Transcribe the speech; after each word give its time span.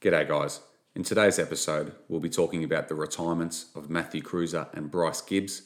G'day, 0.00 0.28
guys. 0.28 0.60
In 0.94 1.02
today's 1.02 1.40
episode, 1.40 1.92
we'll 2.06 2.20
be 2.20 2.30
talking 2.30 2.62
about 2.62 2.86
the 2.86 2.94
retirements 2.94 3.66
of 3.74 3.90
Matthew 3.90 4.22
Kreuzer 4.22 4.72
and 4.72 4.92
Bryce 4.92 5.20
Gibbs, 5.20 5.62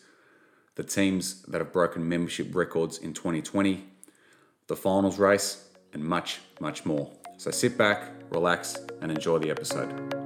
the 0.75 0.83
teams 0.83 1.43
that 1.43 1.61
have 1.61 1.71
broken 1.71 2.08
membership 2.08 2.55
records 2.55 2.97
in 2.97 3.13
2020, 3.13 3.84
the 4.68 4.76
finals 4.76 5.18
race, 5.18 5.68
and 5.92 6.03
much, 6.03 6.39
much 6.60 6.87
more. 6.87 7.13
So 7.37 7.50
sit 7.50 7.76
back, 7.76 8.09
relax, 8.30 8.79
and 9.03 9.12
enjoy 9.12 9.39
the 9.39 9.50
episode. 9.50 10.21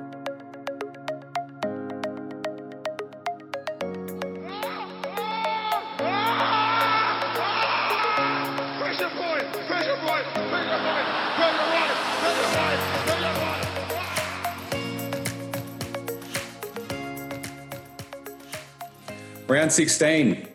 Round 19.66 19.72
16 19.74 20.46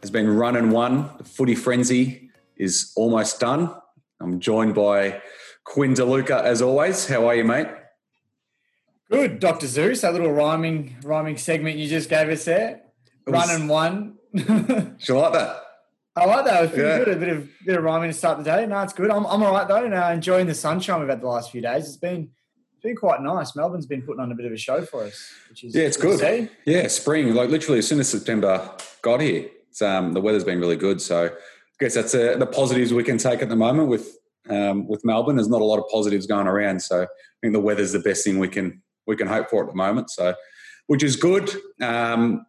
has 0.00 0.10
been 0.10 0.34
run 0.34 0.56
and 0.56 0.72
won. 0.72 1.10
The 1.18 1.24
footy 1.24 1.54
frenzy 1.54 2.30
is 2.56 2.90
almost 2.96 3.38
done. 3.38 3.70
I'm 4.18 4.40
joined 4.40 4.74
by 4.74 5.20
Quinn 5.64 5.92
DeLuca 5.92 6.42
as 6.42 6.62
always. 6.62 7.06
How 7.06 7.26
are 7.28 7.34
you, 7.34 7.44
mate? 7.44 7.66
Good, 9.10 9.40
Dr. 9.40 9.66
Seuss. 9.66 10.00
That 10.00 10.14
little 10.14 10.32
rhyming 10.32 10.96
rhyming 11.04 11.36
segment 11.36 11.76
you 11.76 11.86
just 11.86 12.08
gave 12.08 12.30
us 12.30 12.46
there. 12.46 12.80
was- 13.26 13.34
Run 13.46 13.60
and 13.60 13.68
one. 13.68 14.14
You 14.32 15.14
like 15.16 15.34
that? 15.34 15.60
I 16.16 16.24
like 16.24 16.46
that. 16.46 16.56
It 16.56 16.60
was 16.62 16.70
pretty 16.70 16.88
Yeah. 16.88 16.98
good. 17.04 17.08
A 17.08 17.16
bit 17.20 17.28
of 17.28 17.48
bit 17.66 17.76
of 17.76 17.84
rhyming 17.84 18.08
to 18.10 18.16
start 18.16 18.38
the 18.38 18.44
day. 18.44 18.64
No, 18.64 18.80
it's 18.80 18.94
good. 18.94 19.10
I'm, 19.10 19.26
I'm 19.26 19.42
all 19.42 19.52
right 19.52 19.68
though. 19.68 19.86
Now 19.86 20.10
enjoying 20.12 20.46
the 20.46 20.54
sunshine 20.54 20.98
we've 21.00 21.10
had 21.10 21.20
the 21.20 21.28
last 21.28 21.50
few 21.52 21.60
days. 21.60 21.86
It's 21.88 21.98
been 21.98 22.30
been 22.86 22.96
quite 22.96 23.20
nice. 23.20 23.54
Melbourne's 23.56 23.86
been 23.86 24.02
putting 24.02 24.20
on 24.20 24.32
a 24.32 24.34
bit 24.34 24.46
of 24.46 24.52
a 24.52 24.56
show 24.56 24.82
for 24.82 25.04
us, 25.04 25.32
which 25.48 25.64
is 25.64 25.74
Yeah, 25.74 25.82
it's 25.82 25.96
to 25.96 26.02
good. 26.02 26.50
Yeah, 26.64 26.86
spring. 26.88 27.34
Like 27.34 27.50
literally, 27.50 27.78
as 27.78 27.86
soon 27.86 28.00
as 28.00 28.08
September 28.08 28.70
got 29.02 29.20
here, 29.20 29.48
it's, 29.68 29.82
um, 29.82 30.12
the 30.12 30.20
weather's 30.20 30.44
been 30.44 30.60
really 30.60 30.76
good. 30.76 31.00
So 31.00 31.26
I 31.26 31.30
guess 31.80 31.94
that's 31.94 32.14
uh, 32.14 32.36
the 32.38 32.46
positives 32.46 32.92
we 32.92 33.04
can 33.04 33.18
take 33.18 33.42
at 33.42 33.48
the 33.48 33.56
moment 33.56 33.88
with 33.88 34.16
um, 34.48 34.86
with 34.86 35.04
Melbourne. 35.04 35.36
There's 35.36 35.48
not 35.48 35.60
a 35.60 35.64
lot 35.64 35.78
of 35.78 35.84
positives 35.90 36.26
going 36.26 36.46
around, 36.46 36.80
so 36.80 37.02
I 37.02 37.06
think 37.42 37.52
the 37.52 37.60
weather's 37.60 37.92
the 37.92 37.98
best 37.98 38.24
thing 38.24 38.38
we 38.38 38.48
can 38.48 38.82
we 39.06 39.16
can 39.16 39.26
hope 39.26 39.50
for 39.50 39.62
at 39.62 39.70
the 39.70 39.76
moment. 39.76 40.10
So, 40.10 40.34
which 40.86 41.02
is 41.02 41.16
good. 41.16 41.50
Um, 41.82 42.46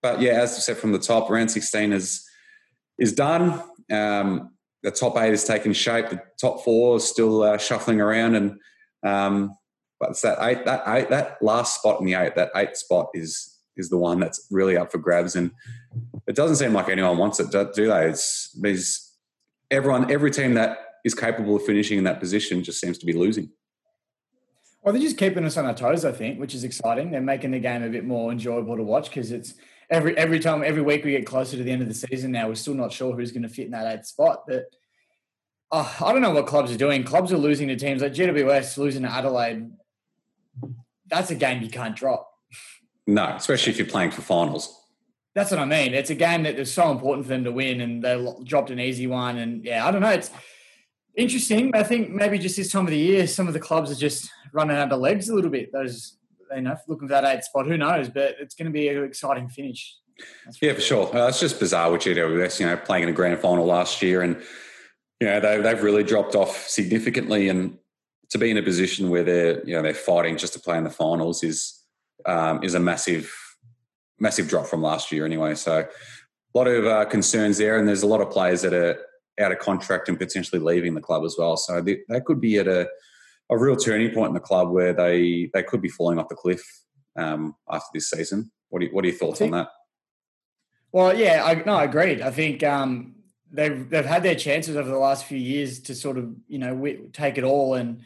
but 0.00 0.20
yeah, 0.20 0.32
as 0.32 0.54
I 0.54 0.58
said 0.58 0.78
from 0.78 0.92
the 0.92 0.98
top, 0.98 1.28
round 1.28 1.50
16 1.50 1.92
is 1.92 2.24
is 2.98 3.12
done. 3.12 3.62
Um, 3.90 4.50
the 4.82 4.90
top 4.90 5.16
eight 5.18 5.32
is 5.32 5.44
taking 5.44 5.72
shape. 5.72 6.10
The 6.10 6.22
top 6.40 6.64
four 6.64 6.96
is 6.96 7.04
still 7.04 7.42
uh, 7.42 7.58
shuffling 7.58 8.00
around, 8.00 8.34
and 8.34 8.58
um, 9.04 9.56
but 10.02 10.10
it's 10.10 10.22
that 10.22 10.38
eight, 10.40 10.64
that 10.64 10.82
eight, 10.88 11.10
that 11.10 11.40
last 11.40 11.76
spot 11.76 12.00
in 12.00 12.06
the 12.06 12.14
eight, 12.14 12.34
that 12.34 12.50
eight 12.56 12.76
spot 12.76 13.08
is 13.14 13.56
is 13.76 13.88
the 13.88 13.96
one 13.96 14.18
that's 14.18 14.48
really 14.50 14.76
up 14.76 14.90
for 14.90 14.98
grabs, 14.98 15.36
and 15.36 15.52
it 16.26 16.34
doesn't 16.34 16.56
seem 16.56 16.72
like 16.72 16.88
anyone 16.88 17.18
wants 17.18 17.38
it, 17.38 17.52
do 17.52 17.86
they? 17.86 18.08
It's 18.08 18.50
there's 18.60 19.16
everyone, 19.70 20.10
every 20.10 20.32
team 20.32 20.54
that 20.54 20.76
is 21.04 21.14
capable 21.14 21.54
of 21.54 21.64
finishing 21.64 21.98
in 21.98 22.04
that 22.04 22.18
position 22.18 22.64
just 22.64 22.80
seems 22.80 22.98
to 22.98 23.06
be 23.06 23.12
losing. 23.12 23.50
Well, 24.82 24.92
they're 24.92 25.00
just 25.00 25.18
keeping 25.18 25.44
us 25.44 25.56
on 25.56 25.66
our 25.66 25.74
toes, 25.74 26.04
I 26.04 26.10
think, 26.10 26.40
which 26.40 26.52
is 26.52 26.64
exciting. 26.64 27.12
They're 27.12 27.20
making 27.20 27.52
the 27.52 27.60
game 27.60 27.84
a 27.84 27.88
bit 27.88 28.04
more 28.04 28.32
enjoyable 28.32 28.76
to 28.76 28.82
watch 28.82 29.08
because 29.08 29.30
it's 29.30 29.54
every 29.88 30.18
every 30.18 30.40
time, 30.40 30.64
every 30.64 30.82
week 30.82 31.04
we 31.04 31.12
get 31.12 31.26
closer 31.26 31.56
to 31.56 31.62
the 31.62 31.70
end 31.70 31.82
of 31.82 31.86
the 31.86 31.94
season. 31.94 32.32
Now 32.32 32.48
we're 32.48 32.56
still 32.56 32.74
not 32.74 32.90
sure 32.90 33.14
who's 33.14 33.30
going 33.30 33.44
to 33.44 33.48
fit 33.48 33.66
in 33.66 33.70
that 33.70 33.86
eighth 33.94 34.06
spot. 34.06 34.42
But 34.48 34.64
oh, 35.70 35.96
I 36.00 36.12
don't 36.12 36.22
know 36.22 36.32
what 36.32 36.48
clubs 36.48 36.72
are 36.72 36.76
doing. 36.76 37.04
Clubs 37.04 37.32
are 37.32 37.38
losing 37.38 37.68
to 37.68 37.76
teams 37.76 38.02
like 38.02 38.14
GWS 38.14 38.78
losing 38.78 39.02
to 39.02 39.12
Adelaide. 39.12 39.70
That's 41.06 41.30
a 41.30 41.34
game 41.34 41.62
you 41.62 41.70
can't 41.70 41.96
drop. 41.96 42.30
No, 43.06 43.34
especially 43.36 43.72
if 43.72 43.78
you're 43.78 43.86
playing 43.86 44.12
for 44.12 44.22
finals. 44.22 44.78
That's 45.34 45.50
what 45.50 45.60
I 45.60 45.64
mean. 45.64 45.94
It's 45.94 46.10
a 46.10 46.14
game 46.14 46.42
that 46.42 46.58
is 46.58 46.72
so 46.72 46.90
important 46.90 47.26
for 47.26 47.30
them 47.30 47.44
to 47.44 47.52
win, 47.52 47.80
and 47.80 48.04
they 48.04 48.26
dropped 48.44 48.70
an 48.70 48.78
easy 48.78 49.06
one. 49.06 49.38
And 49.38 49.64
yeah, 49.64 49.86
I 49.86 49.90
don't 49.90 50.02
know. 50.02 50.10
It's 50.10 50.30
interesting. 51.16 51.72
I 51.74 51.82
think 51.82 52.10
maybe 52.10 52.38
just 52.38 52.56
this 52.56 52.70
time 52.70 52.84
of 52.84 52.90
the 52.90 52.98
year, 52.98 53.26
some 53.26 53.48
of 53.48 53.54
the 53.54 53.60
clubs 53.60 53.90
are 53.90 53.96
just 53.96 54.30
running 54.52 54.76
out 54.76 54.92
of 54.92 55.00
legs 55.00 55.28
a 55.28 55.34
little 55.34 55.50
bit. 55.50 55.72
Those, 55.72 56.18
you 56.54 56.60
know, 56.62 56.76
looking 56.86 57.08
for 57.08 57.14
that 57.14 57.24
eighth 57.24 57.44
spot. 57.44 57.66
Who 57.66 57.78
knows? 57.78 58.10
But 58.10 58.36
it's 58.40 58.54
going 58.54 58.66
to 58.66 58.72
be 58.72 58.88
an 58.88 59.02
exciting 59.02 59.48
finish. 59.48 59.96
That's 60.44 60.60
Yeah, 60.60 60.74
for 60.74 60.80
sure. 60.80 61.16
Uh, 61.16 61.28
it's 61.28 61.40
just 61.40 61.58
bizarre 61.58 61.90
with 61.90 62.02
GWS, 62.02 62.60
you 62.60 62.66
know, 62.66 62.76
playing 62.76 63.04
in 63.04 63.08
a 63.08 63.12
grand 63.12 63.38
final 63.40 63.64
last 63.64 64.02
year, 64.02 64.20
and 64.20 64.36
you 65.18 65.26
know 65.26 65.40
they, 65.40 65.60
they've 65.62 65.82
really 65.82 66.04
dropped 66.04 66.34
off 66.34 66.68
significantly. 66.68 67.48
And 67.48 67.78
to 68.32 68.38
be 68.38 68.50
in 68.50 68.56
a 68.56 68.62
position 68.62 69.10
where 69.10 69.22
they're 69.22 69.64
you 69.64 69.74
know 69.74 69.82
they're 69.82 69.94
fighting 69.94 70.36
just 70.36 70.54
to 70.54 70.60
play 70.60 70.76
in 70.76 70.84
the 70.84 70.90
finals 70.90 71.42
is 71.42 71.80
um, 72.26 72.62
is 72.64 72.74
a 72.74 72.80
massive 72.80 73.32
massive 74.18 74.48
drop 74.48 74.66
from 74.66 74.82
last 74.82 75.12
year 75.12 75.24
anyway. 75.24 75.54
So 75.54 75.80
a 75.80 76.58
lot 76.58 76.66
of 76.66 76.86
uh, 76.86 77.04
concerns 77.06 77.58
there, 77.58 77.78
and 77.78 77.86
there's 77.86 78.02
a 78.02 78.06
lot 78.06 78.20
of 78.20 78.30
players 78.30 78.62
that 78.62 78.72
are 78.72 78.98
out 79.40 79.52
of 79.52 79.58
contract 79.58 80.08
and 80.08 80.18
potentially 80.18 80.60
leaving 80.60 80.94
the 80.94 81.00
club 81.00 81.24
as 81.24 81.36
well. 81.38 81.56
So 81.56 81.80
they, 81.80 82.00
they 82.08 82.20
could 82.20 82.40
be 82.40 82.58
at 82.58 82.68
a 82.68 82.88
a 83.50 83.58
real 83.58 83.76
turning 83.76 84.12
point 84.14 84.28
in 84.28 84.34
the 84.34 84.40
club 84.40 84.70
where 84.70 84.94
they 84.94 85.50
they 85.52 85.62
could 85.62 85.82
be 85.82 85.88
falling 85.88 86.18
off 86.18 86.28
the 86.28 86.34
cliff 86.34 86.62
um, 87.16 87.54
after 87.70 87.88
this 87.92 88.08
season. 88.10 88.50
What 88.70 88.80
are, 88.80 88.86
you, 88.86 88.90
what 88.92 89.04
are 89.04 89.08
your 89.08 89.16
thoughts 89.18 89.42
on 89.42 89.50
that? 89.50 89.68
Well, 90.90 91.14
yeah, 91.14 91.42
I, 91.44 91.54
no, 91.66 91.74
I 91.74 91.84
agreed. 91.84 92.22
I 92.22 92.30
think 92.30 92.62
um, 92.62 93.16
they've 93.50 93.88
they've 93.90 94.06
had 94.06 94.22
their 94.22 94.34
chances 94.34 94.76
over 94.76 94.88
the 94.88 94.96
last 94.96 95.26
few 95.26 95.38
years 95.38 95.80
to 95.80 95.94
sort 95.94 96.16
of 96.16 96.34
you 96.48 96.58
know 96.58 97.08
take 97.12 97.36
it 97.36 97.44
all, 97.44 97.74
and 97.74 98.00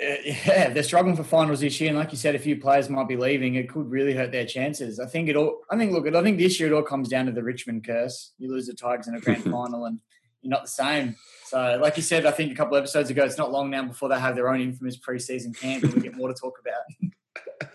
Uh, 0.00 0.14
yeah, 0.24 0.68
they're 0.70 0.82
struggling 0.82 1.16
for 1.16 1.24
finals 1.24 1.60
this 1.60 1.80
year. 1.80 1.90
And 1.90 1.98
like 1.98 2.12
you 2.12 2.18
said, 2.18 2.34
a 2.34 2.38
few 2.38 2.60
players 2.60 2.88
might 2.88 3.08
be 3.08 3.16
leaving. 3.16 3.54
It 3.54 3.68
could 3.68 3.90
really 3.90 4.14
hurt 4.14 4.32
their 4.32 4.46
chances. 4.46 5.00
I 5.00 5.06
think 5.06 5.28
it 5.28 5.36
all. 5.36 5.60
I 5.70 5.76
think 5.76 5.92
look, 5.92 6.06
I 6.12 6.22
think 6.22 6.38
this 6.38 6.60
year 6.60 6.72
it 6.72 6.74
all 6.74 6.82
comes 6.82 7.08
down 7.08 7.26
to 7.26 7.32
the 7.32 7.42
Richmond 7.42 7.86
curse. 7.86 8.32
You 8.38 8.50
lose 8.50 8.66
the 8.66 8.74
Tigers 8.74 9.08
in 9.08 9.14
a 9.14 9.20
grand 9.20 9.44
final, 9.50 9.86
and 9.86 10.00
you're 10.42 10.50
not 10.50 10.62
the 10.62 10.68
same. 10.68 11.16
So, 11.44 11.78
like 11.80 11.96
you 11.96 12.02
said, 12.02 12.26
I 12.26 12.30
think 12.30 12.52
a 12.52 12.54
couple 12.54 12.76
of 12.76 12.82
episodes 12.82 13.10
ago, 13.10 13.24
it's 13.24 13.38
not 13.38 13.52
long 13.52 13.70
now 13.70 13.84
before 13.84 14.08
they 14.08 14.18
have 14.18 14.34
their 14.34 14.48
own 14.48 14.60
infamous 14.60 14.98
preseason 14.98 15.58
camp, 15.58 15.84
and 15.84 15.94
we 15.94 16.00
get 16.00 16.16
more 16.16 16.28
to 16.28 16.34
talk 16.34 16.58
about. 16.60 17.12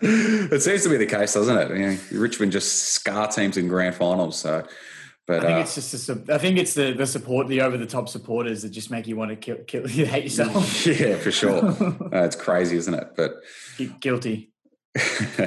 it 0.02 0.62
seems 0.62 0.82
to 0.82 0.88
be 0.88 0.96
the 0.96 1.06
case, 1.06 1.34
doesn't 1.34 1.56
it? 1.56 1.76
You 1.76 1.86
know, 1.86 1.98
Richmond 2.12 2.52
just 2.52 2.90
scar 2.90 3.28
teams 3.28 3.56
in 3.56 3.68
grand 3.68 3.94
finals. 3.94 4.38
So, 4.38 4.66
but 5.26 5.38
I 5.38 5.46
think 5.46 5.58
uh, 5.58 5.60
it's 5.60 5.74
just 5.74 6.06
the, 6.06 6.34
I 6.34 6.38
think 6.38 6.58
it's 6.58 6.74
the 6.74 6.92
the 6.92 7.06
support, 7.06 7.46
the 7.46 7.60
over 7.60 7.76
the 7.76 7.86
top 7.86 8.08
supporters 8.08 8.62
that 8.62 8.70
just 8.70 8.90
make 8.90 9.06
you 9.06 9.16
want 9.16 9.30
to 9.30 9.36
kill, 9.36 9.56
kill 9.64 9.88
you 9.90 10.04
hate 10.04 10.24
yourself. 10.24 10.86
yeah, 10.86 11.16
for 11.16 11.30
sure, 11.30 11.64
uh, 12.12 12.24
it's 12.24 12.36
crazy, 12.36 12.76
isn't 12.76 12.94
it? 12.94 13.08
But 13.16 13.36
Guilty. 14.00 14.50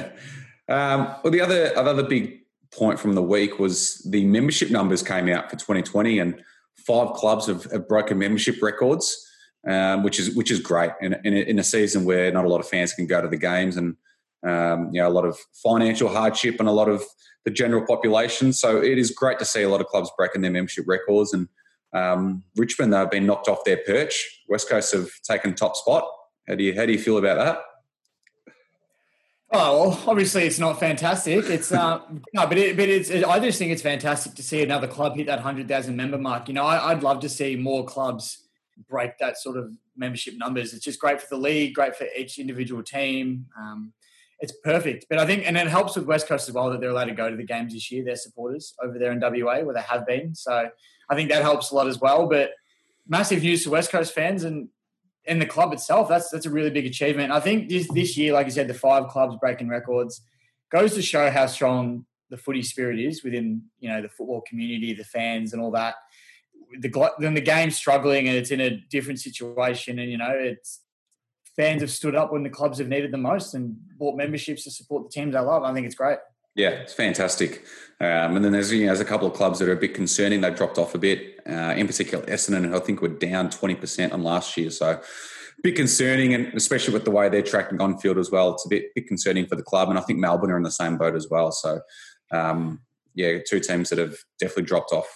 um, 0.68 1.14
well, 1.22 1.30
the 1.30 1.40
other 1.40 1.76
other 1.76 2.02
big 2.02 2.40
point 2.72 2.98
from 2.98 3.14
the 3.14 3.22
week 3.22 3.58
was 3.58 3.98
the 4.10 4.24
membership 4.24 4.70
numbers 4.70 5.02
came 5.02 5.28
out 5.28 5.50
for 5.50 5.56
2020, 5.56 6.18
and 6.18 6.42
five 6.86 7.12
clubs 7.14 7.46
have, 7.46 7.64
have 7.64 7.86
broken 7.86 8.18
membership 8.18 8.62
records, 8.62 9.26
um, 9.68 10.02
which 10.02 10.18
is 10.18 10.34
which 10.34 10.50
is 10.50 10.60
great 10.60 10.92
in, 11.02 11.14
in, 11.24 11.34
a, 11.34 11.40
in 11.40 11.58
a 11.58 11.64
season 11.64 12.04
where 12.04 12.32
not 12.32 12.46
a 12.46 12.48
lot 12.48 12.60
of 12.60 12.68
fans 12.68 12.94
can 12.94 13.06
go 13.06 13.20
to 13.20 13.28
the 13.28 13.36
games, 13.36 13.76
and 13.76 13.96
um, 14.42 14.90
you 14.90 15.02
know 15.02 15.08
a 15.08 15.10
lot 15.10 15.26
of 15.26 15.38
financial 15.62 16.08
hardship 16.08 16.56
and 16.60 16.68
a 16.68 16.72
lot 16.72 16.88
of 16.88 17.04
the 17.46 17.50
general 17.52 17.86
population. 17.86 18.52
So 18.52 18.82
it 18.82 18.98
is 18.98 19.12
great 19.12 19.38
to 19.38 19.44
see 19.46 19.62
a 19.62 19.68
lot 19.70 19.80
of 19.80 19.86
clubs 19.86 20.10
breaking 20.18 20.42
their 20.42 20.50
membership 20.50 20.84
records, 20.86 21.32
and 21.32 21.48
um, 21.94 22.42
Richmond 22.56 22.92
they've 22.92 23.10
been 23.10 23.24
knocked 23.24 23.48
off 23.48 23.64
their 23.64 23.78
perch. 23.78 24.42
West 24.48 24.68
Coast 24.68 24.92
have 24.92 25.08
taken 25.22 25.54
top 25.54 25.76
spot. 25.76 26.06
How 26.46 26.56
do 26.56 26.64
you 26.64 26.74
how 26.74 26.84
do 26.84 26.92
you 26.92 26.98
feel 26.98 27.16
about 27.16 27.38
that? 27.38 27.58
Oh 29.52 29.80
well, 29.80 30.02
obviously 30.08 30.42
it's 30.42 30.58
not 30.58 30.80
fantastic. 30.80 31.44
It's 31.44 31.70
uh, 31.70 32.00
no, 32.34 32.46
but 32.46 32.58
it, 32.58 32.76
but 32.76 32.88
it's. 32.88 33.08
It, 33.08 33.24
I 33.24 33.38
just 33.38 33.60
think 33.60 33.70
it's 33.70 33.82
fantastic 33.82 34.34
to 34.34 34.42
see 34.42 34.62
another 34.62 34.88
club 34.88 35.16
hit 35.16 35.28
that 35.28 35.38
hundred 35.38 35.68
thousand 35.68 35.94
member 35.96 36.18
mark. 36.18 36.48
You 36.48 36.54
know, 36.54 36.64
I, 36.64 36.90
I'd 36.90 37.04
love 37.04 37.20
to 37.20 37.28
see 37.28 37.54
more 37.54 37.84
clubs 37.84 38.42
break 38.90 39.18
that 39.18 39.38
sort 39.38 39.56
of 39.56 39.70
membership 39.96 40.34
numbers. 40.36 40.74
It's 40.74 40.84
just 40.84 40.98
great 40.98 41.20
for 41.20 41.28
the 41.30 41.38
league, 41.38 41.74
great 41.74 41.94
for 41.94 42.08
each 42.16 42.40
individual 42.40 42.82
team. 42.82 43.46
Um, 43.58 43.92
it's 44.40 44.52
perfect. 44.64 45.06
But 45.08 45.18
I 45.18 45.26
think, 45.26 45.46
and 45.46 45.56
it 45.56 45.66
helps 45.66 45.96
with 45.96 46.06
West 46.06 46.28
Coast 46.28 46.48
as 46.48 46.54
well 46.54 46.70
that 46.70 46.80
they're 46.80 46.90
allowed 46.90 47.06
to 47.06 47.14
go 47.14 47.30
to 47.30 47.36
the 47.36 47.44
games 47.44 47.72
this 47.72 47.90
year. 47.90 48.04
Their 48.04 48.16
supporters 48.16 48.74
over 48.82 48.98
there 48.98 49.12
in 49.12 49.20
WA, 49.20 49.60
where 49.60 49.74
they 49.74 49.80
have 49.80 50.06
been. 50.06 50.34
So 50.34 50.68
I 51.08 51.14
think 51.14 51.30
that 51.30 51.42
helps 51.42 51.70
a 51.70 51.74
lot 51.74 51.86
as 51.86 52.00
well. 52.00 52.28
But 52.28 52.50
massive 53.08 53.42
news 53.42 53.64
to 53.64 53.70
West 53.70 53.90
Coast 53.90 54.14
fans 54.14 54.44
and 54.44 54.68
in 55.26 55.38
the 55.38 55.46
club 55.46 55.72
itself. 55.72 56.08
That's 56.08 56.30
that's 56.30 56.46
a 56.46 56.50
really 56.50 56.70
big 56.70 56.86
achievement. 56.86 57.32
I 57.32 57.40
think 57.40 57.68
this 57.68 57.88
this 57.92 58.16
year, 58.16 58.32
like 58.32 58.46
you 58.46 58.52
said, 58.52 58.68
the 58.68 58.74
five 58.74 59.08
clubs 59.08 59.36
breaking 59.40 59.68
records 59.68 60.22
goes 60.70 60.94
to 60.94 61.02
show 61.02 61.30
how 61.30 61.46
strong 61.46 62.06
the 62.30 62.36
footy 62.36 62.62
spirit 62.62 62.98
is 62.98 63.22
within 63.22 63.62
you 63.78 63.88
know 63.88 64.02
the 64.02 64.08
football 64.08 64.42
community, 64.42 64.94
the 64.94 65.04
fans, 65.04 65.52
and 65.52 65.62
all 65.62 65.70
that. 65.72 65.94
The 66.78 67.10
then 67.18 67.34
the 67.34 67.40
game's 67.40 67.76
struggling 67.76 68.28
and 68.28 68.36
it's 68.36 68.50
in 68.50 68.60
a 68.60 68.70
different 68.90 69.20
situation, 69.20 69.98
and 69.98 70.10
you 70.10 70.18
know 70.18 70.30
it's 70.30 70.80
fans 71.56 71.80
have 71.80 71.90
stood 71.90 72.14
up 72.14 72.32
when 72.32 72.42
the 72.42 72.50
clubs 72.50 72.78
have 72.78 72.88
needed 72.88 73.12
the 73.12 73.18
most 73.18 73.54
and 73.54 73.76
bought 73.98 74.16
memberships 74.16 74.64
to 74.64 74.70
support 74.70 75.04
the 75.04 75.10
teams 75.10 75.34
they 75.34 75.40
love. 75.40 75.62
I 75.62 75.72
think 75.72 75.86
it's 75.86 75.94
great. 75.94 76.18
Yeah, 76.54 76.70
it's 76.70 76.94
fantastic. 76.94 77.64
Um, 78.00 78.36
and 78.36 78.44
then 78.44 78.52
there's 78.52 78.72
you 78.72 78.80
know, 78.80 78.86
there's 78.86 79.00
a 79.00 79.04
couple 79.04 79.26
of 79.26 79.34
clubs 79.34 79.58
that 79.58 79.68
are 79.68 79.72
a 79.72 79.76
bit 79.76 79.94
concerning. 79.94 80.40
They've 80.40 80.54
dropped 80.54 80.78
off 80.78 80.94
a 80.94 80.98
bit. 80.98 81.40
Uh, 81.46 81.74
in 81.76 81.86
particular, 81.86 82.24
Essendon, 82.26 82.74
I 82.74 82.78
think 82.78 83.02
were 83.02 83.08
down 83.08 83.48
20% 83.48 84.12
on 84.12 84.22
last 84.22 84.56
year. 84.56 84.70
So 84.70 84.90
a 84.90 85.00
bit 85.62 85.76
concerning, 85.76 86.34
and 86.34 86.52
especially 86.54 86.94
with 86.94 87.04
the 87.04 87.10
way 87.10 87.28
they're 87.28 87.42
tracking 87.42 87.80
on 87.80 87.98
field 87.98 88.18
as 88.18 88.30
well. 88.30 88.54
It's 88.54 88.66
a 88.66 88.68
bit, 88.68 88.94
bit 88.94 89.06
concerning 89.06 89.46
for 89.46 89.56
the 89.56 89.62
club, 89.62 89.90
and 89.90 89.98
I 89.98 90.02
think 90.02 90.18
Melbourne 90.18 90.50
are 90.50 90.56
in 90.56 90.62
the 90.62 90.70
same 90.70 90.96
boat 90.96 91.14
as 91.14 91.28
well. 91.30 91.52
So, 91.52 91.80
um, 92.32 92.80
yeah, 93.14 93.38
two 93.46 93.60
teams 93.60 93.90
that 93.90 93.98
have 93.98 94.16
definitely 94.38 94.64
dropped 94.64 94.92
off, 94.92 95.08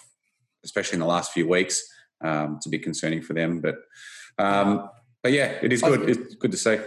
especially 0.65 0.97
in 0.97 1.01
the 1.01 1.07
last 1.07 1.33
few 1.33 1.49
weeks. 1.49 1.83
Um, 2.23 2.59
bit 2.69 2.83
concerning 2.83 3.23
for 3.23 3.33
them, 3.33 3.63
but 3.63 3.77
um, 4.39 4.91
but 5.23 5.33
yeah, 5.33 5.59
it 5.63 5.73
is 5.73 5.83
good. 5.83 6.09
It's 6.09 6.35
good 6.35 6.51
to 6.51 6.57
see. 6.57 6.79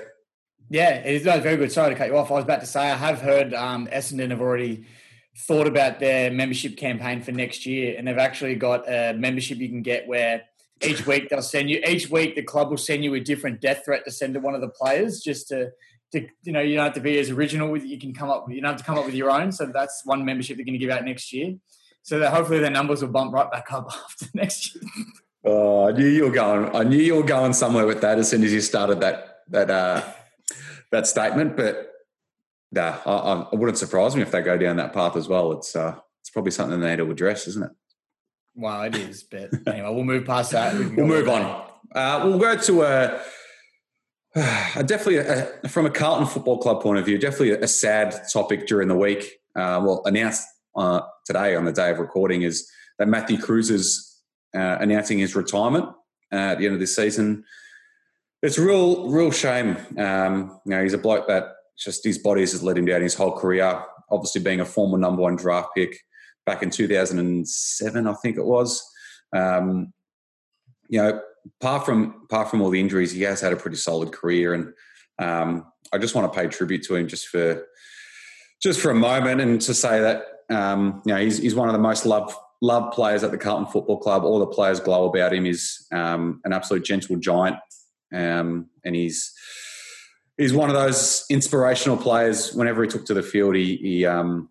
Yeah, 0.70 0.96
it 0.96 1.16
is 1.16 1.26
no, 1.26 1.40
very 1.40 1.58
good. 1.58 1.72
Sorry 1.72 1.94
to 1.94 1.96
cut 1.96 2.08
you 2.08 2.18
off. 2.18 2.32
I 2.32 2.36
was 2.36 2.44
about 2.44 2.62
to 2.62 2.66
say 2.66 2.80
I 2.80 2.96
have 2.96 3.22
heard 3.22 3.54
um, 3.54 3.88
Essendon 3.88 4.32
have 4.32 4.42
already 4.42 4.86
thought 5.38 5.68
about 5.68 6.00
their 6.00 6.32
membership 6.32 6.78
campaign 6.78 7.22
for 7.22 7.32
next 7.32 7.66
year, 7.66 7.96
and 7.98 8.08
they've 8.08 8.18
actually 8.18 8.56
got 8.56 8.88
a 8.88 9.14
membership 9.14 9.58
you 9.58 9.70
can 9.70 9.82
get 9.82 10.08
where 10.08 10.44
each 10.82 11.06
week 11.08 11.30
they'll 11.30 11.42
send 11.42 11.70
you 11.70 11.82
each 11.88 12.10
week 12.10 12.36
the 12.36 12.44
club 12.44 12.70
will 12.70 12.78
send 12.78 13.04
you 13.04 13.14
a 13.14 13.20
different 13.20 13.62
death 13.62 13.86
threat 13.86 14.04
to 14.06 14.12
send 14.12 14.34
to 14.34 14.40
one 14.40 14.56
of 14.56 14.62
the 14.62 14.70
players 14.70 15.22
just 15.22 15.48
to 15.48 15.72
to 16.12 16.28
you 16.44 16.52
know 16.52 16.60
you 16.60 16.76
don't 16.76 16.86
have 16.86 16.94
to 16.94 17.00
be 17.00 17.18
as 17.20 17.30
original 17.30 17.70
with 17.70 17.84
you 17.84 18.00
can 18.00 18.14
come 18.14 18.30
up 18.30 18.46
you 18.50 18.62
don't 18.62 18.72
have 18.72 18.80
to 18.80 18.84
come 18.84 18.98
up 18.98 19.06
with 19.06 19.16
your 19.16 19.32
own 19.32 19.52
so 19.52 19.66
that's 19.66 20.02
one 20.06 20.24
membership 20.26 20.58
they're 20.58 20.66
going 20.66 20.74
to 20.74 20.80
give 20.80 20.90
out 20.90 21.04
next 21.04 21.34
year 21.34 21.56
so 22.04 22.20
that 22.20 22.32
hopefully 22.32 22.60
their 22.60 22.70
numbers 22.70 23.02
will 23.02 23.10
bump 23.10 23.34
right 23.34 23.52
back 23.52 23.72
up 23.72 23.88
after 24.06 24.28
next 24.34 24.76
year 24.76 24.84
oh 25.46 25.88
i 25.88 25.92
knew 25.92 26.08
you 26.08 26.26
were 26.26 26.32
going 26.32 26.76
i 26.76 26.84
knew 26.84 26.98
you 26.98 27.16
were 27.16 27.24
going 27.24 27.54
somewhere 27.54 27.86
with 27.86 28.02
that 28.02 28.18
as 28.18 28.30
soon 28.30 28.44
as 28.44 28.54
you 28.54 28.62
started 28.62 29.00
that 29.02 29.40
that 29.50 29.70
uh 29.70 30.02
that 30.92 31.08
statement 31.08 31.58
but 31.58 31.92
nah, 32.72 32.98
I, 33.06 33.48
I 33.52 33.56
wouldn't 33.56 33.78
surprise 33.78 34.16
me 34.16 34.22
if 34.22 34.32
they 34.32 34.42
go 34.42 34.58
down 34.58 34.78
that 34.78 34.94
path 34.94 35.16
as 35.16 35.28
well 35.28 35.52
it's 35.54 35.76
uh 35.76 35.96
it's 36.22 36.30
probably 36.30 36.52
something 36.52 36.80
they 36.80 36.92
need 36.92 36.98
to 36.98 37.12
address 37.12 37.48
isn't 37.48 37.64
it 37.64 37.72
well, 38.56 38.84
it 38.84 38.96
is, 38.96 39.24
but 39.24 39.50
anyway, 39.68 39.90
we'll 39.94 40.04
move 40.04 40.26
past 40.26 40.52
that. 40.52 40.76
We 40.76 40.88
will 40.88 41.08
move 41.08 41.28
on. 41.28 41.66
Uh, 41.94 42.22
we'll 42.24 42.38
go 42.38 42.56
to 42.56 42.82
a, 42.84 43.20
a 44.76 44.84
definitely 44.84 45.18
a, 45.18 45.68
from 45.70 45.86
a 45.86 45.90
Carlton 45.90 46.28
Football 46.28 46.60
Club 46.60 46.82
point 46.82 47.00
of 47.00 47.06
view, 47.06 47.18
definitely 47.18 47.52
a, 47.52 47.68
sad 47.68 48.16
topic 48.32 48.68
during 48.68 48.88
the 48.88 48.96
week. 48.96 49.40
Uh, 49.56 49.82
well, 49.84 50.04
announced 50.06 50.48
uh, 50.76 51.02
today 51.26 51.56
on 51.56 51.66
the 51.66 51.72
day 51.72 51.90
of 51.90 52.00
recording 52.00 52.44
is 52.44 52.70
that 53.00 53.08
Matthew 53.08 53.40
Cruz 53.40 53.70
is 53.72 54.13
uh, 54.56 54.78
announcing 54.80 55.20
his 55.20 55.36
retirement 55.36 55.86
uh, 56.32 56.36
at 56.36 56.60
the 56.60 56.66
end 56.66 56.74
of 56.74 56.80
this 56.80 56.96
season. 56.96 57.44
It's 58.42 58.58
a 58.58 58.62
real, 58.62 59.10
real 59.10 59.32
shame. 59.32 59.78
Um, 59.98 60.60
you 60.66 60.72
know, 60.72 60.84
he's 60.84 60.94
a 60.94 60.98
bloke 60.98 61.28
that 61.28 61.46
just 61.78 62.04
his 62.04 62.18
body 62.18 62.42
has 62.42 62.62
let 62.62 62.78
him 62.78 62.86
down 62.86 63.02
his 63.02 63.16
whole 63.16 63.32
career. 63.32 63.84
Obviously, 64.12 64.42
being 64.42 64.60
a 64.60 64.66
former 64.66 64.98
number 64.98 65.22
one 65.22 65.36
draft 65.36 65.70
pick 65.76 65.98
back 66.46 66.62
in 66.62 66.70
2007, 66.70 68.08
I 68.08 68.14
think 68.16 68.38
it 68.38 68.46
was. 68.46 68.84
Um, 69.34 69.94
you 70.90 71.02
know, 71.02 71.22
apart 71.62 71.86
from 71.86 72.22
apart 72.26 72.50
from 72.50 72.62
all 72.62 72.70
the 72.70 72.80
injuries, 72.80 73.12
he 73.12 73.22
has 73.24 73.42
had 73.42 73.54
a 73.54 73.58
pretty 73.58 73.78
solid 73.78 74.12
career, 74.12 74.54
and 74.54 74.74
um, 75.20 75.66
I 75.92 75.98
just 75.98 76.16
want 76.16 76.32
to 76.32 76.40
pay 76.40 76.48
tribute 76.48 76.84
to 76.84 76.96
him 76.96 77.08
just 77.08 77.28
for 77.28 77.66
just 78.62 78.80
for 78.80 78.92
a 78.92 78.96
moment 78.96 79.42
and 79.42 79.60
to 79.62 79.74
say 79.74 80.00
that 80.02 80.26
um, 80.50 81.02
you 81.06 81.14
know 81.14 81.20
he's, 81.20 81.38
he's 81.38 81.56
one 81.56 81.70
of 81.70 81.74
the 81.74 81.80
most 81.80 82.06
loved 82.06 82.36
loved 82.64 82.94
players 82.94 83.24
at 83.24 83.32
the 83.32 83.38
Carlton 83.38 83.68
Football 83.68 83.98
Club. 83.98 84.24
All 84.24 84.40
the 84.40 84.48
players 84.48 84.80
glow 84.80 85.10
about 85.10 85.34
him. 85.34 85.44
He's 85.44 85.86
um, 85.92 86.40
an 86.46 86.54
absolute 86.54 86.86
gentle 86.86 87.18
giant, 87.18 87.58
um, 88.14 88.70
and 88.86 88.96
he's 88.96 89.34
he's 90.38 90.54
one 90.54 90.70
of 90.70 90.76
those 90.76 91.26
inspirational 91.30 91.98
players. 91.98 92.54
Whenever 92.54 92.82
he 92.82 92.90
took 92.90 93.06
to 93.06 93.14
the 93.14 93.22
field, 93.22 93.56
he, 93.56 93.76
he 93.76 94.06
um, 94.06 94.50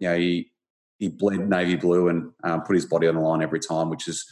you 0.00 0.08
know 0.08 0.18
he 0.18 0.50
he 0.98 1.08
bled 1.08 1.48
navy 1.48 1.76
blue 1.76 2.08
and 2.08 2.32
um, 2.42 2.62
put 2.62 2.74
his 2.74 2.84
body 2.84 3.06
on 3.06 3.14
the 3.14 3.20
line 3.20 3.42
every 3.42 3.60
time, 3.60 3.88
which 3.88 4.08
is 4.08 4.26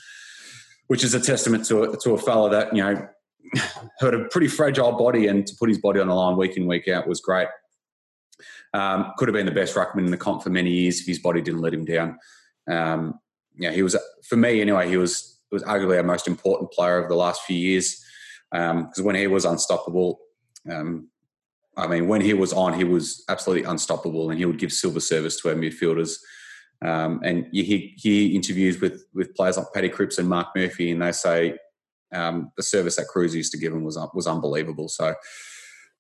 which 0.89 1.05
is 1.05 1.15
a 1.15 1.21
testament 1.21 1.65
to 1.67 1.85
a, 1.85 1.97
to 1.99 2.15
a 2.15 2.19
fella 2.19 2.51
that 2.51 2.75
you 2.75 2.83
know 2.83 3.09
had 4.01 4.13
a 4.13 4.25
pretty 4.25 4.49
fragile 4.49 4.93
body 4.93 5.29
and 5.29 5.47
to 5.47 5.55
put 5.57 5.69
his 5.69 5.79
body 5.79 6.01
on 6.01 6.09
the 6.09 6.15
line 6.15 6.37
week 6.37 6.57
in 6.57 6.67
week 6.67 6.89
out 6.89 7.07
was 7.07 7.21
great. 7.21 7.49
Um, 8.75 9.13
could 9.19 9.29
have 9.29 9.35
been 9.35 9.47
the 9.47 9.53
best 9.53 9.77
ruckman 9.77 10.05
in 10.05 10.11
the 10.11 10.17
comp 10.17 10.43
for 10.43 10.51
many 10.51 10.71
years 10.71 11.01
if 11.01 11.07
his 11.07 11.19
body 11.21 11.41
didn't 11.41 11.61
let 11.61 11.75
him 11.75 11.85
down. 11.85 12.19
Um, 12.71 13.19
yeah, 13.57 13.73
he 13.73 13.83
was 13.83 13.97
for 14.29 14.37
me 14.37 14.61
anyway. 14.61 14.89
He 14.89 14.97
was 14.97 15.39
was 15.51 15.63
arguably 15.65 15.97
our 15.97 16.03
most 16.03 16.29
important 16.29 16.71
player 16.71 16.99
of 16.99 17.09
the 17.09 17.17
last 17.17 17.43
few 17.43 17.57
years 17.57 18.05
because 18.51 18.99
um, 18.99 19.05
when 19.05 19.17
he 19.17 19.27
was 19.27 19.45
unstoppable, 19.45 20.21
um, 20.71 21.09
I 21.77 21.87
mean, 21.87 22.09
when 22.09 22.21
he 22.21 22.35
was 22.35 22.53
on, 22.53 22.75
he 22.75 22.85
was 22.85 23.25
absolutely 23.29 23.69
unstoppable, 23.69 24.31
and 24.31 24.39
he 24.39 24.45
would 24.45 24.59
give 24.59 24.73
silver 24.73 25.01
service 25.01 25.41
to 25.41 25.49
our 25.49 25.55
midfielders. 25.55 26.19
Um, 26.83 27.21
and 27.23 27.47
hear, 27.53 27.81
hear, 27.97 28.35
interviews 28.35 28.81
with 28.81 29.05
with 29.13 29.35
players 29.35 29.57
like 29.57 29.67
Paddy 29.75 29.89
Cripps 29.89 30.19
and 30.19 30.29
Marc 30.29 30.49
Murphy, 30.57 30.91
and 30.91 31.03
they 31.03 31.13
say 31.13 31.59
um, 32.13 32.53
the 32.57 32.63
service 32.63 32.97
that 32.97 33.09
Cruz 33.09 33.35
used 33.35 33.53
to 33.53 33.59
give 33.59 33.73
him 33.73 33.85
was 33.85 33.99
was 34.15 34.27
unbelievable. 34.27 34.89
So 34.89 35.15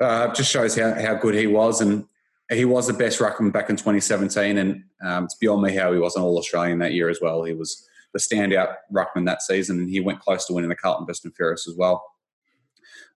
uh, 0.01 0.33
just 0.33 0.51
shows 0.51 0.77
how, 0.77 0.95
how 0.95 1.15
good 1.15 1.35
he 1.35 1.47
was, 1.47 1.81
and 1.81 2.07
he 2.51 2.65
was 2.65 2.87
the 2.87 2.93
best 2.93 3.21
ruckman 3.21 3.53
back 3.53 3.71
in 3.71 3.77
2017. 3.77 4.59
And 4.59 4.85
um, 5.05 5.25
it's 5.25 5.37
beyond 5.37 5.63
me 5.63 5.75
how 5.75 5.93
he 5.93 5.99
was 5.99 6.17
an 6.17 6.23
All 6.23 6.39
Australian 6.39 6.79
that 6.81 6.93
year 6.93 7.09
as 7.09 7.21
well. 7.21 7.45
He 7.45 7.55
was 7.55 7.87
the 8.13 8.19
standout 8.19 8.75
ruckman 8.93 9.27
that 9.27 9.43
season, 9.43 9.79
and 9.79 9.89
he 9.89 10.01
went 10.01 10.21
close 10.21 10.47
to 10.47 10.53
winning 10.53 10.71
the 10.71 10.77
Carlton 10.77 11.07
Best 11.07 11.25
and 11.25 11.35
Fairest 11.35 11.69
as 11.69 11.77
well. 11.77 12.05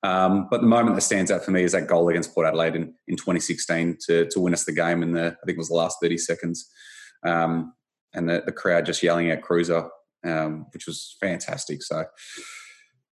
Um, 0.05 0.49
but 0.51 0.61
the 0.61 0.67
moment 0.67 0.95
that 0.97 1.01
stands 1.01 1.31
out 1.31 1.45
for 1.45 1.51
me 1.51 1.63
is 1.63 1.73
that 1.73 1.89
goal 1.89 2.09
against 2.11 2.35
Port 2.35 2.47
Adelaide 2.47 2.77
in, 2.77 2.95
in 3.09 3.17
2016 3.17 3.97
to, 4.07 4.29
to 4.29 4.41
win 4.41 4.53
us 4.53 4.65
the 4.65 4.73
game 4.73 5.03
in 5.03 5.13
the 5.13 5.29
I 5.43 5.47
think 5.47 5.57
it 5.57 5.59
was 5.59 5.71
the 5.71 5.75
last 5.75 5.97
30 6.03 6.19
seconds 6.19 6.71
um, 7.25 7.73
and 8.13 8.29
the, 8.29 8.43
the, 8.45 8.53
crowd 8.53 8.85
just 8.85 9.03
yelling 9.03 9.31
at 9.31 9.43
Kreuzer, 9.43 9.89
um, 10.23 10.67
which 10.75 10.87
was 10.87 11.17
fantastic. 11.21 11.83
So, 11.83 12.05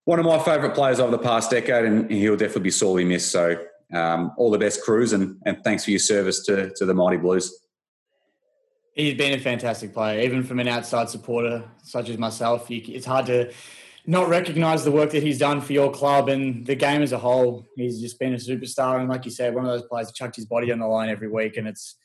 one 0.04 0.18
of 0.18 0.26
my 0.26 0.38
favourite 0.38 0.74
players 0.74 1.00
over 1.00 1.10
the 1.10 1.18
past 1.18 1.50
decade, 1.50 1.84
and 1.84 2.10
he'll 2.10 2.36
definitely 2.36 2.62
be 2.62 2.70
sorely 2.70 3.04
missed. 3.04 3.32
So, 3.32 3.56
um, 3.92 4.32
all 4.36 4.50
the 4.50 4.58
best, 4.58 4.82
Cruz, 4.82 5.12
and, 5.12 5.36
and 5.46 5.62
thanks 5.64 5.84
for 5.84 5.90
your 5.90 6.00
service 6.00 6.44
to, 6.46 6.72
to 6.76 6.84
the 6.84 6.94
Mighty 6.94 7.16
Blues. 7.16 7.58
He's 8.94 9.14
been 9.14 9.32
a 9.32 9.38
fantastic 9.38 9.94
player, 9.94 10.20
even 10.20 10.42
from 10.42 10.60
an 10.60 10.68
outside 10.68 11.08
supporter 11.08 11.64
such 11.82 12.10
as 12.10 12.18
myself. 12.18 12.70
it's 12.70 13.06
hard 13.06 13.26
to 13.26 13.52
not 14.06 14.28
recognise 14.28 14.84
the 14.84 14.90
work 14.90 15.10
that 15.12 15.22
he's 15.22 15.38
done 15.38 15.60
for 15.60 15.72
your 15.72 15.90
club 15.90 16.28
and 16.28 16.66
the 16.66 16.74
game 16.74 17.02
as 17.02 17.12
a 17.12 17.18
whole. 17.18 17.66
He's 17.76 18.00
just 18.00 18.18
been 18.18 18.34
a 18.34 18.36
superstar, 18.36 19.00
and 19.00 19.08
like 19.08 19.24
you 19.24 19.30
said, 19.30 19.54
one 19.54 19.64
of 19.64 19.70
those 19.70 19.88
players 19.88 20.12
chucked 20.12 20.36
his 20.36 20.46
body 20.46 20.72
on 20.72 20.78
the 20.78 20.86
line 20.86 21.08
every 21.08 21.28
week, 21.28 21.56
and 21.56 21.68
it's 21.68 21.96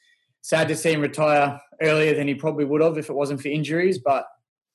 sad 0.42 0.68
to 0.69 0.75
see 0.75 0.94
him 0.94 1.01
retire 1.01 1.60
earlier 1.81 2.16
than 2.16 2.28
he 2.28 2.36
probably 2.36 2.66
would 2.66 2.81
have 2.81 2.98
if 2.98 3.10
it 3.10 3.16
wasn't 3.16 3.42
for 3.42 3.50
injuries. 3.50 3.98
But 3.98 4.25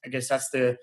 I 0.04 0.08
guess 0.08 0.28
that's 0.28 0.50
the 0.50 0.76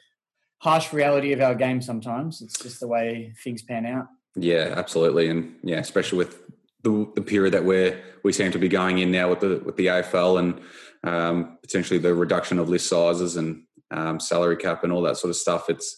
harsh 0.59 0.93
reality 0.93 1.33
of 1.33 1.41
our 1.41 1.55
game 1.55 1.81
sometimes. 1.81 2.41
It's 2.41 2.57
just 2.57 2.79
the 2.79 2.87
way 2.87 3.33
things 3.43 3.61
pan 3.61 3.85
out. 3.85 4.07
Yeah, 4.39 4.73
absolutely. 4.75 5.29
And 5.29 5.55
yeah, 5.63 5.79
especially 5.79 6.17
with 6.17 6.41
the, 6.83 7.11
the 7.15 7.21
period 7.21 7.53
that 7.53 7.65
we're, 7.65 8.01
we 8.23 8.31
seem 8.31 8.51
to 8.51 8.59
be 8.59 8.69
going 8.69 8.99
in 8.99 9.11
now 9.11 9.29
with 9.29 9.41
the, 9.41 9.61
with 9.65 9.75
the 9.75 9.87
AFL 9.87 10.39
and 10.39 10.61
um, 11.03 11.57
potentially 11.61 11.99
the 11.99 12.13
reduction 12.13 12.59
of 12.59 12.69
list 12.69 12.87
sizes 12.87 13.35
and 13.35 13.63
um, 13.91 14.19
salary 14.19 14.55
cap 14.55 14.83
and 14.83 14.93
all 14.93 15.01
that 15.01 15.17
sort 15.17 15.29
of 15.29 15.35
stuff. 15.35 15.69
It's 15.69 15.97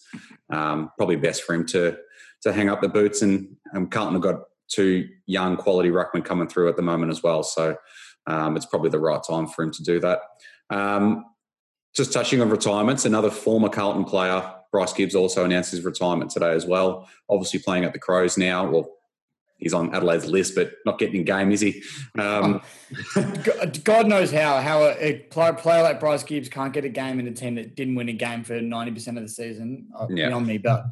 um, 0.50 0.90
probably 0.96 1.16
best 1.16 1.44
for 1.44 1.54
him 1.54 1.66
to, 1.68 1.96
to 2.42 2.52
hang 2.52 2.68
up 2.68 2.80
the 2.80 2.88
boots 2.88 3.22
and 3.22 3.56
um, 3.74 3.86
Carlton 3.88 4.14
have 4.14 4.22
got 4.22 4.40
two 4.68 5.08
young 5.26 5.56
quality 5.56 5.90
ruckmen 5.90 6.24
coming 6.24 6.48
through 6.48 6.68
at 6.68 6.76
the 6.76 6.82
moment 6.82 7.12
as 7.12 7.22
well. 7.22 7.42
So 7.42 7.76
um, 8.26 8.56
it's 8.56 8.66
probably 8.66 8.90
the 8.90 8.98
right 8.98 9.20
time 9.22 9.46
for 9.46 9.62
him 9.62 9.70
to 9.72 9.82
do 9.82 10.00
that. 10.00 10.20
Um, 10.70 11.26
just 11.94 12.12
touching 12.12 12.40
on 12.40 12.48
retirements, 12.48 13.04
another 13.04 13.30
former 13.30 13.68
Carlton 13.68 14.04
player, 14.04 14.50
Bryce 14.72 14.92
Gibbs, 14.92 15.14
also 15.14 15.44
announced 15.44 15.70
his 15.70 15.84
retirement 15.84 16.30
today 16.30 16.52
as 16.52 16.66
well. 16.66 17.08
Obviously 17.28 17.60
playing 17.60 17.84
at 17.84 17.92
the 17.92 17.98
Crows 17.98 18.36
now. 18.36 18.68
Well, 18.68 18.90
he's 19.58 19.74
on 19.74 19.94
Adelaide's 19.94 20.26
list, 20.26 20.54
but 20.56 20.72
not 20.84 20.98
getting 20.98 21.16
in 21.16 21.24
game, 21.24 21.52
is 21.52 21.60
he? 21.60 21.82
Um, 22.18 22.62
God 23.84 24.08
knows 24.08 24.32
how 24.32 24.60
how 24.60 24.82
a 24.84 25.18
player 25.28 25.82
like 25.82 26.00
Bryce 26.00 26.24
Gibbs 26.24 26.48
can't 26.48 26.72
get 26.72 26.84
a 26.84 26.88
game 26.88 27.20
in 27.20 27.28
a 27.28 27.32
team 27.32 27.54
that 27.54 27.76
didn't 27.76 27.94
win 27.94 28.08
a 28.08 28.14
game 28.14 28.42
for 28.42 28.60
ninety 28.60 28.92
percent 28.92 29.18
of 29.18 29.22
the 29.22 29.28
season. 29.28 29.88
Uh, 29.96 30.06
yeah. 30.10 30.28
Beyond 30.28 30.46
me, 30.46 30.58
but 30.58 30.86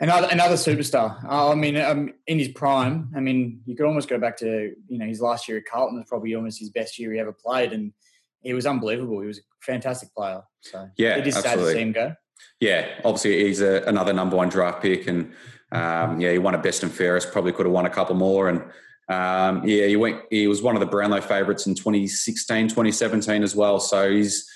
another 0.00 0.28
another 0.30 0.56
superstar. 0.56 1.22
Uh, 1.24 1.50
I 1.50 1.54
mean, 1.54 1.76
um, 1.76 2.14
in 2.26 2.38
his 2.38 2.48
prime. 2.48 3.10
I 3.14 3.20
mean, 3.20 3.60
you 3.66 3.76
could 3.76 3.86
almost 3.86 4.08
go 4.08 4.18
back 4.18 4.36
to 4.38 4.74
you 4.88 4.98
know 4.98 5.06
his 5.06 5.20
last 5.20 5.48
year 5.48 5.58
at 5.58 5.66
Carlton 5.66 5.98
was 5.98 6.08
probably 6.08 6.34
almost 6.34 6.58
his 6.58 6.70
best 6.70 6.98
year 6.98 7.12
he 7.12 7.18
ever 7.18 7.32
played, 7.32 7.72
and 7.72 7.92
he 8.40 8.54
was 8.54 8.66
unbelievable. 8.66 9.20
He 9.20 9.26
was 9.26 9.38
a 9.38 9.42
fantastic 9.60 10.14
player. 10.14 10.42
So 10.60 10.88
yeah, 10.96 11.16
it 11.16 11.26
is 11.26 11.36
absolutely. 11.36 11.64
sad 11.64 11.68
to 11.68 11.78
see 11.78 11.82
him 11.82 11.92
go. 11.92 12.14
Yeah, 12.64 12.88
obviously 13.04 13.44
he's 13.44 13.60
a, 13.60 13.82
another 13.82 14.14
number 14.14 14.36
one 14.36 14.48
draft 14.48 14.80
pick, 14.80 15.06
and 15.06 15.34
um, 15.70 16.18
yeah, 16.18 16.32
he 16.32 16.38
won 16.38 16.54
a 16.54 16.58
best 16.58 16.82
and 16.82 16.90
fairest. 16.90 17.30
Probably 17.30 17.52
could 17.52 17.66
have 17.66 17.74
won 17.74 17.84
a 17.84 17.90
couple 17.90 18.14
more, 18.14 18.48
and 18.48 18.62
um, 19.10 19.68
yeah, 19.68 19.86
he 19.86 19.96
went. 19.96 20.22
He 20.30 20.46
was 20.46 20.62
one 20.62 20.74
of 20.74 20.80
the 20.80 20.86
Brownlow 20.86 21.20
favourites 21.20 21.66
in 21.66 21.74
2016, 21.74 22.68
2017 22.68 23.42
as 23.42 23.54
well. 23.54 23.80
So 23.80 24.10
he's 24.10 24.50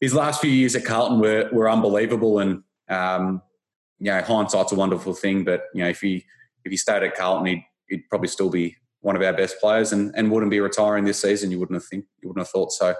his 0.00 0.12
last 0.12 0.40
few 0.40 0.50
years 0.50 0.74
at 0.74 0.84
Carlton 0.84 1.20
were 1.20 1.48
were 1.52 1.70
unbelievable, 1.70 2.40
and 2.40 2.64
um, 2.88 3.40
you 4.00 4.06
know, 4.06 4.20
hindsight's 4.20 4.72
a 4.72 4.74
wonderful 4.74 5.14
thing, 5.14 5.44
but 5.44 5.66
you 5.74 5.84
know, 5.84 5.90
if 5.90 6.00
he 6.00 6.24
if 6.64 6.72
he 6.72 6.76
stayed 6.76 7.04
at 7.04 7.14
Carlton, 7.14 7.46
he'd, 7.46 7.64
he'd 7.88 8.08
probably 8.08 8.26
still 8.26 8.50
be 8.50 8.74
one 9.00 9.14
of 9.14 9.22
our 9.22 9.32
best 9.32 9.60
players 9.60 9.92
and, 9.92 10.12
and 10.16 10.28
wouldn't 10.32 10.50
be 10.50 10.58
retiring 10.58 11.04
this 11.04 11.22
season. 11.22 11.52
You 11.52 11.60
wouldn't 11.60 11.76
have 11.76 11.86
think 11.86 12.04
you 12.20 12.28
wouldn't 12.28 12.44
have 12.44 12.50
thought 12.50 12.72
so. 12.72 12.96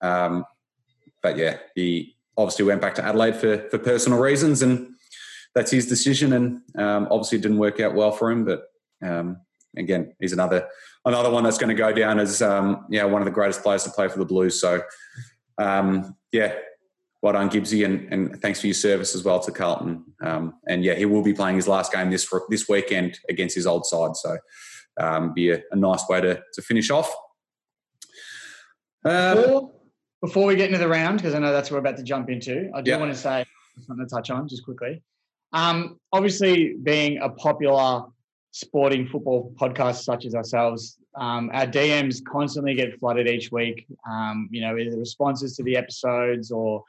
Um, 0.00 0.44
but 1.22 1.36
yeah, 1.36 1.56
he 1.74 2.15
obviously 2.36 2.64
went 2.64 2.80
back 2.80 2.94
to 2.96 3.04
Adelaide 3.04 3.36
for 3.36 3.68
for 3.70 3.78
personal 3.78 4.18
reasons, 4.18 4.62
and 4.62 4.94
that's 5.54 5.70
his 5.70 5.86
decision, 5.86 6.32
and 6.32 6.60
um, 6.78 7.08
obviously 7.10 7.38
it 7.38 7.42
didn't 7.42 7.58
work 7.58 7.80
out 7.80 7.94
well 7.94 8.12
for 8.12 8.30
him. 8.30 8.44
But 8.44 8.64
um, 9.02 9.38
again, 9.76 10.14
he's 10.20 10.32
another 10.32 10.68
another 11.04 11.30
one 11.30 11.44
that's 11.44 11.58
going 11.58 11.74
to 11.74 11.74
go 11.74 11.92
down 11.92 12.18
as 12.18 12.42
um, 12.42 12.86
yeah 12.90 13.04
one 13.04 13.22
of 13.22 13.26
the 13.26 13.32
greatest 13.32 13.62
players 13.62 13.84
to 13.84 13.90
play 13.90 14.08
for 14.08 14.18
the 14.18 14.24
Blues. 14.24 14.60
So 14.60 14.82
um, 15.58 16.16
yeah, 16.32 16.54
well 17.22 17.32
done 17.32 17.50
Gibbsy, 17.50 17.84
and, 17.84 18.12
and, 18.12 18.42
thanks 18.42 18.60
for 18.60 18.66
your 18.66 18.74
service 18.74 19.14
as 19.14 19.24
well 19.24 19.40
to 19.40 19.50
Carlton. 19.50 20.04
Um, 20.22 20.54
and 20.68 20.84
yeah, 20.84 20.94
he 20.94 21.06
will 21.06 21.22
be 21.22 21.32
playing 21.32 21.56
his 21.56 21.68
last 21.68 21.92
game 21.92 22.10
this 22.10 22.32
this 22.48 22.68
weekend 22.68 23.18
against 23.28 23.54
his 23.54 23.66
old 23.66 23.86
side. 23.86 24.16
So 24.16 24.38
um, 25.00 25.32
be 25.32 25.50
a, 25.50 25.62
a, 25.70 25.76
nice 25.76 26.04
way 26.08 26.20
to 26.20 26.42
to 26.52 26.62
finish 26.62 26.90
off. 26.90 27.14
Uh, 29.04 29.34
before, 29.36 29.72
before, 30.20 30.46
we 30.46 30.56
get 30.56 30.66
into 30.66 30.78
the 30.78 30.88
round, 30.88 31.18
because 31.18 31.34
I 31.34 31.38
know 31.38 31.52
that's 31.52 31.70
what 31.70 31.76
we're 31.76 31.88
about 31.88 31.98
to 31.98 32.02
jump 32.02 32.30
into, 32.30 32.70
I 32.74 32.82
do 32.82 32.90
yeah. 32.90 32.98
want 32.98 33.12
to 33.12 33.18
say 33.18 33.44
something 33.86 34.06
to 34.06 34.14
touch 34.14 34.30
on 34.30 34.48
just 34.48 34.64
quickly. 34.64 35.02
Um, 35.52 35.98
obviously, 36.12 36.74
being 36.82 37.18
a 37.18 37.28
popular 37.28 38.04
sporting 38.50 39.06
football 39.06 39.52
podcast 39.60 40.02
such 40.02 40.24
as 40.24 40.34
ourselves, 40.34 40.98
um, 41.14 41.50
our 41.52 41.66
DMs 41.66 42.24
constantly 42.24 42.74
get 42.74 42.98
flooded 42.98 43.28
each 43.28 43.52
week. 43.52 43.86
Um, 44.10 44.48
you 44.50 44.60
know, 44.60 44.76
either 44.76 44.96
responses 44.96 45.56
to 45.56 45.62
the 45.62 45.76
episodes 45.76 46.50
or 46.50 46.84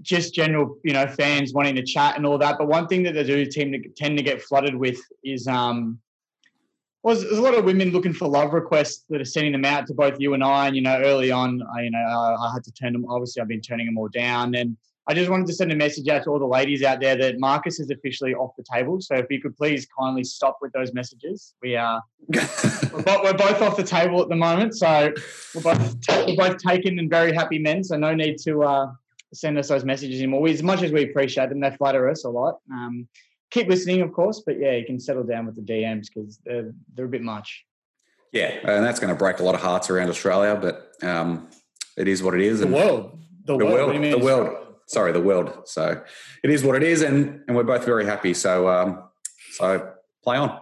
just 0.00 0.34
general, 0.34 0.78
you 0.84 0.92
know, 0.92 1.06
fans 1.06 1.52
wanting 1.52 1.74
to 1.76 1.82
chat 1.82 2.16
and 2.16 2.26
all 2.26 2.38
that. 2.38 2.58
But 2.58 2.68
one 2.68 2.88
thing 2.88 3.02
that 3.04 3.14
they 3.14 3.24
do 3.24 3.44
tend 3.46 3.72
to 3.74 3.88
tend 3.90 4.16
to 4.18 4.24
get 4.24 4.42
flooded 4.42 4.74
with 4.74 5.00
is 5.24 5.46
um, 5.46 5.98
well, 7.02 7.16
there's 7.16 7.38
a 7.38 7.42
lot 7.42 7.54
of 7.54 7.64
women 7.64 7.90
looking 7.90 8.12
for 8.12 8.28
love 8.28 8.52
requests 8.52 9.04
that 9.10 9.20
are 9.20 9.24
sending 9.24 9.52
them 9.52 9.64
out 9.64 9.86
to 9.88 9.94
both 9.94 10.20
you 10.20 10.34
and 10.34 10.44
I. 10.44 10.68
And 10.68 10.76
you 10.76 10.82
know, 10.82 11.00
early 11.02 11.32
on, 11.32 11.60
I, 11.76 11.82
you 11.82 11.90
know, 11.90 11.98
I, 11.98 12.48
I 12.48 12.52
had 12.52 12.62
to 12.64 12.72
turn 12.72 12.92
them. 12.92 13.04
Obviously, 13.08 13.42
I've 13.42 13.48
been 13.48 13.60
turning 13.60 13.86
them 13.86 13.98
all 13.98 14.08
down 14.08 14.54
and 14.54 14.76
I 15.08 15.14
just 15.14 15.28
wanted 15.28 15.48
to 15.48 15.52
send 15.52 15.72
a 15.72 15.76
message 15.76 16.06
out 16.08 16.22
to 16.24 16.30
all 16.30 16.38
the 16.38 16.46
ladies 16.46 16.84
out 16.84 17.00
there 17.00 17.16
that 17.16 17.40
Marcus 17.40 17.80
is 17.80 17.90
officially 17.90 18.34
off 18.34 18.52
the 18.56 18.64
table. 18.72 19.00
So 19.00 19.16
if 19.16 19.26
you 19.30 19.40
could 19.40 19.56
please 19.56 19.86
kindly 19.98 20.22
stop 20.22 20.58
with 20.62 20.72
those 20.72 20.94
messages. 20.94 21.54
We 21.60 21.74
are 21.74 22.00
we're, 22.28 23.02
both, 23.02 23.24
we're, 23.24 23.32
both, 23.32 23.60
off 23.62 23.76
the 23.76 23.82
table 23.82 24.22
at 24.22 24.28
the 24.28 24.36
moment. 24.36 24.76
So 24.76 25.12
we're 25.54 25.62
both 25.62 25.96
we're 26.08 26.36
both 26.36 26.58
taken 26.58 27.00
and 27.00 27.10
very 27.10 27.32
happy 27.32 27.58
men. 27.58 27.82
So 27.82 27.96
no 27.96 28.14
need 28.14 28.38
to 28.44 28.62
uh, 28.62 28.92
send 29.34 29.58
us 29.58 29.68
those 29.68 29.84
messages 29.84 30.20
anymore. 30.20 30.40
We, 30.40 30.52
as 30.52 30.62
much 30.62 30.82
as 30.82 30.92
we 30.92 31.02
appreciate 31.02 31.48
them, 31.48 31.58
they 31.58 31.72
flatter 31.72 32.08
us 32.08 32.24
a 32.24 32.30
lot. 32.30 32.60
Um, 32.70 33.08
keep 33.52 33.68
listening, 33.68 34.00
of 34.00 34.12
course, 34.12 34.42
but 34.44 34.58
yeah, 34.58 34.72
you 34.72 34.84
can 34.84 34.98
settle 34.98 35.22
down 35.22 35.46
with 35.46 35.54
the 35.54 35.62
DMs 35.62 36.06
because 36.12 36.38
they're 36.44 36.72
they're 36.94 37.04
a 37.06 37.08
bit 37.08 37.22
much. 37.22 37.64
Yeah, 38.32 38.48
and 38.64 38.84
that's 38.84 38.98
going 38.98 39.12
to 39.12 39.18
break 39.18 39.38
a 39.40 39.42
lot 39.42 39.54
of 39.54 39.60
hearts 39.60 39.90
around 39.90 40.08
Australia, 40.08 40.58
but 40.60 40.92
um, 41.06 41.48
it 41.96 42.08
is 42.08 42.22
what 42.22 42.34
it 42.34 42.40
is. 42.40 42.60
The 42.60 42.66
world, 42.66 43.18
the, 43.44 43.58
the 43.58 43.64
world, 43.64 43.90
world 43.90 44.12
the 44.12 44.18
world 44.18 44.62
sorry, 44.86 45.12
the 45.12 45.20
world. 45.20 45.62
So 45.66 46.02
it 46.42 46.50
is 46.50 46.64
what 46.64 46.76
it 46.76 46.82
is, 46.82 47.02
and 47.02 47.42
and 47.46 47.56
we're 47.56 47.64
both 47.64 47.84
very 47.84 48.04
happy. 48.04 48.34
So 48.34 48.68
um, 48.68 49.02
so 49.52 49.92
play 50.24 50.36
on. 50.36 50.58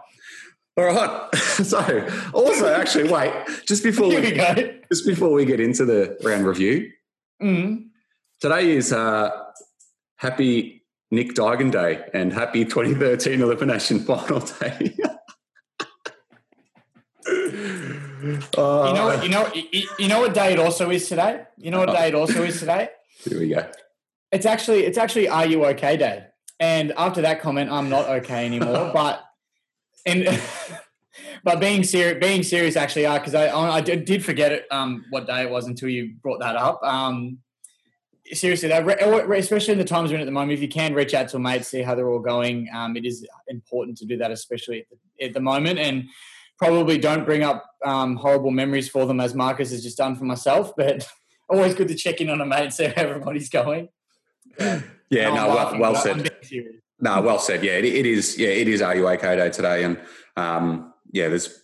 All 0.77 0.85
right. 0.85 1.35
so 1.35 2.07
also, 2.33 2.73
actually, 2.73 3.11
wait, 3.11 3.33
just 3.67 3.83
before 3.83 4.07
we, 4.07 4.21
we 4.21 4.31
go. 4.31 4.53
just 4.91 5.05
before 5.05 5.31
we 5.31 5.45
get 5.45 5.59
into 5.59 5.85
the 5.85 6.17
round 6.23 6.45
review, 6.45 6.91
mm. 7.41 7.85
today 8.39 8.71
is 8.71 8.93
uh, 8.93 9.31
Happy 10.15 10.80
Nick 11.11 11.33
Duigan 11.33 11.71
Day 11.71 12.05
and 12.13 12.31
Happy 12.31 12.63
2013 12.63 13.41
Elimination 13.41 13.99
Final 14.05 14.39
Day. 14.39 14.95
Uh, 18.57 18.85
you 18.87 18.93
know, 18.93 19.05
what, 19.05 19.23
you 19.23 19.29
know, 19.29 19.51
you, 19.53 19.87
you 19.99 20.07
know 20.07 20.21
what 20.21 20.33
day 20.33 20.53
it 20.53 20.59
also 20.59 20.89
is 20.89 21.09
today. 21.09 21.41
You 21.57 21.71
know 21.71 21.79
what 21.79 21.91
day 21.91 22.07
it 22.07 22.15
also 22.15 22.43
is 22.43 22.59
today. 22.59 22.89
Here 23.23 23.39
we 23.39 23.49
go. 23.49 23.69
It's 24.31 24.45
actually 24.45 24.85
it's 24.85 24.97
actually 24.97 25.27
Are 25.27 25.45
You 25.45 25.65
Okay 25.65 25.97
Day. 25.97 26.27
And 26.59 26.93
after 26.95 27.21
that 27.23 27.41
comment, 27.41 27.71
I'm 27.71 27.89
not 27.89 28.07
okay 28.07 28.45
anymore. 28.45 28.91
but 28.93 29.23
and 30.05 30.41
but 31.43 31.59
being 31.59 31.83
serious, 31.83 32.19
being 32.19 32.43
serious, 32.43 32.75
actually, 32.75 33.03
because 33.17 33.35
I 33.35 33.49
I 33.49 33.81
did 33.81 34.23
forget 34.23 34.51
it, 34.51 34.65
um, 34.71 35.03
what 35.09 35.27
day 35.27 35.41
it 35.41 35.49
was 35.49 35.67
until 35.67 35.89
you 35.89 36.13
brought 36.21 36.39
that 36.39 36.55
up. 36.55 36.81
Um, 36.83 37.39
seriously, 38.33 38.69
that, 38.69 38.87
especially 39.37 39.73
in 39.73 39.79
the 39.79 39.85
times 39.85 40.09
we're 40.09 40.15
in 40.15 40.21
at 40.21 40.25
the 40.25 40.31
moment, 40.31 40.53
if 40.53 40.61
you 40.61 40.67
can 40.67 40.93
reach 40.93 41.13
out 41.13 41.29
to 41.29 41.37
a 41.37 41.39
mate, 41.39 41.65
see 41.65 41.81
how 41.81 41.95
they're 41.95 42.09
all 42.09 42.19
going. 42.19 42.69
Um, 42.73 42.95
it 42.95 43.05
is 43.05 43.25
important 43.47 43.97
to 43.99 44.05
do 44.05 44.17
that, 44.17 44.31
especially 44.31 44.81
at 44.81 44.85
the, 44.89 45.25
at 45.25 45.33
the 45.33 45.39
moment, 45.39 45.79
and 45.79 46.09
probably 46.57 46.97
don't 46.97 47.25
bring 47.25 47.43
up 47.43 47.65
um, 47.85 48.15
horrible 48.15 48.51
memories 48.51 48.89
for 48.89 49.05
them, 49.05 49.19
as 49.19 49.33
Marcus 49.33 49.71
has 49.71 49.83
just 49.83 49.97
done 49.97 50.15
for 50.15 50.25
myself. 50.25 50.73
But 50.75 51.07
always 51.49 51.75
good 51.75 51.87
to 51.89 51.95
check 51.95 52.21
in 52.21 52.29
on 52.29 52.41
a 52.41 52.45
mate 52.45 52.63
and 52.63 52.73
see 52.73 52.85
how 52.85 52.93
everybody's 53.01 53.49
going. 53.49 53.89
Yeah, 54.59 55.29
no, 55.29 55.35
no 55.35 55.47
well, 55.47 55.79
well 55.79 55.95
said. 55.95 56.31
No, 56.99 57.21
well 57.21 57.39
said. 57.39 57.63
Yeah, 57.63 57.73
it, 57.73 57.85
it 57.85 58.05
is. 58.05 58.37
Yeah, 58.37 58.49
it 58.49 58.67
is 58.67 58.81
RUOK 58.81 59.21
Day 59.21 59.49
today, 59.49 59.83
and 59.83 59.99
um, 60.37 60.93
yeah, 61.11 61.27
there's 61.27 61.61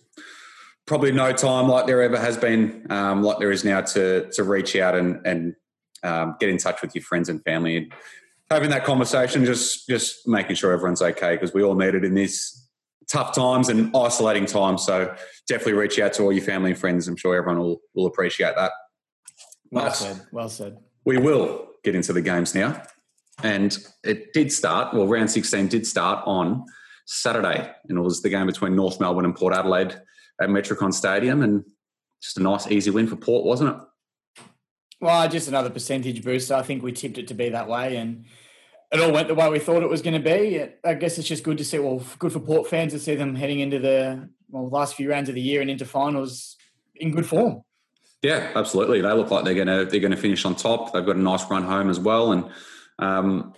probably 0.86 1.12
no 1.12 1.32
time 1.32 1.68
like 1.68 1.86
there 1.86 2.02
ever 2.02 2.18
has 2.18 2.36
been, 2.36 2.86
um, 2.90 3.22
like 3.22 3.38
there 3.38 3.52
is 3.52 3.64
now, 3.64 3.80
to 3.80 4.28
to 4.32 4.44
reach 4.44 4.76
out 4.76 4.94
and 4.94 5.24
and 5.26 5.54
um, 6.02 6.36
get 6.40 6.48
in 6.48 6.58
touch 6.58 6.82
with 6.82 6.94
your 6.94 7.02
friends 7.02 7.28
and 7.28 7.42
family 7.44 7.76
and 7.76 7.92
having 8.50 8.70
that 8.70 8.84
conversation. 8.84 9.44
Just 9.44 9.88
just 9.88 10.26
making 10.26 10.56
sure 10.56 10.72
everyone's 10.72 11.02
okay 11.02 11.34
because 11.34 11.52
we 11.52 11.62
all 11.62 11.74
need 11.74 11.94
it 11.94 12.04
in 12.04 12.14
this 12.14 12.68
tough 13.10 13.34
times 13.34 13.68
and 13.68 13.94
isolating 13.96 14.46
times. 14.46 14.84
So 14.84 15.14
definitely 15.48 15.74
reach 15.74 15.98
out 15.98 16.12
to 16.14 16.22
all 16.22 16.32
your 16.32 16.44
family 16.44 16.70
and 16.70 16.78
friends. 16.78 17.08
I'm 17.08 17.16
sure 17.16 17.34
everyone 17.34 17.60
will 17.60 17.80
will 17.94 18.06
appreciate 18.06 18.54
that. 18.56 18.72
Well 19.70 19.84
but 19.84 19.96
said. 19.96 20.20
Well 20.32 20.48
said. 20.48 20.78
We 21.04 21.18
will 21.18 21.68
get 21.84 21.94
into 21.94 22.12
the 22.12 22.22
games 22.22 22.54
now. 22.54 22.82
And 23.42 23.76
it 24.02 24.32
did 24.32 24.52
start, 24.52 24.94
well, 24.94 25.06
round 25.06 25.30
16 25.30 25.68
did 25.68 25.86
start 25.86 26.24
on 26.26 26.64
Saturday, 27.06 27.70
and 27.88 27.98
it 27.98 28.00
was 28.00 28.20
the 28.20 28.28
game 28.28 28.46
between 28.46 28.74
North 28.74 29.00
Melbourne 29.00 29.24
and 29.24 29.34
Port 29.34 29.54
Adelaide 29.54 30.00
at 30.40 30.48
Metricon 30.48 30.92
Stadium. 30.92 31.42
And 31.42 31.64
just 32.20 32.36
a 32.36 32.42
nice, 32.42 32.68
easy 32.68 32.90
win 32.90 33.06
for 33.06 33.16
Port, 33.16 33.44
wasn't 33.44 33.76
it? 33.76 33.82
Well, 35.00 35.28
just 35.28 35.48
another 35.48 35.70
percentage 35.70 36.24
booster. 36.24 36.54
I 36.54 36.62
think 36.62 36.82
we 36.82 36.92
tipped 36.92 37.18
it 37.18 37.28
to 37.28 37.34
be 37.34 37.50
that 37.50 37.68
way, 37.68 37.96
and 37.96 38.24
it 38.90 39.00
all 39.00 39.12
went 39.12 39.28
the 39.28 39.34
way 39.34 39.48
we 39.48 39.58
thought 39.58 39.82
it 39.82 39.88
was 39.88 40.02
going 40.02 40.20
to 40.20 40.30
be. 40.30 40.64
I 40.84 40.94
guess 40.94 41.18
it's 41.18 41.28
just 41.28 41.44
good 41.44 41.58
to 41.58 41.64
see, 41.64 41.78
well, 41.78 42.02
good 42.18 42.32
for 42.32 42.40
Port 42.40 42.68
fans 42.68 42.92
to 42.92 42.98
see 42.98 43.14
them 43.14 43.36
heading 43.36 43.60
into 43.60 43.78
the 43.78 44.28
well, 44.50 44.68
last 44.68 44.94
few 44.94 45.10
rounds 45.10 45.28
of 45.28 45.34
the 45.34 45.40
year 45.40 45.60
and 45.60 45.70
into 45.70 45.84
finals 45.84 46.56
in 46.96 47.12
good 47.12 47.26
form. 47.26 47.62
Yeah, 48.22 48.50
absolutely. 48.56 49.00
They 49.00 49.12
look 49.12 49.30
like 49.30 49.44
they're 49.44 49.54
going 49.54 49.68
to 49.68 49.84
they're 49.84 50.00
going 50.00 50.10
to 50.10 50.16
finish 50.16 50.44
on 50.44 50.56
top. 50.56 50.92
They've 50.92 51.06
got 51.06 51.16
a 51.16 51.20
nice 51.20 51.48
run 51.48 51.62
home 51.62 51.88
as 51.88 52.00
well, 52.00 52.32
and 52.32 52.50
um, 52.98 53.54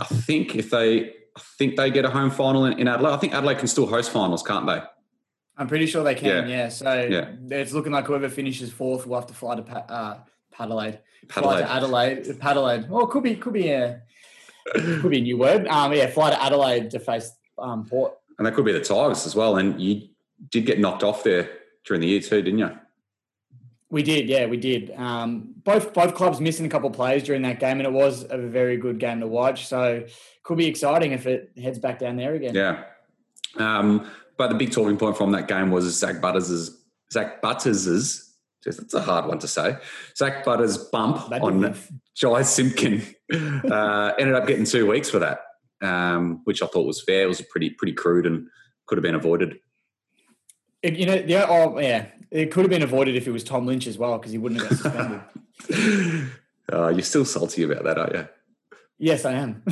I 0.00 0.04
think 0.04 0.54
if 0.54 0.70
they 0.70 1.12
I 1.36 1.40
think 1.58 1.76
they 1.76 1.90
get 1.90 2.04
a 2.04 2.10
home 2.10 2.30
final 2.30 2.64
in, 2.66 2.78
in, 2.78 2.86
Adelaide. 2.86 3.12
I 3.12 3.16
think 3.16 3.34
Adelaide 3.34 3.58
can 3.58 3.66
still 3.66 3.86
host 3.86 4.12
finals, 4.12 4.44
can't 4.44 4.66
they? 4.66 4.80
I'm 5.56 5.66
pretty 5.66 5.86
sure 5.86 6.04
they 6.04 6.14
can. 6.14 6.48
Yeah. 6.48 6.56
yeah. 6.56 6.68
So 6.68 7.08
yeah. 7.10 7.30
it's 7.50 7.72
looking 7.72 7.90
like 7.90 8.06
whoever 8.06 8.28
finishes 8.28 8.70
fourth 8.72 9.06
will 9.06 9.16
have 9.16 9.26
to 9.26 9.34
fly 9.34 9.56
to 9.56 9.92
uh, 9.92 10.18
Adelaide. 10.58 11.00
Fly 11.28 11.60
to 11.60 11.70
Adelaide. 11.70 12.36
Adelaide. 12.40 12.86
Oh, 12.90 13.06
could 13.06 13.22
be 13.22 13.36
could 13.36 13.52
be 13.52 13.70
a 13.70 14.02
could 14.74 15.10
be 15.10 15.18
a 15.18 15.22
new 15.22 15.38
word. 15.38 15.66
Um, 15.68 15.92
yeah, 15.92 16.06
fly 16.08 16.30
to 16.30 16.42
Adelaide 16.42 16.90
to 16.90 16.98
face 16.98 17.32
um, 17.58 17.84
Port. 17.86 18.14
And 18.38 18.46
that 18.46 18.54
could 18.54 18.64
be 18.64 18.72
the 18.72 18.80
Tigers 18.80 19.26
as 19.26 19.34
well. 19.34 19.56
And 19.56 19.80
you 19.80 20.08
did 20.50 20.66
get 20.66 20.80
knocked 20.80 21.02
off 21.02 21.24
there 21.24 21.50
during 21.84 22.00
the 22.00 22.08
year 22.08 22.20
too, 22.20 22.42
didn't 22.42 22.58
you? 22.58 22.70
We 23.90 24.02
did, 24.02 24.28
yeah, 24.28 24.46
we 24.46 24.56
did. 24.56 24.90
Um, 24.96 25.54
both 25.62 25.94
both 25.94 26.14
clubs 26.14 26.40
missing 26.40 26.66
a 26.66 26.68
couple 26.68 26.90
of 26.90 26.96
players 26.96 27.22
during 27.22 27.42
that 27.42 27.60
game, 27.60 27.78
and 27.78 27.86
it 27.86 27.92
was 27.92 28.26
a 28.28 28.38
very 28.38 28.76
good 28.76 28.98
game 28.98 29.20
to 29.20 29.28
watch. 29.28 29.68
So 29.68 30.04
could 30.42 30.58
be 30.58 30.66
exciting 30.66 31.12
if 31.12 31.26
it 31.26 31.52
heads 31.62 31.78
back 31.78 32.00
down 32.00 32.16
there 32.16 32.34
again. 32.34 32.54
Yeah. 32.54 32.84
Um, 33.56 34.10
but 34.36 34.48
the 34.48 34.56
big 34.56 34.72
talking 34.72 34.96
point 34.96 35.16
from 35.16 35.30
that 35.32 35.46
game 35.46 35.70
was 35.70 35.84
Zak 35.96 36.20
Butters' 36.20 36.76
Zak 37.12 37.40
Butters' 37.40 38.33
just 38.64 38.80
it's 38.80 38.94
a 38.94 39.02
hard 39.02 39.26
one 39.26 39.38
to 39.40 39.48
say. 39.48 39.76
Zak 40.16 40.44
Butters' 40.44 40.78
bump 40.78 41.30
on 41.30 41.76
Jy 42.14 42.42
Simpkin 42.42 43.02
uh, 43.32 44.12
ended 44.18 44.34
up 44.34 44.46
getting 44.46 44.64
two 44.64 44.88
weeks 44.90 45.10
for 45.10 45.18
that, 45.20 45.40
um, 45.82 46.40
which 46.44 46.62
I 46.62 46.66
thought 46.66 46.86
was 46.86 47.02
fair. 47.02 47.24
It 47.24 47.28
was 47.28 47.42
pretty 47.42 47.70
pretty 47.70 47.92
crude 47.92 48.26
and 48.26 48.48
could 48.86 48.98
have 48.98 49.02
been 49.02 49.14
avoided. 49.14 49.58
You 50.82 51.06
know, 51.06 51.14
yeah, 51.14 51.46
oh, 51.48 51.78
yeah. 51.78 52.06
It 52.30 52.50
could 52.50 52.64
have 52.64 52.70
been 52.70 52.82
avoided 52.82 53.16
if 53.16 53.26
it 53.26 53.30
was 53.30 53.44
Tom 53.44 53.64
Lynch 53.64 53.86
as 53.86 53.96
well 53.96 54.18
because 54.18 54.32
he 54.32 54.38
wouldn't 54.38 54.60
have 54.60 54.70
got 54.70 54.78
suspended. 54.78 56.30
uh, 56.72 56.88
you're 56.94 57.02
still 57.02 57.24
salty 57.24 57.62
about 57.62 57.84
that, 57.84 57.96
aren't 57.96 58.14
you? 58.14 58.28
Yes, 58.98 59.24
I 59.24 59.32
am. 59.32 59.62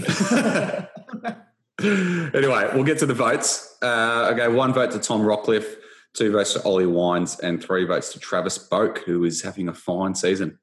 anyway, 2.35 2.71
we'll 2.75 2.85
get 2.85 2.99
to 2.99 3.07
the 3.07 3.15
votes. 3.15 3.77
Uh, 3.83 4.31
okay, 4.33 4.49
one 4.49 4.73
vote 4.73 4.93
to 4.93 4.99
Tom 4.99 5.23
Rockliff, 5.23 5.67
two 6.15 6.33
votes 6.33 6.55
to 6.55 6.63
Ollie 6.63 6.87
Wines, 6.87 7.39
and 7.41 7.63
three 7.63 7.85
votes 7.85 8.13
to 8.13 8.19
Travis 8.19 8.59
Boak, 8.59 8.99
who 8.99 9.25
is 9.25 9.43
having 9.43 9.69
a 9.69 9.75
fine 9.75 10.15
season. 10.15 10.59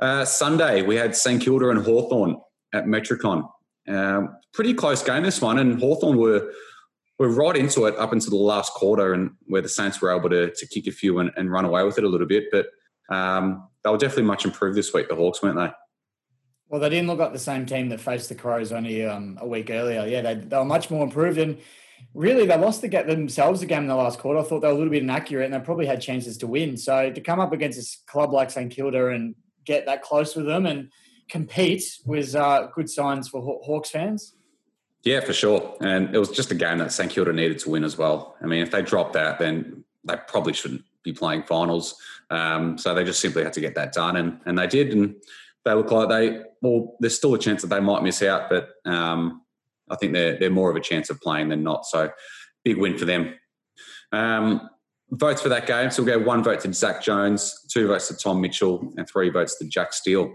Uh, 0.00 0.24
Sunday, 0.24 0.82
we 0.82 0.96
had 0.96 1.14
St 1.14 1.42
Kilda 1.42 1.70
and 1.70 1.84
Hawthorn 1.84 2.40
at 2.72 2.84
Metricon. 2.86 3.48
Um, 3.88 4.36
pretty 4.52 4.74
close 4.74 5.02
game, 5.02 5.22
this 5.22 5.40
one, 5.40 5.58
and 5.58 5.78
Hawthorn 5.78 6.16
were 6.16 6.52
we're 7.18 7.28
right 7.28 7.56
into 7.56 7.86
it 7.86 7.96
up 7.96 8.12
into 8.12 8.28
the 8.28 8.36
last 8.36 8.72
quarter 8.72 9.14
and 9.14 9.30
where 9.46 9.62
the 9.62 9.68
Saints 9.68 10.00
were 10.00 10.10
able 10.10 10.28
to, 10.30 10.52
to 10.52 10.66
kick 10.66 10.88
a 10.88 10.90
few 10.90 11.20
and, 11.20 11.30
and 11.36 11.50
run 11.50 11.64
away 11.64 11.84
with 11.84 11.96
it 11.96 12.04
a 12.04 12.08
little 12.08 12.26
bit. 12.26 12.44
But 12.50 12.66
um, 13.08 13.68
they 13.84 13.90
were 13.90 13.98
definitely 13.98 14.24
much 14.24 14.44
improved 14.44 14.76
this 14.76 14.92
week, 14.92 15.08
the 15.08 15.14
Hawks, 15.14 15.40
weren't 15.40 15.56
they? 15.56 15.70
Well, 16.68 16.80
they 16.80 16.88
didn't 16.88 17.06
look 17.06 17.20
like 17.20 17.32
the 17.32 17.38
same 17.38 17.66
team 17.66 17.90
that 17.90 18.00
faced 18.00 18.30
the 18.30 18.34
Crows 18.34 18.72
only 18.72 19.04
um, 19.04 19.38
a 19.40 19.46
week 19.46 19.70
earlier. 19.70 20.04
Yeah, 20.06 20.22
they, 20.22 20.34
they 20.34 20.56
were 20.56 20.64
much 20.64 20.90
more 20.90 21.04
improved. 21.04 21.38
And 21.38 21.58
really, 22.14 22.46
they 22.46 22.56
lost 22.56 22.80
the 22.80 22.88
get 22.88 23.06
themselves 23.06 23.60
the 23.60 23.66
game 23.66 23.82
in 23.82 23.88
the 23.88 23.96
last 23.96 24.18
quarter. 24.18 24.40
I 24.40 24.42
thought 24.42 24.60
they 24.60 24.68
were 24.68 24.74
a 24.74 24.76
little 24.76 24.90
bit 24.90 25.02
inaccurate 25.02 25.44
and 25.44 25.54
they 25.54 25.60
probably 25.60 25.86
had 25.86 26.00
chances 26.00 26.36
to 26.38 26.46
win. 26.46 26.76
So 26.76 27.10
to 27.10 27.20
come 27.20 27.40
up 27.40 27.52
against 27.52 27.78
a 27.78 28.10
club 28.10 28.32
like 28.32 28.50
St 28.50 28.70
Kilda 28.70 29.08
and 29.08 29.34
get 29.64 29.86
that 29.86 30.02
close 30.02 30.36
with 30.36 30.46
them 30.46 30.66
and 30.66 30.90
compete 31.28 31.82
was 32.04 32.36
uh, 32.36 32.68
good 32.74 32.88
signs 32.88 33.28
for 33.28 33.42
Hawks 33.42 33.90
fans. 33.90 34.34
Yeah, 35.02 35.20
for 35.20 35.32
sure. 35.32 35.76
And 35.80 36.14
it 36.14 36.18
was 36.18 36.30
just 36.30 36.50
a 36.50 36.54
game 36.54 36.78
that 36.78 36.92
St 36.92 37.10
Kilda 37.10 37.32
needed 37.32 37.58
to 37.60 37.70
win 37.70 37.84
as 37.84 37.98
well. 37.98 38.36
I 38.42 38.46
mean, 38.46 38.62
if 38.62 38.70
they 38.70 38.82
dropped 38.82 39.12
that, 39.14 39.38
then 39.38 39.84
they 40.04 40.16
probably 40.28 40.54
shouldn't 40.54 40.84
be 41.02 41.12
playing 41.12 41.42
finals. 41.42 41.94
Um, 42.30 42.78
so 42.78 42.94
they 42.94 43.04
just 43.04 43.20
simply 43.20 43.44
had 43.44 43.52
to 43.52 43.60
get 43.60 43.74
that 43.74 43.92
done, 43.92 44.16
and, 44.16 44.40
and 44.46 44.58
they 44.58 44.66
did. 44.66 44.92
And 44.92 45.16
they 45.64 45.74
look 45.74 45.90
like 45.90 46.08
they, 46.08 46.40
well, 46.62 46.96
there's 47.00 47.16
still 47.16 47.34
a 47.34 47.38
chance 47.38 47.60
that 47.62 47.68
they 47.68 47.80
might 47.80 48.02
miss 48.02 48.22
out, 48.22 48.48
but 48.48 48.70
um, 48.86 49.42
I 49.90 49.96
think 49.96 50.12
they're, 50.12 50.38
they're 50.38 50.50
more 50.50 50.70
of 50.70 50.76
a 50.76 50.80
chance 50.80 51.10
of 51.10 51.20
playing 51.20 51.48
than 51.48 51.62
not. 51.62 51.86
So 51.86 52.10
big 52.64 52.78
win 52.78 52.96
for 52.96 53.04
them. 53.04 53.34
Um, 54.12 54.68
votes 55.10 55.42
for 55.42 55.48
that 55.50 55.66
game. 55.66 55.90
So 55.90 56.02
we'll 56.02 56.18
go 56.18 56.24
one 56.24 56.42
vote 56.42 56.60
to 56.60 56.72
Zak 56.72 57.02
Jones, 57.02 57.66
two 57.70 57.88
votes 57.88 58.08
to 58.08 58.16
Tom 58.16 58.40
Mitchell, 58.40 58.92
and 58.96 59.08
three 59.08 59.30
votes 59.30 59.58
to 59.58 59.68
Jack 59.68 59.92
Steele. 59.92 60.34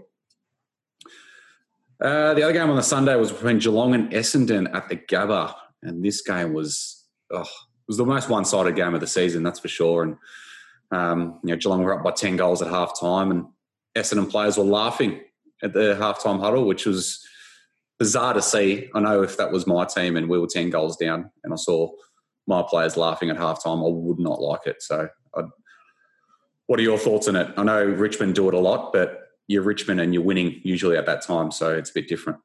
Uh, 2.00 2.32
the 2.32 2.42
other 2.42 2.52
game 2.52 2.70
on 2.70 2.76
the 2.76 2.82
Sunday 2.82 3.14
was 3.16 3.30
between 3.30 3.58
Geelong 3.58 3.94
and 3.94 4.10
Essendon 4.10 4.74
at 4.74 4.88
the 4.88 4.96
Gabba, 4.96 5.54
and 5.82 6.02
this 6.02 6.22
game 6.22 6.54
was 6.54 7.04
oh, 7.30 7.44
was 7.86 7.98
the 7.98 8.06
most 8.06 8.30
one 8.30 8.46
sided 8.46 8.74
game 8.74 8.94
of 8.94 9.00
the 9.00 9.06
season, 9.06 9.42
that's 9.42 9.60
for 9.60 9.68
sure. 9.68 10.04
And 10.04 10.16
um, 10.92 11.40
you 11.44 11.50
know, 11.50 11.56
Geelong 11.56 11.82
were 11.82 11.94
up 11.94 12.02
by 12.02 12.12
ten 12.12 12.36
goals 12.36 12.62
at 12.62 12.68
half 12.68 12.98
time, 12.98 13.30
and 13.30 13.44
Essendon 13.94 14.30
players 14.30 14.56
were 14.56 14.64
laughing 14.64 15.20
at 15.62 15.74
the 15.74 15.94
halftime 16.00 16.40
huddle, 16.40 16.64
which 16.64 16.86
was 16.86 17.22
bizarre 18.00 18.34
to 18.34 18.42
see. 18.42 18.88
I 18.94 19.00
know 19.00 19.22
if 19.22 19.36
that 19.36 19.52
was 19.52 19.66
my 19.66 19.84
team 19.84 20.16
and 20.16 20.28
we 20.28 20.40
were 20.40 20.48
ten 20.48 20.70
goals 20.70 20.96
down, 20.96 21.30
and 21.44 21.52
I 21.52 21.56
saw 21.56 21.92
my 22.48 22.62
players 22.62 22.96
laughing 22.96 23.30
at 23.30 23.36
halftime, 23.36 23.86
I 23.86 23.92
would 23.92 24.18
not 24.18 24.40
like 24.40 24.66
it. 24.66 24.82
So, 24.82 25.08
I'd, 25.36 25.44
what 26.66 26.80
are 26.80 26.82
your 26.82 26.98
thoughts 26.98 27.28
on 27.28 27.36
it? 27.36 27.52
I 27.56 27.62
know 27.62 27.84
Richmond 27.84 28.34
do 28.34 28.48
it 28.48 28.54
a 28.54 28.58
lot, 28.58 28.92
but 28.92 29.20
you're 29.46 29.62
Richmond 29.62 30.00
and 30.00 30.14
you're 30.14 30.22
winning 30.22 30.60
usually 30.64 30.96
at 30.96 31.06
that 31.06 31.22
time, 31.22 31.52
so 31.52 31.76
it's 31.76 31.90
a 31.90 31.94
bit 31.94 32.08
different. 32.08 32.40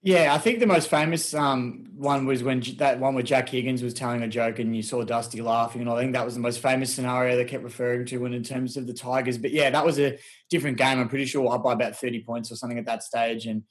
Yeah, 0.00 0.32
I 0.32 0.38
think 0.38 0.60
the 0.60 0.66
most 0.66 0.88
famous 0.88 1.34
um, 1.34 1.86
one 1.96 2.24
was 2.24 2.44
when 2.44 2.62
that 2.76 3.00
one 3.00 3.14
where 3.14 3.24
Jack 3.24 3.48
Higgins 3.48 3.82
was 3.82 3.94
telling 3.94 4.22
a 4.22 4.28
joke 4.28 4.60
and 4.60 4.76
you 4.76 4.82
saw 4.82 5.02
Dusty 5.02 5.40
laughing, 5.40 5.80
and 5.80 5.90
I 5.90 5.98
think 5.98 6.12
that 6.12 6.24
was 6.24 6.34
the 6.34 6.40
most 6.40 6.60
famous 6.60 6.94
scenario 6.94 7.36
they 7.36 7.44
kept 7.44 7.64
referring 7.64 8.06
to 8.06 8.18
when 8.18 8.34
in 8.34 8.44
terms 8.44 8.76
of 8.76 8.86
the 8.86 8.92
Tigers. 8.92 9.38
But 9.38 9.50
yeah, 9.50 9.70
that 9.70 9.84
was 9.84 9.98
a 9.98 10.18
different 10.50 10.76
game. 10.76 11.00
I'm 11.00 11.08
pretty 11.08 11.24
sure 11.24 11.52
up 11.52 11.64
by 11.64 11.72
about 11.72 11.96
30 11.96 12.22
points 12.22 12.52
or 12.52 12.56
something 12.56 12.78
at 12.78 12.86
that 12.86 13.02
stage, 13.02 13.46
and 13.46 13.64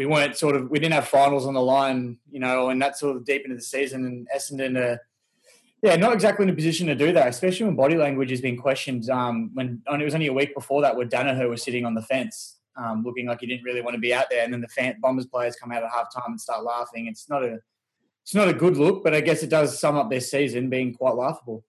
we 0.00 0.06
weren't 0.06 0.34
sort 0.34 0.56
of 0.56 0.70
we 0.70 0.78
didn't 0.78 0.94
have 0.94 1.06
finals 1.06 1.44
on 1.44 1.52
the 1.52 1.60
line, 1.60 2.16
you 2.30 2.40
know, 2.40 2.70
and 2.70 2.80
that's 2.80 3.00
sort 3.00 3.16
of 3.16 3.24
deep 3.26 3.44
into 3.44 3.54
the 3.54 3.60
season. 3.62 4.06
And 4.06 4.26
Essendon 4.34 4.78
are 4.78 4.98
yeah, 5.82 5.96
not 5.96 6.14
exactly 6.14 6.44
in 6.44 6.48
a 6.48 6.54
position 6.54 6.86
to 6.86 6.94
do 6.94 7.12
that, 7.12 7.28
especially 7.28 7.66
when 7.66 7.76
body 7.76 7.96
language 7.96 8.30
has 8.30 8.40
been 8.40 8.56
questioned. 8.56 9.10
Um, 9.10 9.50
when 9.52 9.82
it 9.86 10.02
was 10.02 10.14
only 10.14 10.28
a 10.28 10.32
week 10.32 10.54
before 10.54 10.80
that, 10.80 10.96
where 10.96 11.06
Daniher 11.06 11.50
was 11.50 11.62
sitting 11.62 11.84
on 11.84 11.92
the 11.92 12.00
fence, 12.00 12.60
um, 12.76 13.02
looking 13.04 13.26
like 13.26 13.40
he 13.40 13.46
didn't 13.46 13.62
really 13.62 13.82
want 13.82 13.94
to 13.94 14.00
be 14.00 14.14
out 14.14 14.30
there, 14.30 14.42
and 14.42 14.50
then 14.54 14.62
the 14.62 14.68
fan, 14.68 14.96
Bombers 15.02 15.26
players 15.26 15.54
come 15.56 15.70
out 15.70 15.82
at 15.82 15.90
halftime 15.90 16.28
and 16.28 16.40
start 16.40 16.64
laughing. 16.64 17.06
It's 17.06 17.28
not 17.28 17.44
a, 17.44 17.58
it's 18.22 18.34
not 18.34 18.48
a 18.48 18.54
good 18.54 18.78
look, 18.78 19.04
but 19.04 19.12
I 19.12 19.20
guess 19.20 19.42
it 19.42 19.50
does 19.50 19.78
sum 19.78 19.96
up 19.96 20.08
their 20.08 20.20
season 20.20 20.70
being 20.70 20.94
quite 20.94 21.14
laughable. 21.14 21.62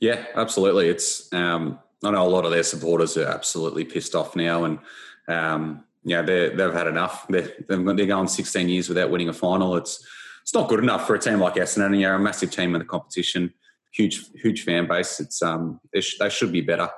Yeah, 0.00 0.24
absolutely. 0.34 0.88
It's 0.88 1.32
um, 1.32 1.78
I 2.02 2.10
know 2.10 2.26
a 2.26 2.28
lot 2.28 2.44
of 2.44 2.50
their 2.50 2.64
supporters 2.64 3.16
are 3.16 3.26
absolutely 3.26 3.84
pissed 3.84 4.16
off 4.16 4.34
now, 4.34 4.64
and 4.64 4.80
um, 5.28 5.84
yeah, 6.04 6.22
they 6.22 6.50
they've 6.50 6.72
had 6.72 6.86
enough. 6.86 7.26
They're, 7.28 7.52
they're 7.68 8.06
going 8.06 8.28
16 8.28 8.68
years 8.68 8.88
without 8.88 9.10
winning 9.10 9.28
a 9.28 9.32
final. 9.32 9.76
It's 9.76 10.06
it's 10.42 10.54
not 10.54 10.68
good 10.68 10.80
enough 10.80 11.06
for 11.06 11.14
a 11.14 11.18
team 11.18 11.40
like 11.40 11.54
Essendon. 11.54 11.98
You're 11.98 12.14
a 12.14 12.18
massive 12.18 12.50
team 12.50 12.74
in 12.74 12.78
the 12.78 12.84
competition, 12.86 13.52
huge 13.92 14.24
huge 14.34 14.64
fan 14.64 14.88
base. 14.88 15.20
It's 15.20 15.42
um 15.42 15.80
they, 15.92 16.00
sh- 16.00 16.18
they 16.18 16.30
should 16.30 16.52
be 16.52 16.62
better. 16.62 16.88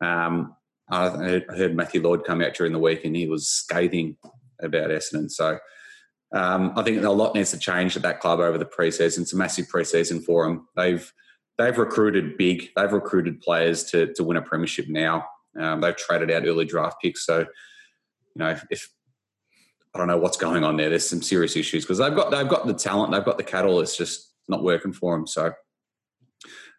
Um, 0.00 0.54
I 0.90 1.08
heard, 1.08 1.46
I 1.50 1.56
heard, 1.56 1.76
Matthew 1.76 2.00
Lloyd 2.00 2.24
come 2.24 2.40
out 2.40 2.54
during 2.54 2.72
the 2.72 2.78
week 2.78 3.04
and 3.04 3.16
he 3.16 3.26
was 3.26 3.48
scathing 3.48 4.16
about 4.62 4.90
Essendon. 4.90 5.30
So 5.30 5.58
um, 6.32 6.72
I 6.76 6.82
think 6.82 7.02
a 7.02 7.10
lot 7.10 7.34
needs 7.34 7.50
to 7.50 7.58
change 7.58 7.96
at 7.96 8.02
that 8.02 8.20
club 8.20 8.40
over 8.40 8.56
the 8.56 8.66
preseason. 8.66 9.20
It's 9.20 9.32
a 9.32 9.36
massive 9.36 9.66
preseason 9.66 10.24
for 10.24 10.46
them. 10.46 10.68
They've 10.76 11.12
they've 11.58 11.76
recruited 11.76 12.36
big. 12.36 12.70
They've 12.76 12.92
recruited 12.92 13.40
players 13.40 13.84
to 13.84 14.12
to 14.14 14.24
win 14.24 14.36
a 14.36 14.42
premiership 14.42 14.88
now. 14.88 15.26
Um, 15.58 15.80
they've 15.80 15.96
traded 15.96 16.30
out 16.30 16.46
early 16.46 16.64
draft 16.64 17.00
picks. 17.02 17.24
So 17.24 17.46
you 18.36 18.44
know 18.44 18.50
if, 18.50 18.64
if 18.70 18.90
I 19.94 19.98
don't 19.98 20.08
know 20.08 20.18
what's 20.18 20.36
going 20.36 20.62
on 20.62 20.76
there. 20.76 20.90
There's 20.90 21.08
some 21.08 21.22
serious 21.22 21.56
issues 21.56 21.84
because 21.84 21.96
they've 21.96 22.14
got 22.14 22.30
they've 22.30 22.48
got 22.48 22.66
the 22.66 22.74
talent, 22.74 23.12
they've 23.12 23.24
got 23.24 23.38
the 23.38 23.44
cattle. 23.44 23.80
It's 23.80 23.96
just 23.96 24.30
not 24.46 24.62
working 24.62 24.92
for 24.92 25.16
them. 25.16 25.26
So, 25.26 25.52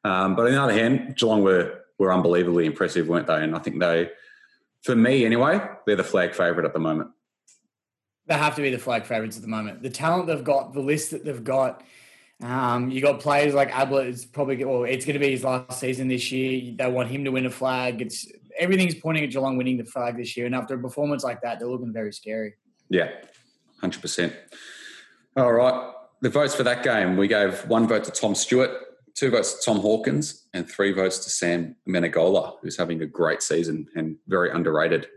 um, 0.03 0.35
but 0.35 0.45
on 0.45 0.51
the 0.51 0.61
other 0.61 0.73
hand, 0.73 1.15
Geelong 1.17 1.41
were 1.41 1.81
were 1.97 2.13
unbelievably 2.13 2.67
impressive, 2.67 3.07
weren't 3.07 3.25
they? 3.25 3.43
And 3.43 3.55
I 3.55 3.59
think 3.59 3.79
they, 3.79 4.11
for 4.83 4.95
me 4.95 5.25
anyway, 5.25 5.59
they're 5.87 5.95
the 5.95 6.03
flag 6.03 6.35
favourite 6.35 6.67
at 6.67 6.73
the 6.73 6.79
moment. 6.79 7.09
They 8.27 8.35
have 8.35 8.55
to 8.57 8.61
be 8.61 8.69
the 8.69 8.77
flag 8.77 9.05
favourites 9.05 9.35
at 9.35 9.41
the 9.41 9.47
moment. 9.47 9.81
The 9.81 9.89
talent 9.89 10.27
they've 10.27 10.43
got, 10.43 10.73
the 10.73 10.81
list 10.81 11.09
that 11.09 11.25
they've 11.25 11.43
got. 11.43 11.81
Um, 12.43 12.91
you 12.91 13.01
got 13.01 13.19
players 13.19 13.55
like 13.55 13.71
Ablett. 13.71 14.05
It's 14.09 14.25
probably 14.25 14.63
well, 14.63 14.83
it's 14.83 15.05
going 15.05 15.15
to 15.15 15.19
be 15.19 15.31
his 15.31 15.43
last 15.43 15.79
season 15.79 16.07
this 16.07 16.31
year. 16.31 16.75
They 16.77 16.87
want 16.87 17.09
him 17.09 17.23
to 17.23 17.31
win 17.31 17.47
a 17.47 17.49
flag. 17.49 17.99
It's 17.99 18.27
everything's 18.57 18.95
pointing 18.95 19.23
at 19.23 19.31
Geelong 19.31 19.57
winning 19.57 19.77
the 19.77 19.85
flag 19.85 20.17
this 20.17 20.35
year. 20.35 20.45
And 20.45 20.55
after 20.55 20.75
a 20.75 20.79
performance 20.79 21.23
like 21.23 21.41
that, 21.41 21.59
they're 21.59 21.67
looking 21.67 21.93
very 21.93 22.13
scary. 22.13 22.55
Yeah, 22.89 23.11
100%. 23.81 24.33
All 25.35 25.53
right. 25.53 25.93
The 26.21 26.29
votes 26.29 26.55
for 26.55 26.63
that 26.63 26.83
game, 26.83 27.15
we 27.15 27.27
gave 27.27 27.59
one 27.67 27.87
vote 27.87 28.03
to 28.05 28.11
Tom 28.11 28.33
Stewart, 28.33 28.71
two 29.13 29.29
votes 29.29 29.53
to 29.53 29.65
Tom 29.65 29.79
Hawkins, 29.79 30.47
and 30.53 30.69
three 30.69 30.91
votes 30.91 31.19
to 31.19 31.29
Sam 31.29 31.75
Menegola, 31.87 32.53
who's 32.61 32.77
having 32.77 33.01
a 33.01 33.05
great 33.05 33.43
season 33.43 33.87
and 33.95 34.15
very 34.27 34.49
underrated. 34.49 35.07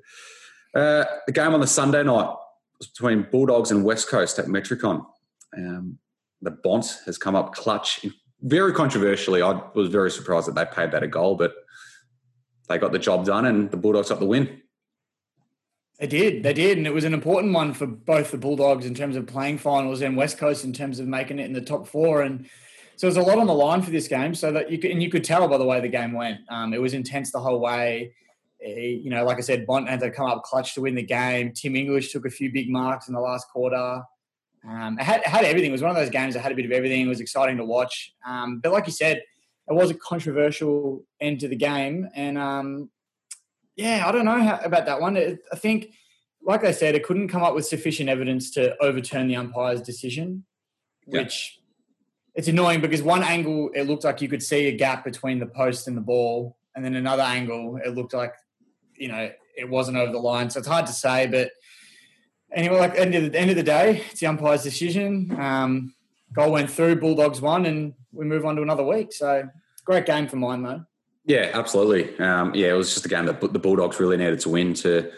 Uh, 0.75 1.05
the 1.27 1.33
game 1.33 1.55
on 1.55 1.61
the 1.61 1.67
Sunday 1.67 2.03
night 2.03 2.35
was 2.79 2.89
between 2.89 3.27
Bulldogs 3.31 3.71
and 3.71 3.85
West 3.85 4.09
Coast 4.09 4.39
at 4.39 4.47
Metricon. 4.47 5.05
Um, 5.57 5.99
the 6.43 6.51
Bont 6.51 7.01
has 7.07 7.19
come 7.19 7.35
up 7.35 7.55
clutch. 7.55 8.05
Very 8.43 8.73
controversially, 8.73 9.43
I 9.43 9.61
was 9.75 9.89
very 9.89 10.11
surprised 10.11 10.49
that 10.49 10.55
they 10.55 10.65
paid 10.65 10.93
that 10.93 11.03
a 11.03 11.09
goal, 11.09 11.35
but 11.35 11.53
they 12.71 12.79
got 12.79 12.93
the 12.93 12.99
job 12.99 13.27
done 13.27 13.47
and 13.47 13.71
the 13.71 13.77
Bulldogs 13.77 14.09
got 14.09 14.21
the 14.21 14.27
win. 14.27 14.63
They 15.99 16.07
did, 16.07 16.43
they 16.43 16.55
did, 16.55 16.79
and 16.79 16.87
it 16.87 16.95
was 16.95 17.05
an 17.05 17.13
important 17.13 17.53
one 17.53 17.75
for 17.75 17.87
both 17.87 18.31
the 18.31 18.39
Bulldogs 18.39 18.87
in 18.87 18.95
terms 18.95 19.17
of 19.17 19.27
playing 19.27 19.59
finals 19.59 20.01
and 20.01 20.17
West 20.17 20.39
Coast 20.39 20.65
in 20.65 20.73
terms 20.73 20.99
of 20.99 21.07
making 21.07 21.39
it 21.41 21.45
in 21.45 21.53
the 21.53 21.61
top 21.61 21.87
four. 21.87 22.23
And 22.23 22.49
so 22.97 23.07
there's 23.07 23.19
a 23.19 23.29
lot 23.29 23.39
on 23.39 23.47
the 23.47 23.53
line 23.53 23.83
for 23.83 23.91
this 23.91 24.09
game. 24.09 24.35
So 24.35 24.53
that 24.53 24.71
you 24.71 24.79
could, 24.79 24.93
and 24.93 25.03
you 25.03 25.11
could 25.11 25.25
tell 25.25 25.47
by 25.47 25.59
the 25.59 25.65
way 25.65 25.81
the 25.81 25.89
game 25.89 26.13
went. 26.13 26.39
Um, 26.49 26.73
it 26.73 26.81
was 26.81 26.95
intense 26.95 27.33
the 27.33 27.41
whole 27.41 27.61
way. 27.61 28.15
You 28.61 29.11
know, 29.11 29.25
like 29.25 29.39
I 29.39 29.41
said, 29.41 29.67
Bont 29.67 29.89
had 29.89 30.01
to 30.01 30.11
come 30.11 30.27
up 30.27 30.43
clutch 30.45 30.75
to 30.75 30.81
win 30.81 30.95
the 30.95 31.03
game. 31.03 31.53
Tim 31.53 31.77
English 31.77 32.13
took 32.13 32.25
a 32.25 32.31
few 32.31 32.53
big 32.53 32.71
marks 32.71 33.09
in 33.09 33.15
the 33.15 33.21
last 33.21 33.49
quarter. 33.49 34.03
Um, 34.67 34.99
it 34.99 35.03
had, 35.03 35.21
it 35.21 35.27
had 35.27 35.45
everything. 35.45 35.71
It 35.71 35.73
was 35.73 35.83
one 35.83 35.91
of 35.91 35.97
those 35.97 36.11
games 36.11 36.35
that 36.35 36.41
had 36.41 36.53
a 36.53 36.55
bit 36.55 36.67
of 36.67 36.71
everything. 36.71 37.01
It 37.03 37.09
was 37.09 37.21
exciting 37.21 37.57
to 37.57 37.65
watch. 37.65 38.15
Um, 38.27 38.61
but 38.61 38.73
like 38.73 38.87
you 38.87 38.93
said, 38.93 39.23
it 39.71 39.75
was 39.75 39.91
a 39.91 39.95
controversial 39.95 41.05
end 41.21 41.41
to 41.41 41.49
the 41.49 41.57
game, 41.57 42.09
and 42.15 42.37
um, 42.37 42.91
yeah, 43.77 44.03
I 44.05 44.11
don't 44.11 44.25
know 44.25 44.43
how, 44.43 44.59
about 44.65 44.87
that 44.87 45.01
one. 45.01 45.17
I 45.17 45.57
think, 45.57 45.93
like 46.43 46.65
I 46.65 46.73
said, 46.73 46.97
it 46.97 47.05
couldn't 47.05 47.29
come 47.29 47.45
up 47.45 47.55
with 47.55 47.67
sufficient 47.67 48.09
evidence 48.09 48.51
to 48.53 48.77
overturn 48.83 49.29
the 49.29 49.37
umpire's 49.37 49.81
decision, 49.81 50.45
which 51.07 51.61
it's 52.35 52.49
annoying 52.49 52.81
because 52.81 53.01
one 53.01 53.23
angle 53.23 53.71
it 53.75 53.85
looked 53.85 54.05
like 54.05 54.21
you 54.21 54.29
could 54.29 54.43
see 54.43 54.67
a 54.67 54.73
gap 54.73 55.05
between 55.05 55.39
the 55.39 55.47
post 55.47 55.87
and 55.87 55.97
the 55.97 56.03
ball, 56.03 56.57
and 56.75 56.85
then 56.85 56.97
another 56.97 57.23
angle 57.23 57.79
it 57.85 57.95
looked 57.95 58.13
like 58.13 58.35
you 58.97 59.07
know 59.07 59.31
it 59.57 59.69
wasn't 59.69 59.97
over 59.97 60.11
the 60.11 60.19
line. 60.19 60.51
So 60.51 60.59
it's 60.59 60.69
hard 60.69 60.87
to 60.87 60.93
say, 60.93 61.29
but 61.29 61.53
anyway, 62.53 62.79
like 62.79 62.97
end 62.97 63.15
of 63.15 63.31
the 63.31 63.39
end 63.39 63.51
of 63.51 63.57
the 63.57 63.63
day, 63.63 64.03
it's 64.11 64.19
the 64.19 64.27
umpire's 64.27 64.65
decision. 64.65 65.37
Um, 65.39 65.95
goal 66.33 66.51
went 66.51 66.71
through, 66.71 66.97
Bulldogs 66.97 67.41
won, 67.41 67.67
and 67.67 67.95
we 68.13 68.25
move 68.25 68.45
on 68.45 68.57
to 68.57 68.63
another 68.63 68.85
week. 68.85 69.13
So 69.13 69.49
great 69.85 70.07
game 70.07 70.29
for 70.29 70.37
mine, 70.37 70.63
though. 70.63 70.85
Yeah, 71.25 71.51
absolutely. 71.55 72.19
Um, 72.19 72.55
yeah, 72.55 72.69
it 72.69 72.77
was 72.77 72.93
just 72.93 73.07
a 73.07 73.09
game 73.09 73.27
that 73.27 73.41
the 73.41 73.59
Bulldogs 73.59 74.01
really 74.01 74.17
needed 74.17 74.41
to 74.41 74.49
win 74.49 74.75
to 74.75 75.11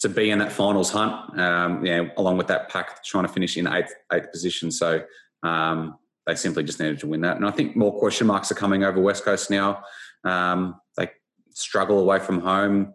to 0.00 0.08
be 0.08 0.30
in 0.30 0.38
that 0.38 0.52
finals 0.52 0.90
hunt. 0.90 1.38
Um, 1.38 1.84
yeah, 1.84 2.08
along 2.16 2.38
with 2.38 2.46
that 2.46 2.68
pack 2.68 3.04
trying 3.04 3.26
to 3.26 3.32
finish 3.32 3.56
in 3.56 3.66
eighth 3.66 3.92
eighth 4.12 4.30
position. 4.30 4.70
So 4.70 5.02
um, 5.42 5.98
they 6.26 6.36
simply 6.36 6.62
just 6.62 6.78
needed 6.78 7.00
to 7.00 7.06
win 7.06 7.22
that. 7.22 7.36
And 7.36 7.46
I 7.46 7.50
think 7.50 7.76
more 7.76 7.98
question 7.98 8.26
marks 8.26 8.50
are 8.52 8.54
coming 8.54 8.84
over 8.84 9.00
West 9.00 9.24
Coast 9.24 9.50
now. 9.50 9.82
Um, 10.24 10.80
they 10.96 11.10
struggle 11.50 11.98
away 11.98 12.20
from 12.20 12.40
home. 12.40 12.94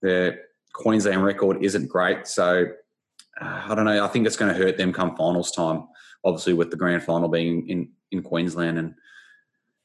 Their 0.00 0.42
Queensland 0.74 1.24
record 1.24 1.64
isn't 1.64 1.88
great, 1.88 2.28
so 2.28 2.66
uh, 3.40 3.62
I 3.68 3.74
don't 3.74 3.84
know. 3.84 4.04
I 4.04 4.08
think 4.08 4.26
it's 4.26 4.36
going 4.36 4.54
to 4.54 4.58
hurt 4.58 4.76
them 4.76 4.92
come 4.92 5.16
finals 5.16 5.50
time. 5.50 5.88
Obviously, 6.24 6.52
with 6.52 6.70
the 6.70 6.76
grand 6.76 7.02
final 7.02 7.28
being 7.28 7.68
in 7.68 7.90
in 8.12 8.22
Queensland 8.22 8.78
and 8.78 8.94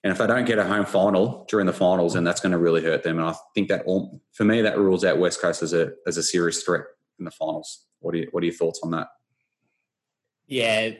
and 0.03 0.11
if 0.11 0.17
they 0.17 0.27
don't 0.27 0.45
get 0.45 0.59
a 0.59 0.65
home 0.65 0.85
final 0.85 1.45
during 1.49 1.65
the 1.65 1.73
finals, 1.73 2.13
then 2.13 2.23
that's 2.23 2.41
going 2.41 2.51
to 2.51 2.57
really 2.57 2.83
hurt 2.83 3.03
them. 3.03 3.19
And 3.19 3.27
I 3.27 3.35
think 3.55 3.69
that 3.69 3.83
all, 3.85 4.21
for 4.33 4.43
me, 4.43 4.61
that 4.61 4.77
rules 4.77 5.05
out 5.05 5.17
West 5.17 5.41
Coast 5.41 5.63
as 5.63 5.73
a 5.73 5.93
as 6.05 6.17
a 6.17 6.23
serious 6.23 6.63
threat 6.63 6.83
in 7.19 7.25
the 7.25 7.31
finals. 7.31 7.85
What 7.99 8.13
are 8.15 8.17
you, 8.17 8.27
what 8.31 8.43
are 8.43 8.45
your 8.45 8.55
thoughts 8.55 8.81
on 8.83 8.91
that? 8.91 9.07
Yeah, 10.45 10.91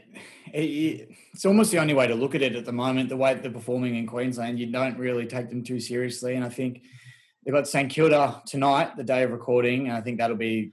it's 0.54 1.46
almost 1.46 1.72
the 1.72 1.80
only 1.80 1.94
way 1.94 2.08
to 2.08 2.16
look 2.16 2.34
at 2.34 2.42
it 2.42 2.56
at 2.56 2.64
the 2.64 2.72
moment. 2.72 3.10
The 3.10 3.18
way 3.18 3.34
they're 3.34 3.52
performing 3.52 3.98
in 3.98 4.08
Queensland, 4.08 4.58
you 4.58 4.68
don't 4.68 4.98
really 4.98 5.28
take 5.28 5.50
them 5.50 5.64
too 5.64 5.82
seriously. 5.82 6.36
And 6.36 6.46
I 6.46 6.50
think 6.50 6.82
they've 7.46 7.54
got 7.54 7.68
St 7.68 7.92
Kilda 7.92 8.42
tonight, 8.48 8.96
the 8.96 9.04
day 9.04 9.24
of 9.24 9.32
recording, 9.32 9.88
and 9.88 9.98
I 9.98 10.02
think 10.02 10.18
that'll 10.18 10.38
be 10.38 10.72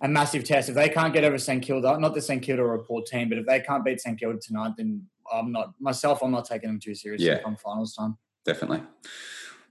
a 0.00 0.08
massive 0.08 0.44
test. 0.44 0.70
If 0.70 0.74
they 0.74 0.88
can't 0.88 1.12
get 1.12 1.24
over 1.24 1.36
St 1.36 1.62
Kilda, 1.62 1.98
not 2.00 2.14
the 2.14 2.22
St 2.22 2.42
Kilda 2.42 2.62
are 2.62 2.74
a 2.74 2.84
poor 2.84 3.02
team, 3.02 3.28
but 3.28 3.38
if 3.38 3.46
they 3.46 3.60
can't 3.60 3.84
beat 3.84 4.00
St 4.00 4.18
Kilda 4.18 4.38
tonight, 4.38 4.72
then 4.78 5.02
I'm 5.32 5.52
not 5.52 5.74
myself. 5.80 6.22
I'm 6.22 6.30
not 6.30 6.44
taking 6.46 6.68
them 6.68 6.80
too 6.80 6.94
seriously 6.94 7.28
Yeah. 7.28 7.38
come 7.42 7.56
finals 7.56 7.94
time. 7.94 8.16
Definitely. 8.44 8.82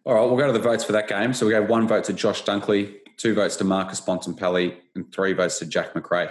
All 0.05 0.13
right, 0.13 0.21
we'll 0.21 0.37
go 0.37 0.47
to 0.47 0.53
the 0.53 0.59
votes 0.59 0.83
for 0.83 0.91
that 0.91 1.07
game. 1.07 1.33
So 1.33 1.45
we 1.47 1.53
gave 1.53 1.67
one 1.67 1.87
vote 1.87 2.03
to 2.05 2.13
Josh 2.13 2.43
Dunkley, 2.43 2.97
two 3.17 3.33
votes 3.33 3.55
to 3.57 3.63
Marcus 3.63 3.99
Bontempelli, 4.01 4.77
and 4.95 5.11
three 5.11 5.33
votes 5.33 5.57
to 5.59 5.65
Jack 5.65 5.95
Macrae. 5.95 6.29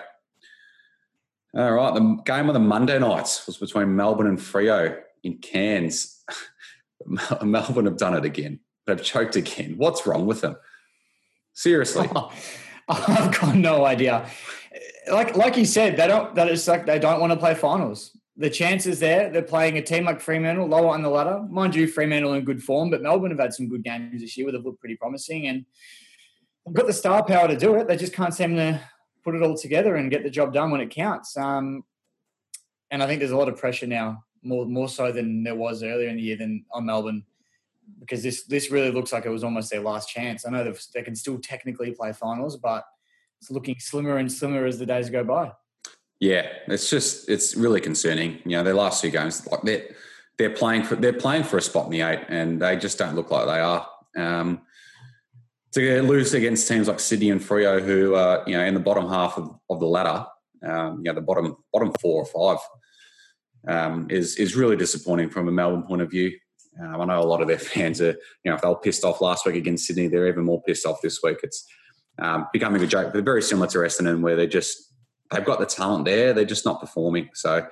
All 1.56 1.72
right, 1.72 1.94
the 1.94 2.18
game 2.24 2.48
of 2.48 2.54
the 2.54 2.60
Monday 2.60 2.98
nights 2.98 3.46
was 3.46 3.56
between 3.56 3.94
Melbourne 3.96 4.26
and 4.26 4.38
Freo 4.38 5.00
in 5.22 5.38
Cairns. 5.38 6.24
Melbourne 7.42 7.84
have 7.87 7.96
done 7.96 8.14
it 8.14 8.24
again. 8.24 8.60
They've 8.87 9.02
choked 9.02 9.37
again. 9.37 9.74
What's 9.76 10.06
wrong 10.06 10.26
with 10.26 10.40
them? 10.40 10.56
Seriously. 11.52 12.08
I've 12.88 13.40
got 13.40 13.54
no 13.54 13.84
idea. 13.84 14.28
Like 15.10 15.37
like 15.37 15.56
you 15.56 15.64
said, 15.64 15.96
they 15.96 16.06
don't. 16.06 16.34
That 16.34 16.48
it's 16.48 16.66
like 16.68 16.87
they 16.87 16.98
don't 16.98 17.20
want 17.20 17.32
to 17.32 17.38
play 17.38 17.54
finals. 17.54 18.16
The 18.36 18.50
chances 18.50 18.98
there, 18.98 19.30
they're 19.30 19.42
playing 19.42 19.78
a 19.78 19.82
team 19.82 20.04
like 20.04 20.20
Fremantle, 20.20 20.66
lower 20.66 20.88
on 20.88 21.02
the 21.02 21.08
ladder. 21.08 21.44
Mind 21.48 21.74
you, 21.74 21.86
Fremantle 21.86 22.32
in 22.34 22.44
good 22.44 22.62
form, 22.62 22.90
but 22.90 23.00
Melbourne 23.00 23.30
have 23.30 23.38
had 23.38 23.54
some 23.54 23.68
good 23.68 23.84
games 23.84 24.20
this 24.20 24.36
year 24.36 24.46
where 24.46 24.52
they've 24.52 24.64
looked 24.64 24.80
pretty 24.80 24.96
promising 24.96 25.46
and 25.46 25.64
they've 26.66 26.74
got 26.74 26.88
the 26.88 26.92
star 26.92 27.24
power 27.24 27.46
to 27.46 27.56
do 27.56 27.76
it. 27.76 27.86
They 27.86 27.96
just 27.96 28.12
can't 28.12 28.34
seem 28.34 28.56
to 28.56 28.80
put 29.22 29.36
it 29.36 29.42
all 29.42 29.56
together 29.56 29.94
and 29.96 30.10
get 30.10 30.24
the 30.24 30.30
job 30.30 30.52
done 30.52 30.72
when 30.72 30.80
it 30.80 30.90
counts. 30.90 31.36
Um, 31.36 31.84
and 32.90 33.02
I 33.02 33.06
think 33.06 33.20
there's 33.20 33.30
a 33.30 33.36
lot 33.36 33.48
of 33.48 33.56
pressure 33.56 33.86
now, 33.86 34.24
more 34.42 34.66
more 34.66 34.88
so 34.88 35.12
than 35.12 35.44
there 35.44 35.54
was 35.54 35.82
earlier 35.82 36.08
in 36.08 36.16
the 36.16 36.22
year 36.22 36.36
than 36.36 36.64
on 36.72 36.86
Melbourne, 36.86 37.24
because 38.00 38.22
this 38.22 38.44
this 38.44 38.70
really 38.70 38.90
looks 38.90 39.12
like 39.12 39.26
it 39.26 39.30
was 39.30 39.44
almost 39.44 39.70
their 39.70 39.80
last 39.80 40.08
chance. 40.08 40.46
I 40.46 40.50
know 40.50 40.74
they 40.92 41.02
can 41.02 41.16
still 41.16 41.38
technically 41.38 41.92
play 41.92 42.12
finals, 42.12 42.56
but 42.56 42.84
it's 43.40 43.50
looking 43.50 43.76
slimmer 43.78 44.18
and 44.18 44.30
slimmer 44.30 44.66
as 44.66 44.78
the 44.78 44.86
days 44.86 45.08
go 45.08 45.24
by. 45.24 45.52
Yeah, 46.20 46.46
it's 46.68 46.88
just 46.88 47.29
it's 47.29 47.57
really 47.57 47.81
concerning. 47.81 48.40
You 48.44 48.57
know, 48.57 48.62
their 48.62 48.74
last 48.74 49.03
two 49.03 49.11
games, 49.11 49.46
like 49.50 49.62
they're 49.62 49.85
they're 50.38 50.50
playing 50.50 50.85
for 50.85 50.96
they're 50.96 51.12
playing 51.12 51.44
for 51.44 51.59
a 51.59 51.62
spot 51.62 51.87
in 51.87 51.92
the 51.92 52.03
eight, 52.03 52.24
and 52.29 52.61
they 52.61 52.77
just 52.77 52.98
don't 52.98 53.14
look 53.14 53.31
like 53.31 53.46
they 53.46 53.61
are. 53.61 53.88
Um, 54.16 54.62
to 55.72 56.03
lose 56.03 56.35
against 56.35 56.68
teams 56.68 56.87
like 56.87 57.00
Sydney 57.00 57.31
and 57.31 57.40
Freo, 57.40 57.83
who 57.83 58.14
are 58.14 58.44
you 58.46 58.57
know 58.57 58.64
in 58.64 58.74
the 58.74 58.81
bottom 58.81 59.09
half 59.09 59.37
of, 59.37 59.50
of 59.68 59.81
the 59.81 59.87
ladder, 59.87 60.24
um, 60.66 60.98
you 60.98 61.05
know 61.05 61.14
the 61.14 61.20
bottom 61.20 61.57
bottom 61.72 61.92
four 62.00 62.22
or 62.24 62.27
five, 62.27 62.64
um, 63.68 64.07
is 64.09 64.37
is 64.37 64.57
really 64.57 64.77
disappointing 64.77 65.31
from 65.31 65.48
a 65.48 65.53
Melbourne 65.53 65.83
point 65.83 66.03
of 66.03 66.11
view. 66.11 66.33
Um, 66.81 67.00
I 67.00 67.05
know 67.05 67.20
a 67.20 67.24
lot 67.24 67.40
of 67.40 67.48
their 67.48 67.59
fans 67.72 68.00
are, 68.00 68.12
you 68.44 68.50
know, 68.50 68.55
if 68.55 68.62
they 68.62 68.68
were 68.68 68.77
pissed 68.77 69.05
off 69.05 69.20
last 69.20 69.46
week 69.46 69.57
against 69.57 69.87
Sydney, 69.87 70.09
they're 70.09 70.29
even 70.29 70.44
more 70.44 70.62
pissed 70.62 70.87
off 70.87 71.03
this 71.03 71.22
week. 71.22 71.38
It's 71.42 71.66
um, 72.18 72.46
becoming 72.53 72.83
a 72.83 72.87
joke. 72.87 73.12
They're 73.12 73.22
very 73.22 73.42
similar 73.42 73.66
to 73.68 73.79
Essendon, 73.79 74.20
where 74.20 74.37
they're 74.37 74.46
just 74.46 74.93
they've 75.34 75.44
got 75.44 75.58
the 75.58 75.66
talent 75.66 76.04
there, 76.04 76.32
they're 76.32 76.44
just 76.44 76.64
not 76.64 76.80
performing. 76.80 77.30
So 77.34 77.66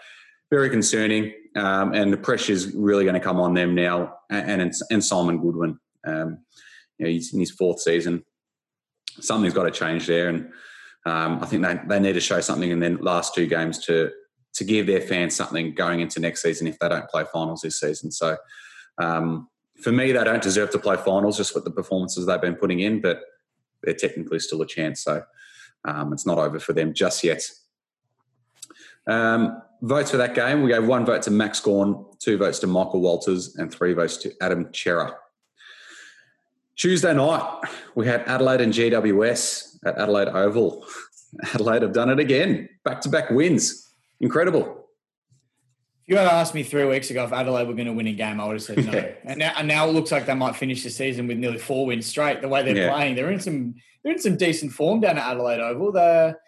very 0.51 0.69
concerning, 0.69 1.33
um, 1.57 1.95
and 1.95 2.13
the 2.13 2.19
pressure 2.19 2.53
is 2.53 2.75
really 2.75 3.05
going 3.05 3.15
to 3.15 3.21
come 3.21 3.41
on 3.41 3.55
them 3.55 3.75
now. 3.75 4.17
And 4.31 4.63
and, 4.63 4.73
and 4.91 5.05
Simon 5.05 5.39
Goodwin, 5.41 5.79
um, 6.05 6.39
you 6.99 7.07
know, 7.07 7.11
he's 7.11 7.33
in 7.33 7.41
his 7.41 7.51
fourth 7.51 7.81
season. 7.81 8.25
Something's 9.21 9.55
got 9.55 9.65
to 9.65 9.71
change 9.71 10.07
there, 10.07 10.29
and 10.29 10.51
um, 11.07 11.43
I 11.43 11.47
think 11.47 11.63
they, 11.63 11.79
they 11.87 12.01
need 12.01 12.15
to 12.15 12.21
show 12.21 12.41
something 12.41 12.71
in 12.71 12.81
their 12.81 12.97
last 12.97 13.35
two 13.35 13.47
games 13.47 13.79
to 13.87 14.11
to 14.55 14.65
give 14.65 14.87
their 14.87 15.01
fans 15.01 15.35
something 15.35 15.75
going 15.75 16.01
into 16.01 16.21
next 16.21 16.43
season 16.43 16.67
if 16.67 16.79
they 16.79 16.89
don't 16.89 17.09
play 17.09 17.25
finals 17.33 17.63
this 17.63 17.81
season. 17.81 18.11
So 18.11 18.37
um, 18.99 19.49
for 19.81 19.93
me, 19.93 20.13
they 20.13 20.25
don't 20.25 20.43
deserve 20.43 20.71
to 20.71 20.79
play 20.79 20.97
finals 20.97 21.39
just 21.39 21.55
with 21.55 21.65
the 21.65 21.71
performances 21.71 22.27
they've 22.27 22.41
been 22.41 22.57
putting 22.57 22.81
in, 22.81 23.01
but 23.01 23.23
they're 23.83 23.95
technically 23.95 24.39
still 24.39 24.61
a 24.61 24.67
chance. 24.67 25.03
So 25.03 25.25
um, 25.85 26.13
it's 26.13 26.27
not 26.27 26.39
over 26.39 26.59
for 26.59 26.73
them 26.73 26.93
just 26.95 27.25
yet. 27.25 27.43
Um, 29.07 29.61
votes 29.81 30.11
for 30.13 30.17
that 30.19 30.35
game, 30.35 30.63
we 30.63 30.71
gave 30.71 30.87
one 30.87 31.05
vote 31.05 31.23
to 31.23 31.31
Max 31.31 31.61
Gawn, 31.61 32.05
two 32.19 32.39
votes 32.39 32.59
to 32.61 32.67
Michael 32.67 33.01
Walters, 33.01 33.57
and 33.57 33.73
three 33.73 33.93
votes 33.95 34.17
to 34.19 34.33
Adam 34.41 34.69
Cerra. 34.73 35.15
Tuesday 36.77 37.13
night, 37.13 37.61
we 37.95 38.07
had 38.07 38.23
Adelaide 38.23 38.61
and 38.61 38.73
GWS 38.73 39.79
at 39.85 39.99
Adelaide 39.99 40.29
Oval. 40.29 40.87
Adelaide 41.55 41.83
have 41.83 41.93
done 41.93 42.11
it 42.11 42.19
again, 42.19 42.69
back 42.85 43.01
to 43.03 43.09
back 43.09 43.31
wins. 43.31 43.93
Incredible. 44.21 44.79
If 46.03 46.09
you 46.09 46.17
had 46.17 46.27
asked 46.27 46.55
me 46.55 46.63
three 46.63 46.85
weeks 46.85 47.11
ago 47.11 47.25
if 47.25 47.33
Adelaide 47.33 47.69
were 47.69 47.75
going 47.75 47.87
to 47.87 47.93
win 47.93 48.07
a 48.09 48.13
game, 48.13 48.41
I 48.41 48.47
would 48.47 48.55
have 48.55 48.63
said 48.63 48.85
no. 48.85 48.93
Yeah. 48.93 49.13
And, 49.25 49.39
now, 49.39 49.53
and 49.57 49.69
now 49.69 49.89
it 49.89 49.93
looks 49.93 50.11
like 50.11 50.27
they 50.27 50.35
might 50.35 50.57
finish 50.57 50.83
the 50.83 50.91
season 50.91 51.27
with 51.27 51.39
nearly 51.39 51.59
four 51.59 51.87
wins 51.87 52.07
straight. 52.07 52.41
The 52.41 52.49
way 52.49 52.63
they're 52.63 52.77
Yeah. 52.77 52.93
playing, 52.93 53.15
they're 53.15 53.31
in 53.31 53.41
some 53.41 53.75
they're 54.03 54.15
in 54.15 54.19
some 54.19 54.37
decent 54.37 54.73
form 54.73 55.01
down 55.01 55.19
at 55.19 55.31
Adelaide 55.31 55.61
Oval. 55.61 55.93
They're, 55.93 56.39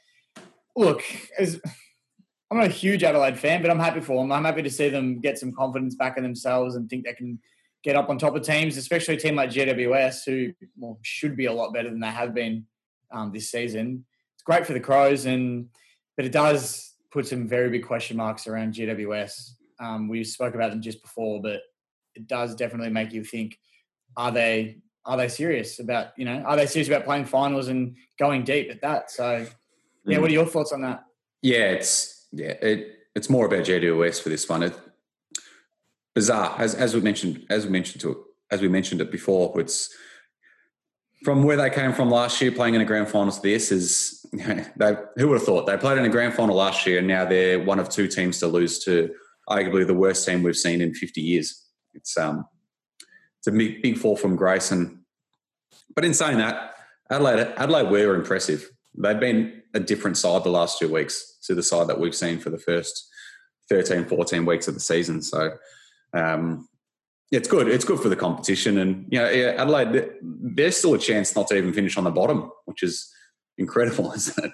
look, 0.76 1.02
as, 1.38 1.60
I'm 2.50 2.58
not 2.58 2.66
a 2.66 2.70
huge 2.70 3.04
Adelaide 3.04 3.38
fan, 3.38 3.62
but 3.62 3.70
I'm 3.70 3.78
happy 3.78 4.00
for 4.00 4.20
them. 4.20 4.32
I'm 4.32 4.44
happy 4.44 4.62
to 4.62 4.70
see 4.70 4.88
them 4.88 5.20
get 5.20 5.38
some 5.38 5.52
confidence 5.52 5.94
back 5.94 6.16
in 6.16 6.22
themselves 6.22 6.74
and 6.74 6.88
think 6.88 7.04
they 7.04 7.14
can 7.14 7.38
get 7.82 7.96
up 7.96 8.08
on 8.08 8.18
top 8.18 8.34
of 8.34 8.42
teams, 8.42 8.76
especially 8.76 9.14
a 9.14 9.20
team 9.20 9.36
like 9.36 9.50
GWS, 9.50 10.24
who 10.24 10.52
well, 10.76 10.98
should 11.02 11.36
be 11.36 11.46
a 11.46 11.52
lot 11.52 11.72
better 11.72 11.90
than 11.90 12.00
they 12.00 12.08
have 12.08 12.34
been 12.34 12.66
um, 13.12 13.32
this 13.32 13.50
season. 13.50 14.04
It's 14.34 14.42
great 14.42 14.66
for 14.66 14.72
the 14.72 14.80
Crows, 14.80 15.26
and 15.26 15.68
but 16.16 16.24
it 16.24 16.32
does 16.32 16.94
put 17.12 17.26
some 17.26 17.46
very 17.46 17.70
big 17.70 17.86
question 17.86 18.16
marks 18.16 18.46
around 18.46 18.74
GWS. 18.74 19.50
Um, 19.80 20.08
we 20.08 20.24
spoke 20.24 20.54
about 20.54 20.70
them 20.70 20.82
just 20.82 21.02
before, 21.02 21.42
but 21.42 21.60
it 22.14 22.26
does 22.26 22.54
definitely 22.54 22.90
make 22.90 23.12
you 23.12 23.22
think: 23.22 23.58
Are 24.16 24.32
they 24.32 24.78
are 25.06 25.16
they 25.16 25.28
serious 25.28 25.78
about 25.80 26.08
you 26.16 26.24
know 26.24 26.42
are 26.46 26.56
they 26.56 26.66
serious 26.66 26.88
about 26.88 27.04
playing 27.04 27.26
finals 27.26 27.68
and 27.68 27.96
going 28.18 28.44
deep 28.44 28.70
at 28.70 28.80
that? 28.82 29.10
So, 29.10 29.46
yeah, 30.06 30.18
Mm. 30.18 30.20
what 30.20 30.30
are 30.30 30.34
your 30.34 30.46
thoughts 30.46 30.72
on 30.72 30.82
that? 30.82 31.04
Yeah, 31.42 31.70
it's 31.72 32.26
yeah, 32.32 32.52
it, 32.62 32.98
it's 33.14 33.30
more 33.30 33.46
about 33.46 33.64
GWS 33.64 34.22
for 34.22 34.28
this 34.28 34.48
one. 34.48 34.62
It, 34.64 34.78
bizarre, 36.14 36.54
as 36.58 36.74
as 36.74 36.94
we 36.94 37.00
mentioned, 37.00 37.46
as 37.50 37.64
we 37.66 37.72
mentioned 37.72 38.00
to 38.02 38.10
it, 38.12 38.18
as 38.50 38.60
we 38.60 38.68
mentioned 38.68 39.00
it 39.00 39.10
before. 39.10 39.58
It's 39.60 39.88
from 41.24 41.42
where 41.42 41.56
they 41.56 41.70
came 41.70 41.92
from 41.92 42.10
last 42.10 42.40
year, 42.40 42.52
playing 42.52 42.74
in 42.74 42.80
a 42.82 42.84
grand 42.84 43.08
final 43.08 43.32
to 43.32 43.40
this 43.40 43.72
is 43.72 44.24
they. 44.76 44.96
Who 45.16 45.28
would 45.28 45.38
have 45.38 45.44
thought 45.44 45.66
they 45.66 45.76
played 45.76 45.98
in 45.98 46.04
a 46.04 46.10
grand 46.10 46.34
final 46.34 46.56
last 46.56 46.86
year, 46.86 46.98
and 46.98 47.08
now 47.08 47.24
they're 47.24 47.62
one 47.62 47.78
of 47.78 47.88
two 47.88 48.08
teams 48.08 48.38
to 48.40 48.46
lose 48.46 48.78
to 48.84 49.10
arguably 49.48 49.86
the 49.86 49.94
worst 49.94 50.26
team 50.26 50.42
we've 50.42 50.56
seen 50.56 50.80
in 50.80 50.94
fifty 50.94 51.20
years. 51.20 51.62
It's 51.94 52.16
um, 52.18 52.44
it's 53.44 53.54
a 53.54 53.58
big 53.58 53.82
big 53.82 53.98
fall 53.98 54.16
from 54.16 54.36
grace, 54.36 54.70
and 54.70 55.00
but 55.94 56.04
in 56.04 56.14
saying 56.14 56.38
that, 56.38 56.74
Adelaide 57.10 57.52
Adelaide 57.56 57.90
were 57.90 58.14
impressive. 58.14 58.70
They've 58.96 59.20
been 59.20 59.62
a 59.74 59.80
different 59.80 60.16
side 60.16 60.44
the 60.44 60.50
last 60.50 60.78
two 60.78 60.90
weeks 60.90 61.38
to 61.46 61.54
the 61.54 61.62
side 61.62 61.88
that 61.88 62.00
we've 62.00 62.14
seen 62.14 62.38
for 62.38 62.48
the 62.48 62.58
first 62.58 63.08
13, 63.68 64.06
14 64.06 64.46
weeks 64.46 64.68
of 64.68 64.74
the 64.74 64.80
season. 64.80 65.20
So 65.20 65.56
um, 66.14 66.68
it's 67.32 67.48
good. 67.48 67.68
It's 67.68 67.84
good 67.84 68.00
for 68.00 68.08
the 68.08 68.16
competition. 68.16 68.78
And, 68.78 69.06
you 69.10 69.18
know, 69.18 69.28
yeah, 69.28 69.54
Adelaide, 69.58 70.12
there's 70.22 70.76
still 70.76 70.94
a 70.94 70.98
chance 70.98 71.34
not 71.34 71.48
to 71.48 71.56
even 71.56 71.72
finish 71.72 71.96
on 71.96 72.04
the 72.04 72.10
bottom, 72.10 72.52
which 72.66 72.84
is 72.84 73.12
incredible, 73.58 74.12
isn't 74.16 74.52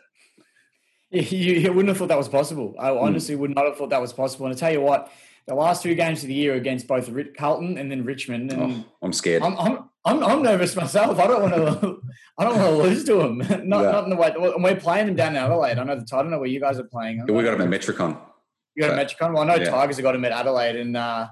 it? 1.10 1.32
You, 1.32 1.54
you 1.54 1.72
wouldn't 1.72 1.88
have 1.88 1.98
thought 1.98 2.08
that 2.08 2.18
was 2.18 2.28
possible. 2.28 2.74
I 2.78 2.90
honestly 2.90 3.36
would 3.36 3.54
not 3.54 3.66
have 3.66 3.76
thought 3.76 3.90
that 3.90 4.00
was 4.00 4.12
possible. 4.12 4.46
And 4.46 4.54
I 4.54 4.58
tell 4.58 4.72
you 4.72 4.80
what, 4.80 5.12
the 5.46 5.54
last 5.54 5.82
two 5.82 5.94
games 5.94 6.22
of 6.22 6.28
the 6.28 6.34
year 6.34 6.54
against 6.54 6.86
both 6.86 7.10
Carlton 7.36 7.78
and 7.78 7.90
then 7.90 8.04
Richmond, 8.04 8.52
and 8.52 8.62
Oh, 8.62 8.84
I'm 9.02 9.12
scared. 9.12 9.42
I'm, 9.42 9.56
I'm, 9.58 9.90
I'm, 10.04 10.22
I'm 10.24 10.42
nervous 10.42 10.76
myself. 10.76 11.18
I 11.18 11.26
don't 11.26 11.42
want 11.42 11.54
to. 11.80 12.02
I 12.38 12.44
don't 12.44 12.56
want 12.56 12.68
to 12.70 12.82
lose 12.82 13.04
to 13.04 13.14
them. 13.16 13.38
Not, 13.68 13.82
Yeah. 13.84 13.90
not 13.90 14.04
in 14.04 14.10
the 14.10 14.16
way. 14.16 14.32
And 14.34 14.64
we're 14.64 14.76
playing 14.76 15.06
them 15.06 15.16
down 15.16 15.36
in 15.36 15.42
Adelaide. 15.42 15.78
I 15.78 15.84
know 15.84 15.96
the. 15.96 16.06
I 16.16 16.22
don't 16.22 16.30
know 16.30 16.38
where 16.38 16.48
you 16.48 16.60
guys 16.60 16.78
are 16.78 16.84
playing. 16.84 17.24
we 17.26 17.42
got 17.42 17.58
them 17.58 17.72
at 17.72 17.80
Metricon. 17.80 18.16
You 18.74 18.84
got 18.86 18.98
a 18.98 19.04
Metricon. 19.04 19.34
Well, 19.34 19.42
I 19.42 19.44
know 19.46 19.56
Yeah. 19.62 19.70
Tigers 19.70 19.96
have 19.96 20.04
got 20.04 20.12
them 20.12 20.24
at 20.24 20.32
Adelaide, 20.32 20.76
and 20.76 20.96
uh, 20.96 21.26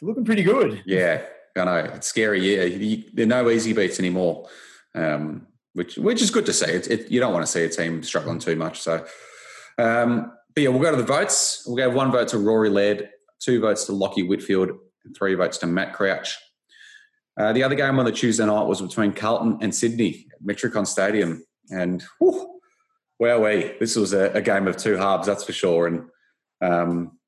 they're 0.00 0.08
looking 0.08 0.24
pretty 0.26 0.42
good. 0.42 0.82
Yeah, 0.84 1.22
I 1.56 1.64
know. 1.64 1.76
It's 1.94 2.06
scary. 2.08 2.40
Yeah, 2.56 2.64
you, 2.64 3.04
there 3.14 3.24
are 3.24 3.28
no 3.28 3.48
easy 3.50 3.72
beats 3.72 3.98
anymore, 3.98 4.48
um, 4.94 5.46
which 5.72 5.96
which 5.96 6.20
is 6.20 6.30
good 6.30 6.44
to 6.46 6.52
see. 6.52 6.66
It, 6.70 6.90
it, 6.90 7.10
you 7.10 7.18
don't 7.20 7.32
want 7.32 7.46
to 7.46 7.50
see 7.50 7.62
a 7.64 7.68
team 7.70 8.02
struggling 8.02 8.38
too 8.40 8.56
much. 8.56 8.80
So, 8.80 9.06
um, 9.78 10.32
but 10.54 10.62
yeah, 10.62 10.68
we'll 10.68 10.82
go 10.82 10.90
to 10.90 10.96
the 10.96 11.02
votes. 11.02 11.62
We'll 11.66 11.82
have 11.82 11.94
one 11.94 12.10
vote 12.12 12.28
to 12.28 12.38
Rory 12.38 12.68
Laird, 12.68 13.08
two 13.40 13.60
votes 13.60 13.84
to 13.86 13.92
Lachie 13.92 14.26
Whitfield, 14.26 14.70
and 15.04 15.16
three 15.16 15.34
votes 15.34 15.58
to 15.58 15.66
Matt 15.66 15.94
Crouch. 15.94 16.36
Uh, 17.38 17.52
the 17.52 17.62
other 17.62 17.74
game 17.74 17.98
on 17.98 18.06
the 18.06 18.12
Tuesday 18.12 18.46
night 18.46 18.66
was 18.66 18.80
between 18.80 19.12
Carlton 19.12 19.58
and 19.60 19.74
Sydney 19.74 20.26
at 20.32 20.46
Metricon 20.46 20.86
Stadium, 20.86 21.44
and 21.70 22.02
whew, 22.18 22.60
wowee, 23.20 23.78
this 23.78 23.96
was 23.96 24.12
a, 24.12 24.30
a 24.32 24.40
game 24.40 24.66
of 24.66 24.76
two 24.76 24.96
halves, 24.96 25.26
that's 25.26 25.44
for 25.44 25.52
sure. 25.52 25.86
And 25.86 26.08
um, 26.62 27.18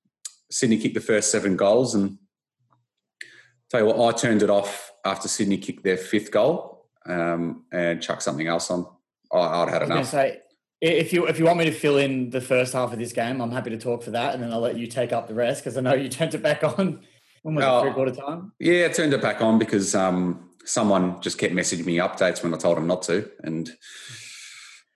Sydney 0.50 0.78
kicked 0.78 0.94
the 0.94 1.00
first 1.00 1.30
seven 1.30 1.56
goals, 1.56 1.94
and 1.94 2.18
Tell 3.70 3.80
you 3.80 3.86
what, 3.86 4.14
I 4.14 4.16
turned 4.16 4.42
it 4.42 4.48
off 4.48 4.92
after 5.04 5.28
Sydney 5.28 5.58
kicked 5.58 5.84
their 5.84 5.98
fifth 5.98 6.30
goal 6.30 6.88
um, 7.04 7.64
and 7.70 8.00
chucked 8.02 8.22
something 8.22 8.46
else 8.46 8.70
on. 8.70 8.86
I, 9.30 9.38
I'd 9.38 9.68
had 9.68 9.82
enough. 9.82 10.06
say, 10.06 10.40
If 10.80 11.12
you 11.12 11.26
if 11.26 11.38
you 11.38 11.44
want 11.44 11.58
me 11.58 11.64
to 11.64 11.72
fill 11.72 11.98
in 11.98 12.30
the 12.30 12.40
first 12.40 12.72
half 12.72 12.92
of 12.92 12.98
this 12.98 13.12
game, 13.12 13.40
I'm 13.40 13.50
happy 13.50 13.70
to 13.70 13.78
talk 13.78 14.02
for 14.02 14.12
that, 14.12 14.34
and 14.34 14.42
then 14.42 14.52
I'll 14.52 14.60
let 14.60 14.76
you 14.76 14.86
take 14.86 15.12
up 15.12 15.26
the 15.26 15.34
rest 15.34 15.62
because 15.64 15.76
I 15.76 15.80
know 15.80 15.94
you 15.94 16.08
turned 16.18 16.34
it 16.34 16.42
back 16.42 16.62
on 16.62 17.00
when 17.42 17.54
was 17.56 17.64
Oh. 17.64 17.78
it 17.78 17.82
three 17.82 17.92
quarter 17.94 18.12
time. 18.14 18.52
Yeah, 18.60 18.86
I 18.86 18.88
turned 18.88 19.12
it 19.12 19.20
back 19.22 19.40
on 19.40 19.58
because 19.58 19.94
um, 19.94 20.50
someone 20.64 21.20
just 21.20 21.38
kept 21.38 21.52
messaging 21.54 21.84
me 21.84 21.96
updates 21.96 22.42
when 22.42 22.54
I 22.54 22.58
told 22.58 22.78
him 22.78 22.86
not 22.86 23.02
to, 23.02 23.28
and 23.42 23.68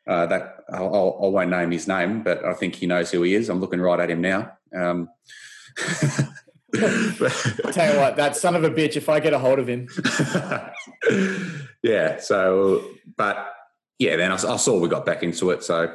uh, 0.06 0.26
that 0.26 0.58
I'll, 0.72 0.94
I'll, 0.94 1.20
I 1.24 1.28
won't 1.28 1.50
name 1.50 1.70
his 1.72 1.88
name, 1.88 2.22
but 2.22 2.44
I 2.44 2.54
think 2.54 2.76
he 2.76 2.86
knows 2.86 3.10
who 3.10 3.22
he 3.22 3.34
is. 3.34 3.48
I'm 3.48 3.60
looking 3.60 3.80
right 3.80 3.98
at 3.98 4.10
him 4.10 4.20
now. 4.20 4.52
Um, 4.74 5.08
I'll 6.74 7.72
tell 7.72 7.92
you 7.92 8.00
what, 8.00 8.16
that 8.16 8.36
son 8.36 8.54
of 8.54 8.64
a 8.64 8.70
bitch. 8.70 8.96
If 8.96 9.08
I 9.08 9.20
get 9.20 9.32
a 9.32 9.38
hold 9.38 9.58
of 9.58 9.68
him, 9.68 9.88
yeah. 11.82 12.18
So, 12.18 12.84
but 13.16 13.51
yeah, 14.02 14.16
then 14.16 14.32
I, 14.32 14.34
I 14.34 14.56
saw 14.56 14.78
we 14.78 14.88
got 14.88 15.06
back 15.06 15.22
into 15.22 15.50
it, 15.50 15.62
so 15.62 15.94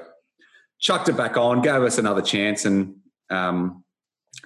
chucked 0.79 1.09
it 1.09 1.17
back 1.17 1.35
on, 1.35 1.61
gave 1.61 1.83
us 1.83 1.97
another 1.97 2.21
chance, 2.21 2.63
and 2.63 2.95
um, 3.29 3.83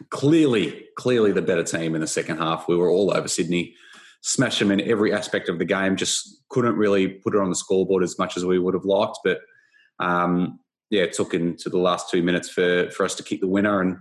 clearly, 0.10 0.86
clearly 0.98 1.32
the 1.32 1.44
better 1.44 1.64
team 1.64 1.94
in 1.94 2.02
the 2.02 2.08
second 2.08 2.38
half. 2.38 2.68
We 2.68 2.76
were 2.76 2.90
all 2.90 3.16
over 3.16 3.28
Sydney, 3.28 3.76
smashed 4.22 4.58
them 4.58 4.72
in 4.72 4.82
every 4.82 5.14
aspect 5.14 5.48
of 5.48 5.60
the 5.60 5.66
game. 5.66 5.96
Just 5.96 6.42
couldn't 6.50 6.76
really 6.76 7.08
put 7.08 7.36
it 7.36 7.40
on 7.40 7.50
the 7.50 7.56
scoreboard 7.56 8.04
as 8.04 8.18
much 8.18 8.36
as 8.36 8.44
we 8.46 8.58
would 8.58 8.74
have 8.74 8.86
liked, 8.86 9.20
but 9.24 9.42
um, 10.00 10.60
yeah, 10.90 11.04
it 11.04 11.14
took 11.14 11.36
into 11.36 11.70
the 11.70 11.78
last 11.78 12.10
two 12.10 12.24
minutes 12.24 12.50
for 12.50 12.90
for 12.90 13.06
us 13.06 13.16
to 13.16 13.24
kick 13.24 13.42
the 13.42 13.48
winner 13.48 13.82
and. 13.82 13.98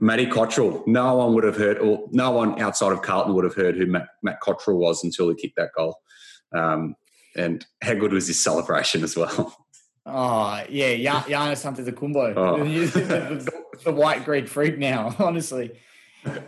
Matty 0.00 0.26
Cottrell. 0.26 0.84
No 0.86 1.16
one 1.16 1.34
would 1.34 1.42
have 1.42 1.56
heard, 1.56 1.78
or 1.78 2.06
no 2.12 2.30
one 2.30 2.62
outside 2.62 2.92
of 2.92 3.02
Carlton 3.02 3.34
would 3.34 3.42
have 3.42 3.56
heard 3.56 3.76
who 3.76 3.84
Matt, 3.86 4.06
Matt 4.22 4.38
Cottrell 4.38 4.78
was 4.78 5.02
until 5.02 5.28
he 5.28 5.34
kicked 5.34 5.56
that 5.56 5.70
goal. 5.76 5.96
Um, 6.56 6.94
and 7.36 7.64
how 7.82 7.94
good 7.94 8.12
was 8.12 8.26
his 8.26 8.42
celebration 8.42 9.02
as 9.04 9.16
well? 9.16 9.56
oh 10.06 10.62
yeah, 10.70 10.88
Ya- 10.90 11.22
Giannis 11.22 11.64
Antetokounmpo, 11.70 12.34
Oh. 12.36 12.64
the, 12.64 12.86
the, 13.00 13.52
the 13.84 13.92
white 13.92 14.24
Greek 14.24 14.48
freak 14.48 14.78
now. 14.78 15.14
Honestly, 15.18 15.72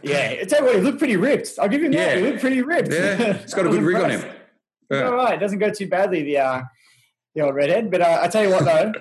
yeah. 0.03 0.43
Tell 0.45 0.61
you 0.61 0.66
what, 0.66 0.75
he 0.77 0.81
looked 0.81 0.99
pretty 0.99 1.16
ripped. 1.16 1.51
I'll 1.59 1.69
give 1.69 1.83
him 1.83 1.93
that. 1.93 2.16
Yeah. 2.16 2.21
He 2.25 2.27
looked 2.31 2.40
pretty 2.40 2.62
ripped. 2.62 2.93
Yeah, 2.93 3.35
he's 3.35 3.55
got 3.55 3.66
a 3.66 3.69
good 3.71 3.83
rig 3.90 3.97
on 4.03 4.11
him. 4.11 4.23
All 4.90 4.97
Yeah. 4.99 5.03
right, 5.11 5.38
doesn't 5.38 5.59
go 5.59 5.71
too 5.71 5.88
badly 5.88 6.23
the 6.23 6.38
uh, 6.38 6.62
the 7.35 7.43
old 7.43 7.55
redhead. 7.55 7.90
But 7.90 8.01
uh, 8.01 8.19
I 8.23 8.29
tell 8.29 8.43
you 8.45 8.51
what 8.51 8.64
though, 8.64 8.93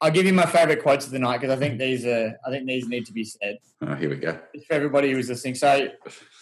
I'll 0.00 0.10
give 0.10 0.26
you 0.26 0.32
my 0.32 0.46
favourite 0.46 0.82
quotes 0.82 1.06
of 1.06 1.12
the 1.12 1.18
night 1.18 1.40
because 1.40 1.56
I 1.56 1.58
think 1.58 1.78
these 1.78 2.04
are 2.06 2.38
I 2.46 2.50
think 2.50 2.66
these 2.66 2.86
need 2.88 3.06
to 3.06 3.12
be 3.12 3.24
said 3.24 3.58
Oh, 3.80 3.94
here 3.94 4.10
we 4.10 4.16
go. 4.16 4.38
for 4.68 4.74
everybody 4.74 5.12
who's 5.12 5.28
listening. 5.28 5.54
So, 5.56 5.88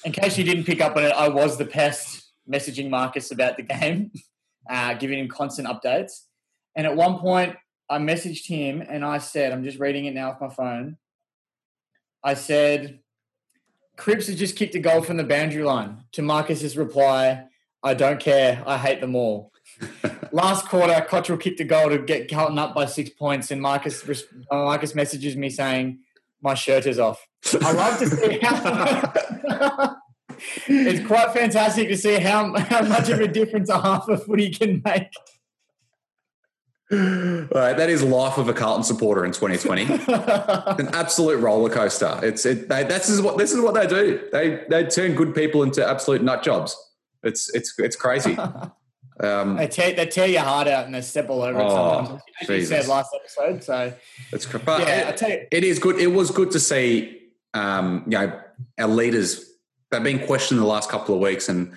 in 0.05 0.13
case 0.13 0.37
you 0.37 0.45
didn't 0.45 0.65
pick 0.65 0.81
up 0.81 0.97
on 0.97 1.05
it, 1.05 1.13
I 1.13 1.29
was 1.29 1.57
the 1.57 1.65
pest 1.65 2.33
messaging 2.51 2.91
Marcus 2.91 3.31
about 3.31 3.57
the 3.57 3.63
game, 3.63 4.11
uh, 4.71 4.95
giving 4.95 5.19
him 5.19 5.29
constant 5.29 5.69
updates. 5.69 6.23
And 6.77 6.87
at 6.87 6.97
one 6.97 7.19
point, 7.19 7.57
I 7.91 7.99
messaged 7.99 8.47
him 8.47 8.83
and 8.89 9.05
I 9.05 9.19
said, 9.19 9.53
I'm 9.53 9.65
just 9.65 9.79
reading 9.79 10.05
it 10.05 10.15
now 10.15 10.31
off 10.31 10.41
my 10.41 10.49
phone. 10.49 10.97
I 12.23 12.35
said, 12.35 13.01
Cripps 13.97 14.29
has 14.29 14.39
just 14.39 14.57
kicked 14.57 14.75
a 14.77 14.79
goal 14.79 15.03
from 15.03 15.17
the 15.17 15.25
boundary 15.25 15.65
line. 15.65 16.05
To 16.13 16.23
Marcus's 16.23 16.77
reply, 16.77 17.45
I 17.83 17.95
don't 17.95 18.21
care. 18.21 18.63
I 18.67 18.79
hate 18.79 19.01
them 19.01 19.17
all. 19.17 19.53
Last 20.33 20.69
quarter, 20.69 21.05
Cottrell 21.09 21.39
kicked 21.39 21.61
a 21.61 21.65
goal 21.65 21.91
to 21.91 21.99
get 21.99 22.31
Carlton 22.31 22.59
up 22.59 22.75
by 22.75 22.87
six 22.87 23.11
points, 23.11 23.51
and 23.51 23.61
Marcus 23.61 24.09
uh, 24.51 24.55
Marcus 24.57 24.95
messages 24.95 25.37
me 25.37 25.51
saying, 25.51 25.99
"My 26.41 26.55
shirt 26.55 26.87
is 26.87 26.99
off." 26.99 27.27
I 27.61 27.73
love 27.73 27.99
to 27.99 28.07
see 28.09 28.39
how. 28.43 29.97
it's 30.67 31.07
quite 31.07 31.33
fantastic 31.33 31.89
to 31.89 31.97
see 31.97 32.19
how 32.19 32.57
how 32.59 32.83
much 32.83 33.09
of 33.09 33.21
a 33.21 33.29
difference 33.29 33.69
a 33.69 33.81
half 33.81 34.09
of 34.09 34.25
footy 34.25 34.51
can 34.51 34.83
make. 34.85 35.11
All 36.93 36.99
right, 36.99 37.77
that 37.77 37.89
is 37.89 38.03
life 38.03 38.37
of 38.37 38.49
a 38.49 38.53
Carlton 38.53 38.83
supporter 38.83 39.25
in 39.25 39.31
2020. 39.31 39.85
An 40.83 40.89
absolute 40.93 41.39
roller 41.39 41.71
coaster. 41.71 42.19
It's 42.21 42.45
it. 42.45 42.69
They, 42.69 42.83
this 42.83 43.09
is 43.09 43.23
what 43.23 43.39
this 43.39 43.53
is 43.53 43.61
what 43.61 43.75
they 43.75 43.87
do. 43.87 44.29
They 44.33 44.65
they 44.69 44.85
turn 44.87 45.15
good 45.15 45.33
people 45.35 45.63
into 45.63 45.87
absolute 45.87 46.23
nut 46.23 46.43
jobs. 46.43 46.77
It's 47.23 47.49
it's 47.55 47.79
it's 47.79 47.97
crazy. 47.97 48.37
Um, 49.23 49.57
they 49.57 49.69
tear 49.69 49.93
they 49.93 50.07
tear 50.07 50.27
your 50.27 50.41
heart 50.41 50.67
out 50.67 50.87
and 50.87 50.95
they 50.95 51.03
step 51.03 51.29
all 51.29 51.43
over 51.43 51.61
it 51.61 51.63
Oh, 51.63 52.05
sometimes. 52.07 52.23
As 52.41 52.49
you 52.49 52.65
said 52.65 52.87
last 52.89 53.15
episode, 53.15 53.63
so 53.63 53.93
it's 54.33 54.47
but 54.47 54.81
yeah, 54.81 55.05
I 55.09 55.13
tell 55.13 55.29
you, 55.31 55.47
it 55.51 55.63
is 55.63 55.79
good. 55.79 56.01
It 56.01 56.07
was 56.07 56.31
good 56.31 56.51
to 56.53 56.61
see, 56.61 57.21
um, 57.53 58.05
you 58.07 58.13
know, 58.13 58.41
our 58.79 58.89
leaders. 58.89 59.50
They've 59.91 60.03
been 60.03 60.27
questioned 60.27 60.61
the 60.61 60.65
last 60.67 60.91
couple 60.91 61.15
of 61.15 61.21
weeks, 61.21 61.49
and 61.49 61.73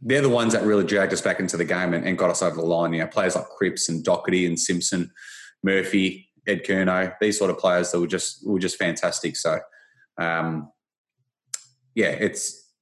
they're 0.00 0.22
the 0.22 0.28
ones 0.28 0.52
that 0.52 0.62
really 0.62 0.84
dragged 0.84 1.12
us 1.12 1.20
back 1.20 1.40
into 1.40 1.56
the 1.56 1.64
game 1.64 1.92
and, 1.92 2.06
and 2.06 2.16
got 2.16 2.30
us 2.30 2.42
over 2.42 2.56
the 2.56 2.62
line. 2.62 2.92
You 2.92 3.00
know, 3.00 3.08
players 3.08 3.34
like 3.34 3.48
Cripps 3.48 3.88
and 3.88 4.04
Docherty 4.04 4.46
and 4.46 4.58
Simpson, 4.58 5.10
Murphy, 5.62 6.28
Ed 6.46 6.64
Curnow, 6.64 7.14
these 7.20 7.38
sort 7.38 7.50
of 7.50 7.58
players 7.58 7.90
that 7.92 8.00
were 8.00 8.06
just 8.06 8.46
were 8.46 8.58
just 8.58 8.76
fantastic. 8.76 9.36
So, 9.36 9.58
um, 10.18 10.70
yeah, 11.94 12.10
it's 12.10 12.72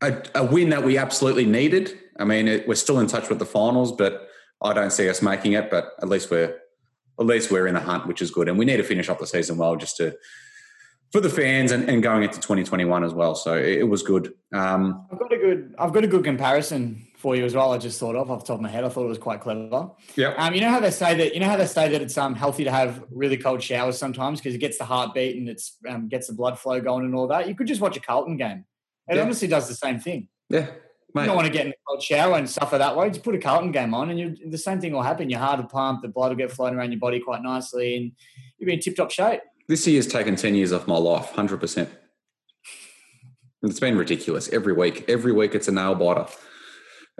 a, 0.00 0.22
a 0.34 0.44
win 0.44 0.68
that 0.70 0.84
we 0.84 0.98
absolutely 0.98 1.46
needed. 1.46 1.98
I 2.18 2.24
mean, 2.24 2.46
it, 2.46 2.68
we're 2.68 2.74
still 2.74 3.00
in 3.00 3.06
touch 3.06 3.28
with 3.28 3.38
the 3.38 3.46
finals, 3.46 3.92
but 3.92 4.28
I 4.62 4.72
don't 4.72 4.92
see 4.92 5.08
us 5.08 5.22
making 5.22 5.52
it. 5.52 5.70
But 5.70 5.92
at 6.02 6.08
least 6.08 6.30
we're 6.30 6.58
at 7.18 7.26
least 7.26 7.50
we're 7.50 7.66
in 7.66 7.74
the 7.74 7.80
hunt, 7.80 8.06
which 8.06 8.22
is 8.22 8.30
good. 8.30 8.48
And 8.48 8.58
we 8.58 8.64
need 8.64 8.76
to 8.76 8.84
finish 8.84 9.08
up 9.08 9.18
the 9.18 9.26
season 9.26 9.56
well, 9.56 9.76
just 9.76 9.96
to 9.96 10.16
for 11.12 11.20
the 11.20 11.30
fans 11.30 11.72
and, 11.72 11.88
and 11.88 12.02
going 12.02 12.22
into 12.22 12.36
2021 12.36 13.04
as 13.04 13.14
well. 13.14 13.34
So 13.34 13.54
it, 13.54 13.78
it 13.78 13.88
was 13.88 14.02
good. 14.02 14.34
Um, 14.52 15.06
I've 15.12 15.18
got 15.18 15.32
a 15.32 15.36
good 15.38 15.74
I've 15.78 15.92
got 15.92 16.04
a 16.04 16.06
good 16.06 16.24
comparison 16.24 17.04
for 17.16 17.34
you 17.34 17.44
as 17.44 17.54
well. 17.54 17.72
I 17.72 17.78
just 17.78 17.98
thought 17.98 18.14
of 18.16 18.30
off 18.30 18.40
the 18.40 18.46
top 18.46 18.56
of 18.56 18.60
my 18.60 18.68
head. 18.68 18.84
I 18.84 18.88
thought 18.88 19.04
it 19.04 19.08
was 19.08 19.18
quite 19.18 19.40
clever. 19.40 19.90
yeah, 20.16 20.34
Um, 20.36 20.54
you 20.54 20.60
know 20.60 20.68
how 20.70 20.80
they 20.80 20.90
say 20.90 21.14
that 21.16 21.34
you 21.34 21.40
know 21.40 21.46
how 21.48 21.56
they 21.56 21.66
say 21.66 21.88
that 21.88 22.00
it's 22.02 22.16
um 22.18 22.34
healthy 22.34 22.64
to 22.64 22.70
have 22.70 23.02
really 23.10 23.36
cold 23.36 23.62
showers 23.62 23.98
sometimes 23.98 24.40
because 24.40 24.54
it 24.54 24.58
gets 24.58 24.78
the 24.78 24.84
heartbeat 24.84 25.36
and 25.36 25.48
it's 25.48 25.76
um, 25.88 26.08
gets 26.08 26.26
the 26.28 26.34
blood 26.34 26.58
flow 26.58 26.80
going 26.80 27.04
and 27.04 27.14
all 27.14 27.26
that. 27.28 27.48
You 27.48 27.54
could 27.54 27.66
just 27.66 27.80
watch 27.80 27.96
a 27.96 28.00
Carlton 28.00 28.36
game. 28.36 28.64
It 29.08 29.16
Yeah. 29.16 29.22
honestly 29.22 29.48
does 29.48 29.66
the 29.68 29.74
same 29.74 29.98
thing. 30.00 30.28
yeah, 30.50 30.66
You 31.14 31.24
don't 31.24 31.34
want 31.34 31.46
to 31.46 31.52
get 31.52 31.64
in 31.66 31.72
a 31.72 31.76
cold 31.88 32.02
shower 32.02 32.36
and 32.36 32.48
suffer 32.48 32.76
that 32.78 32.94
way. 32.96 33.08
Just 33.08 33.24
put 33.24 33.34
a 33.34 33.38
Carlton 33.38 33.72
game 33.72 33.94
on, 33.94 34.10
and 34.10 34.18
you, 34.20 34.36
the 34.50 34.58
same 34.58 34.80
thing 34.80 34.92
will 34.92 35.02
happen. 35.02 35.30
Your 35.30 35.40
heart 35.40 35.58
will 35.60 35.66
pump, 35.68 36.02
the 36.02 36.08
blood 36.08 36.28
will 36.28 36.36
get 36.36 36.52
flowing 36.52 36.74
around 36.74 36.92
your 36.92 37.00
body 37.00 37.18
quite 37.18 37.42
nicely, 37.42 37.96
and 37.96 38.12
you'll 38.58 38.66
be 38.66 38.74
in 38.74 38.80
tip 38.80 38.94
top 38.96 39.10
shape. 39.10 39.40
This 39.68 39.86
year's 39.86 40.06
taken 40.06 40.34
10 40.34 40.54
years 40.54 40.72
off 40.72 40.86
my 40.86 40.96
life, 40.96 41.32
100%. 41.34 41.88
It's 43.62 43.80
been 43.80 43.98
ridiculous. 43.98 44.48
Every 44.48 44.72
week, 44.72 45.04
every 45.08 45.32
week 45.32 45.54
it's 45.54 45.68
a 45.68 45.72
nail 45.72 45.94
biter. 45.94 46.26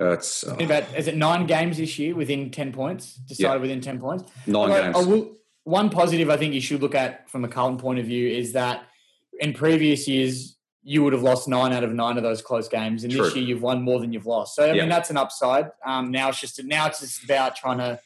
Uh, 0.00 0.12
it's 0.12 0.44
oh, 0.44 0.54
About 0.54 0.84
is 0.96 1.08
it 1.08 1.16
nine 1.16 1.46
games 1.46 1.76
this 1.78 1.98
year 1.98 2.14
within 2.14 2.52
ten 2.52 2.72
points? 2.72 3.14
Decided 3.14 3.54
Yeah. 3.54 3.56
within 3.56 3.80
ten 3.80 3.98
points. 3.98 4.30
nine 4.46 4.68
games. 4.68 4.96
I 4.96 5.00
will, 5.00 5.36
one 5.64 5.90
positive 5.90 6.30
I 6.30 6.36
think 6.36 6.54
you 6.54 6.60
should 6.60 6.80
look 6.80 6.94
at 6.94 7.28
from 7.28 7.44
a 7.44 7.48
Carlton 7.48 7.78
point 7.78 7.98
of 7.98 8.06
view 8.06 8.28
is 8.28 8.52
that 8.52 8.84
in 9.40 9.52
previous 9.52 10.06
years 10.06 10.56
you 10.84 11.02
would 11.02 11.12
have 11.12 11.24
lost 11.24 11.48
nine 11.48 11.72
out 11.72 11.82
of 11.82 11.92
nine 11.92 12.16
of 12.16 12.22
those 12.22 12.40
close 12.40 12.68
games, 12.68 13.02
and 13.02 13.12
this 13.12 13.34
year 13.34 13.44
you've 13.44 13.60
won 13.62 13.82
more 13.82 13.98
than 13.98 14.12
you've 14.12 14.26
lost. 14.26 14.54
So 14.54 14.62
I 14.62 14.74
Yeah. 14.74 14.82
mean 14.82 14.88
that's 14.88 15.10
an 15.10 15.16
upside. 15.16 15.72
Um, 15.84 16.12
now 16.12 16.28
it's 16.28 16.40
just 16.40 16.62
now 16.62 16.86
it's 16.86 17.00
just 17.00 17.24
about 17.24 17.56
trying 17.56 17.78
to 17.78 17.98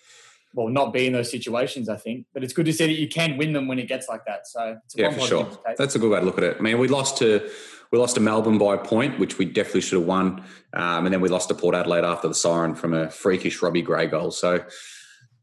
well 0.54 0.68
not 0.68 0.92
be 0.92 1.06
in 1.06 1.12
those 1.12 1.30
situations. 1.30 1.88
I 1.88 1.96
think, 1.96 2.26
but 2.32 2.44
it's 2.44 2.52
good 2.52 2.66
to 2.66 2.72
see 2.72 2.86
that 2.86 2.98
you 3.00 3.08
can 3.08 3.36
win 3.36 3.52
them 3.52 3.68
when 3.68 3.78
it 3.78 3.88
gets 3.88 4.08
like 4.08 4.24
that. 4.26 4.46
So 4.46 4.78
it's 4.84 4.96
Yeah, 4.96 5.10
for 5.10 5.20
sure. 5.20 5.58
That's 5.76 5.94
a 5.94 5.98
good 5.98 6.10
way 6.10 6.20
to 6.20 6.26
look 6.26 6.38
at 6.38 6.44
it. 6.44 6.56
I 6.58 6.62
mean, 6.62 6.78
we 6.78 6.88
lost 6.88 7.18
to 7.18 7.48
we 7.90 7.98
lost 7.98 8.14
to 8.14 8.20
Melbourne 8.20 8.58
by 8.58 8.74
a 8.74 8.78
point, 8.78 9.18
which 9.18 9.38
we 9.38 9.44
definitely 9.44 9.82
should 9.82 9.98
have 9.98 10.08
won, 10.08 10.42
um, 10.72 11.04
and 11.04 11.12
then 11.12 11.20
we 11.20 11.28
lost 11.28 11.48
to 11.48 11.54
Port 11.54 11.74
Adelaide 11.74 12.04
after 12.04 12.28
the 12.28 12.34
siren 12.34 12.74
from 12.74 12.94
a 12.94 13.10
freakish 13.10 13.60
Robbie 13.60 13.82
Gray 13.82 14.06
goal. 14.06 14.30
So 14.30 14.64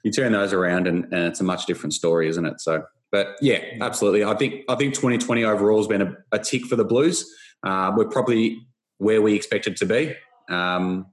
you 0.03 0.11
turn 0.11 0.31
those 0.31 0.53
around, 0.53 0.87
and, 0.87 1.05
and 1.05 1.25
it's 1.25 1.41
a 1.41 1.43
much 1.43 1.65
different 1.65 1.93
story, 1.93 2.27
isn't 2.27 2.45
it? 2.45 2.59
So, 2.59 2.83
but 3.11 3.35
yeah, 3.41 3.59
absolutely. 3.81 4.23
I 4.23 4.35
think 4.35 4.63
I 4.67 4.75
think 4.75 4.95
2020 4.95 5.43
overall 5.43 5.77
has 5.77 5.87
been 5.87 6.01
a, 6.01 6.17
a 6.31 6.39
tick 6.39 6.65
for 6.65 6.75
the 6.75 6.85
Blues. 6.85 7.31
Uh, 7.63 7.91
we're 7.95 8.09
probably 8.09 8.65
where 8.97 9.21
we 9.21 9.33
expected 9.35 9.77
to 9.77 9.85
be. 9.85 10.15
Um, 10.49 11.07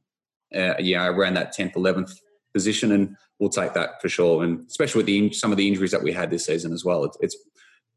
uh, 0.54 0.74
yeah, 0.78 1.06
around 1.06 1.34
that 1.34 1.54
10th, 1.56 1.74
11th 1.74 2.18
position, 2.56 2.90
and 2.90 3.14
we'll 3.38 3.50
take 3.50 3.74
that 3.74 4.00
for 4.00 4.08
sure. 4.08 4.42
And 4.42 4.66
especially 4.66 5.00
with 5.00 5.06
the 5.06 5.32
some 5.32 5.52
of 5.52 5.58
the 5.58 5.68
injuries 5.68 5.90
that 5.90 6.02
we 6.02 6.10
had 6.10 6.30
this 6.30 6.46
season 6.46 6.72
as 6.72 6.86
well, 6.86 7.04
it's, 7.04 7.18
it's 7.20 7.36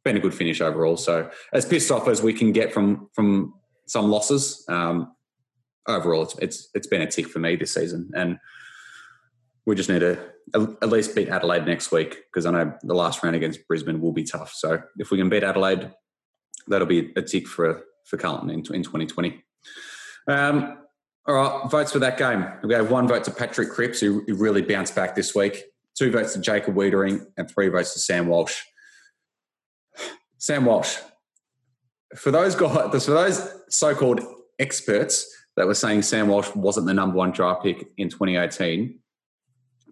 been 0.04 0.18
a 0.18 0.20
good 0.20 0.34
finish 0.34 0.60
overall. 0.60 0.98
So 0.98 1.30
as 1.54 1.66
pissed 1.66 1.92
off 1.92 2.10
as 2.10 2.22
we 2.22 2.34
can 2.34 2.52
get 2.52 2.74
from 2.74 3.08
from 3.14 3.54
some 3.88 4.12
losses, 4.12 4.66
um, 4.68 5.16
overall 5.88 6.24
it's 6.24 6.38
it's 6.40 6.70
it's 6.74 6.88
been 6.88 7.02
a 7.02 7.10
tick 7.10 7.28
for 7.30 7.40
me 7.40 7.56
this 7.56 7.74
season, 7.74 8.12
and 8.14 8.38
we 9.66 9.76
just 9.76 9.90
need 9.90 10.00
to 10.00 10.20
at 10.56 10.90
least 10.90 11.16
beat 11.16 11.30
Adelaide 11.30 11.66
next 11.66 11.92
week 11.92 12.18
because 12.26 12.46
I 12.46 12.52
know 12.52 12.74
the 12.82 12.96
last 12.96 13.24
round 13.24 13.36
against 13.38 13.66
Brisbane 13.68 14.02
will 14.02 14.14
be 14.14 14.24
tough. 14.24 14.52
So 14.52 14.82
if 14.98 15.10
we 15.10 15.18
can 15.18 15.30
beat 15.30 15.44
Adelaide, 15.44 15.94
that'll 16.68 16.88
be 16.88 17.14
a 17.16 17.22
tick 17.22 17.48
for 17.48 17.84
for 18.06 18.18
Carlton 18.18 18.50
in, 18.50 18.60
in 18.74 18.84
2020. 18.84 19.42
Um, 20.28 20.80
all 21.28 21.36
right, 21.36 21.70
votes 21.70 21.92
for 21.92 22.00
that 22.00 22.18
game. 22.18 22.46
We 22.64 22.74
have 22.74 22.90
one 22.90 23.08
vote 23.08 23.24
to 23.26 23.32
Patrick 23.32 23.70
Cripps, 23.70 24.00
who 24.00 24.24
really 24.28 24.62
bounced 24.62 24.96
back 24.96 25.16
this 25.16 25.36
week. 25.36 25.64
Two 25.98 26.12
votes 26.12 26.34
to 26.34 26.40
Jacob 26.40 26.76
Weitering, 26.76 27.26
and 27.38 27.50
three 27.50 27.68
votes 27.68 27.94
to 27.94 28.00
Sam 28.00 28.28
Walsh. 28.28 28.62
Sam 30.38 30.66
Walsh. 30.66 30.98
For 32.16 32.32
those 32.32 32.56
guys, 32.56 32.92
for 33.06 33.12
those 33.12 33.54
so-called 33.70 34.22
experts 34.58 35.30
that 35.56 35.68
were 35.68 35.76
saying 35.76 36.02
Sam 36.02 36.28
Walsh 36.30 36.50
wasn't 36.56 36.88
the 36.88 36.94
number 36.94 37.18
one 37.18 37.32
draft 37.32 37.64
pick 37.64 37.88
in 37.98 38.10
2018, 38.10 38.98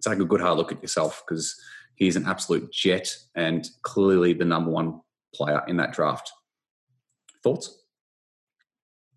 take 0.02 0.18
a 0.18 0.24
good 0.24 0.40
hard 0.40 0.56
look 0.56 0.72
at 0.72 0.80
yourself 0.80 1.22
because 1.26 1.54
he's 1.96 2.16
an 2.16 2.26
absolute 2.26 2.72
jet 2.72 3.14
and 3.34 3.68
clearly 3.82 4.32
the 4.32 4.44
number 4.44 4.70
one 4.70 5.00
player 5.34 5.62
in 5.68 5.76
that 5.76 5.92
draft. 5.92 6.32
Thoughts? 7.42 7.77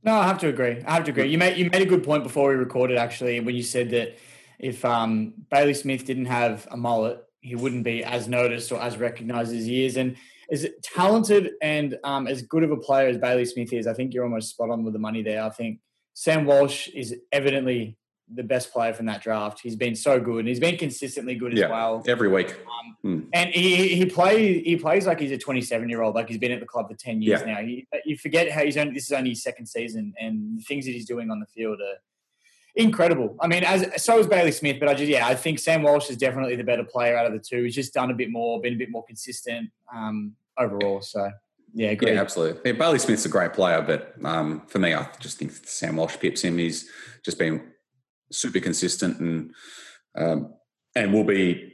No, 0.04 0.16
I 0.16 0.28
have 0.28 0.40
to 0.40 0.48
agree. 0.48 0.84
I 0.86 0.96
have 0.96 1.04
to 1.06 1.12
agree. 1.12 1.28
You 1.28 1.38
made 1.38 1.58
you 1.58 1.70
made 1.70 1.82
a 1.82 1.86
good 1.86 2.04
point 2.04 2.24
before 2.24 2.50
we 2.50 2.56
recorded 2.56 2.98
actually 2.98 3.40
when 3.40 3.56
you 3.56 3.64
said 3.64 3.92
that 3.92 4.18
if 4.60 4.84
um, 4.86 5.34
Bailey 5.50 5.74
Smith 5.74 6.06
didn't 6.06 6.26
have 6.26 6.68
a 6.72 6.78
mullet, 6.78 7.24
he 7.42 7.56
wouldn't 7.56 7.84
be 7.84 8.04
as 8.04 8.28
noticed 8.28 8.72
or 8.72 8.82
as 8.82 8.98
recognised 8.98 9.54
as 9.54 9.66
he 9.66 9.86
is. 9.86 9.98
And 9.98 10.16
as 10.52 10.68
talented 10.84 11.52
and 11.62 11.98
um, 12.04 12.28
as 12.28 12.42
good 12.44 12.64
of 12.64 12.72
a 12.72 12.78
player 12.78 13.08
as 13.08 13.18
Bailey 13.18 13.46
Smith 13.46 13.74
is, 13.74 13.88
I 13.88 13.94
think 13.94 14.14
you're 14.14 14.24
almost 14.24 14.50
spot 14.50 14.70
on 14.70 14.84
with 14.84 14.94
the 14.94 15.00
money 15.00 15.24
there. 15.24 15.44
I 15.44 15.50
think 15.50 15.80
Sam 16.14 16.46
Walsh 16.46 16.90
is 16.90 17.16
evidently 17.32 17.98
the 18.34 18.44
best 18.44 18.72
player 18.72 18.94
from 18.94 19.06
that 19.08 19.22
draft. 19.22 19.60
He's 19.62 19.76
been 19.76 19.96
so 19.96 20.20
good, 20.20 20.39
and 20.39 20.48
he's 20.48 20.60
been 20.60 20.78
consistently 20.78 21.36
good 21.36 21.56
yeah, 21.56 21.65
as 21.65 21.72
well 21.72 22.04
every 22.08 22.28
week. 22.28 22.52
Um, 22.52 22.96
hmm. 23.02 23.20
And 23.34 23.50
he 23.50 23.96
he 23.96 24.06
plays 24.06 24.63
he 24.63 24.76
plays 24.76 25.06
like 25.06 25.20
he's 25.20 25.32
a 25.32 25.38
27 25.38 25.89
year 25.89 26.02
old, 26.02 26.15
like 26.15 26.30
he's 26.30 26.38
been 26.38 26.52
at 26.52 26.60
the 26.60 26.65
club 26.65 26.89
for 26.89 26.96
10 26.96 27.22
years 27.22 27.41
yeah. 27.41 27.54
now. 27.54 27.62
He, 27.62 27.88
you 28.06 28.17
forget 28.17 28.52
how 28.52 28.63
he's 28.63 28.78
only 28.78 28.94
this 28.94 29.06
is 29.06 29.12
only 29.12 29.32
his 29.32 29.44
second 29.44 29.65
season, 29.67 30.13
and 30.20 30.60
the 30.60 30.63
things 30.63 30.86
that 30.86 30.91
he's 30.91 31.06
doing 31.06 31.32
on 31.32 31.39
the 31.39 31.46
field 31.46 31.80
are 31.82 31.98
incredible. 32.76 33.36
I 33.39 33.48
mean, 33.48 33.63
as 33.63 34.04
so 34.04 34.20
is 34.20 34.28
Bailey 34.28 34.52
Smith, 34.52 34.80
but 34.80 34.89
I 34.89 34.94
just 34.94 35.10
yeah, 35.10 35.28
I 35.28 35.36
think 35.36 35.60
Sam 35.60 35.84
Walsh 35.84 36.10
is 36.10 36.17
definitely 36.17 36.56
the 36.56 36.63
better 36.63 36.84
player 36.84 37.17
out 37.17 37.26
of 37.26 37.34
the 37.34 37.39
two. 37.39 37.63
He's 37.63 37.76
just 37.76 37.94
done 37.94 38.12
a 38.12 38.15
bit 38.15 38.32
more, 38.32 38.62
been 38.62 38.74
a 38.74 38.78
bit 38.78 38.91
more 38.91 39.04
consistent 39.04 39.70
um, 39.94 40.36
overall. 40.58 41.02
So. 41.02 41.32
Yeah, 41.74 41.94
great. 41.94 42.15
Yeah, 42.15 42.20
absolutely. 42.20 42.60
Yeah, 42.65 42.78
Bailey 42.78 43.00
Smith's 43.00 43.26
a 43.26 43.30
great 43.30 43.54
player, 43.54 43.82
but 43.82 44.13
um, 44.26 44.62
for 44.67 44.80
me, 44.80 44.94
I 44.94 45.08
just 45.22 45.38
think 45.38 45.54
Sam 45.63 45.96
Walsh 45.96 46.17
pips 46.20 46.41
him. 46.41 46.58
He's 46.58 46.89
just 47.24 47.39
been 47.39 47.62
super 48.32 48.60
consistent 48.60 49.20
and 49.20 49.54
um, 50.17 50.54
and 50.96 51.13
will 51.13 51.24
be 51.24 51.72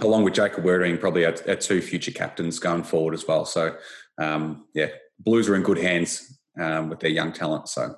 along 0.00 0.24
with 0.24 0.34
Jacob 0.34 0.64
Weitering 0.64 1.00
probably 1.00 1.24
our, 1.24 1.34
our, 1.48 1.56
two 1.56 1.80
future 1.80 2.10
captains 2.10 2.58
going 2.58 2.82
forward 2.82 3.14
as 3.14 3.26
well. 3.26 3.46
So 3.46 3.76
um, 4.18 4.66
yeah, 4.74 4.88
Blues 5.18 5.48
are 5.48 5.56
in 5.56 5.62
good 5.62 5.78
hands 5.78 6.38
um, 6.60 6.90
with 6.90 7.00
their 7.00 7.10
young 7.10 7.32
talent. 7.32 7.68
So 7.68 7.94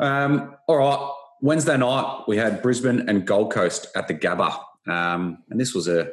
um, 0.00 0.56
all 0.66 0.76
right, 0.78 1.12
Wednesday 1.40 1.76
night 1.76 2.24
we 2.26 2.36
had 2.36 2.62
Brisbane 2.62 3.08
and 3.08 3.26
Gold 3.26 3.52
Coast 3.52 3.86
at 3.94 4.08
the 4.08 4.14
Gabba, 4.14 4.58
um, 4.88 5.38
and 5.50 5.60
this 5.60 5.74
was 5.74 5.88
a 5.88 6.12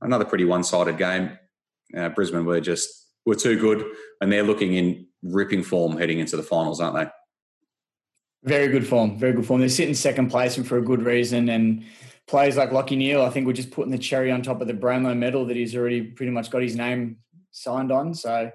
another 0.00 0.24
pretty 0.24 0.44
one 0.44 0.64
sided 0.64 0.98
game. 0.98 1.38
Uh, 1.96 2.08
Brisbane 2.08 2.44
were 2.44 2.60
just 2.60 3.08
were 3.26 3.34
too 3.34 3.58
good, 3.58 3.84
and 4.20 4.32
they're 4.32 4.42
looking 4.42 4.74
in 4.74 5.06
ripping 5.22 5.62
form 5.62 5.96
heading 5.96 6.18
into 6.18 6.36
the 6.36 6.42
finals, 6.42 6.80
aren't 6.80 6.96
they? 6.96 7.10
Very 8.44 8.68
good 8.68 8.86
form. 8.86 9.18
Very 9.18 9.32
good 9.32 9.46
form. 9.46 9.60
They're 9.60 9.70
sitting 9.70 9.94
second 9.94 10.28
place 10.28 10.56
and 10.58 10.66
for 10.66 10.76
a 10.76 10.82
good 10.82 11.02
reason. 11.02 11.48
And 11.48 11.84
players 12.26 12.56
like 12.56 12.70
Lachie 12.70 12.96
Neale, 12.96 13.22
I 13.22 13.30
think, 13.30 13.46
we're 13.46 13.54
just 13.54 13.70
putting 13.70 13.90
the 13.90 13.98
cherry 13.98 14.30
on 14.30 14.42
top 14.42 14.60
of 14.60 14.68
the 14.68 14.74
Brownlow 14.74 15.14
medal 15.14 15.46
that 15.46 15.56
he's 15.56 15.74
already 15.74 16.02
pretty 16.02 16.30
much 16.30 16.50
got 16.50 16.62
his 16.62 16.76
name 16.76 17.16
signed 17.50 17.90
on. 17.90 18.14
So 18.14 18.52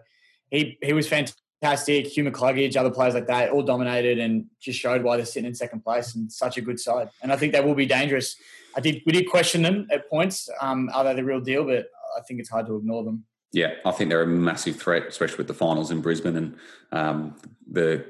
he 0.51 0.77
he 0.81 0.93
was 0.93 1.07
fantastic. 1.07 2.05
Hugh 2.05 2.23
McCluggage, 2.23 2.77
other 2.77 2.91
players 2.91 3.15
like 3.15 3.27
that, 3.27 3.49
all 3.49 3.63
dominated 3.63 4.19
and 4.19 4.45
just 4.61 4.79
showed 4.79 5.01
why 5.01 5.17
they're 5.17 5.25
sitting 5.25 5.47
in 5.47 5.55
second 5.55 5.83
place 5.83 6.13
and 6.13 6.31
such 6.31 6.57
a 6.57 6.61
good 6.61 6.79
side. 6.79 7.09
And 7.23 7.31
I 7.31 7.35
think 7.35 7.53
they 7.53 7.61
will 7.61 7.75
be 7.75 7.87
dangerous. 7.87 8.35
I 8.75 8.81
did 8.81 9.01
we 9.07 9.11
did 9.11 9.27
question 9.27 9.63
them 9.63 9.87
at 9.91 10.07
points. 10.07 10.49
Um, 10.61 10.91
are 10.93 11.03
they 11.03 11.15
the 11.15 11.23
real 11.23 11.41
deal? 11.41 11.65
But 11.65 11.87
I 12.15 12.21
think 12.21 12.39
it's 12.39 12.49
hard 12.49 12.67
to 12.67 12.77
ignore 12.77 13.03
them. 13.03 13.25
Yeah, 13.51 13.73
I 13.83 13.91
think 13.91 14.11
they're 14.11 14.21
a 14.21 14.27
massive 14.27 14.75
threat, 14.75 15.07
especially 15.07 15.37
with 15.37 15.47
the 15.47 15.55
finals 15.55 15.89
in 15.89 16.01
Brisbane 16.01 16.35
and 16.35 16.57
um, 16.91 17.35
the 17.67 18.05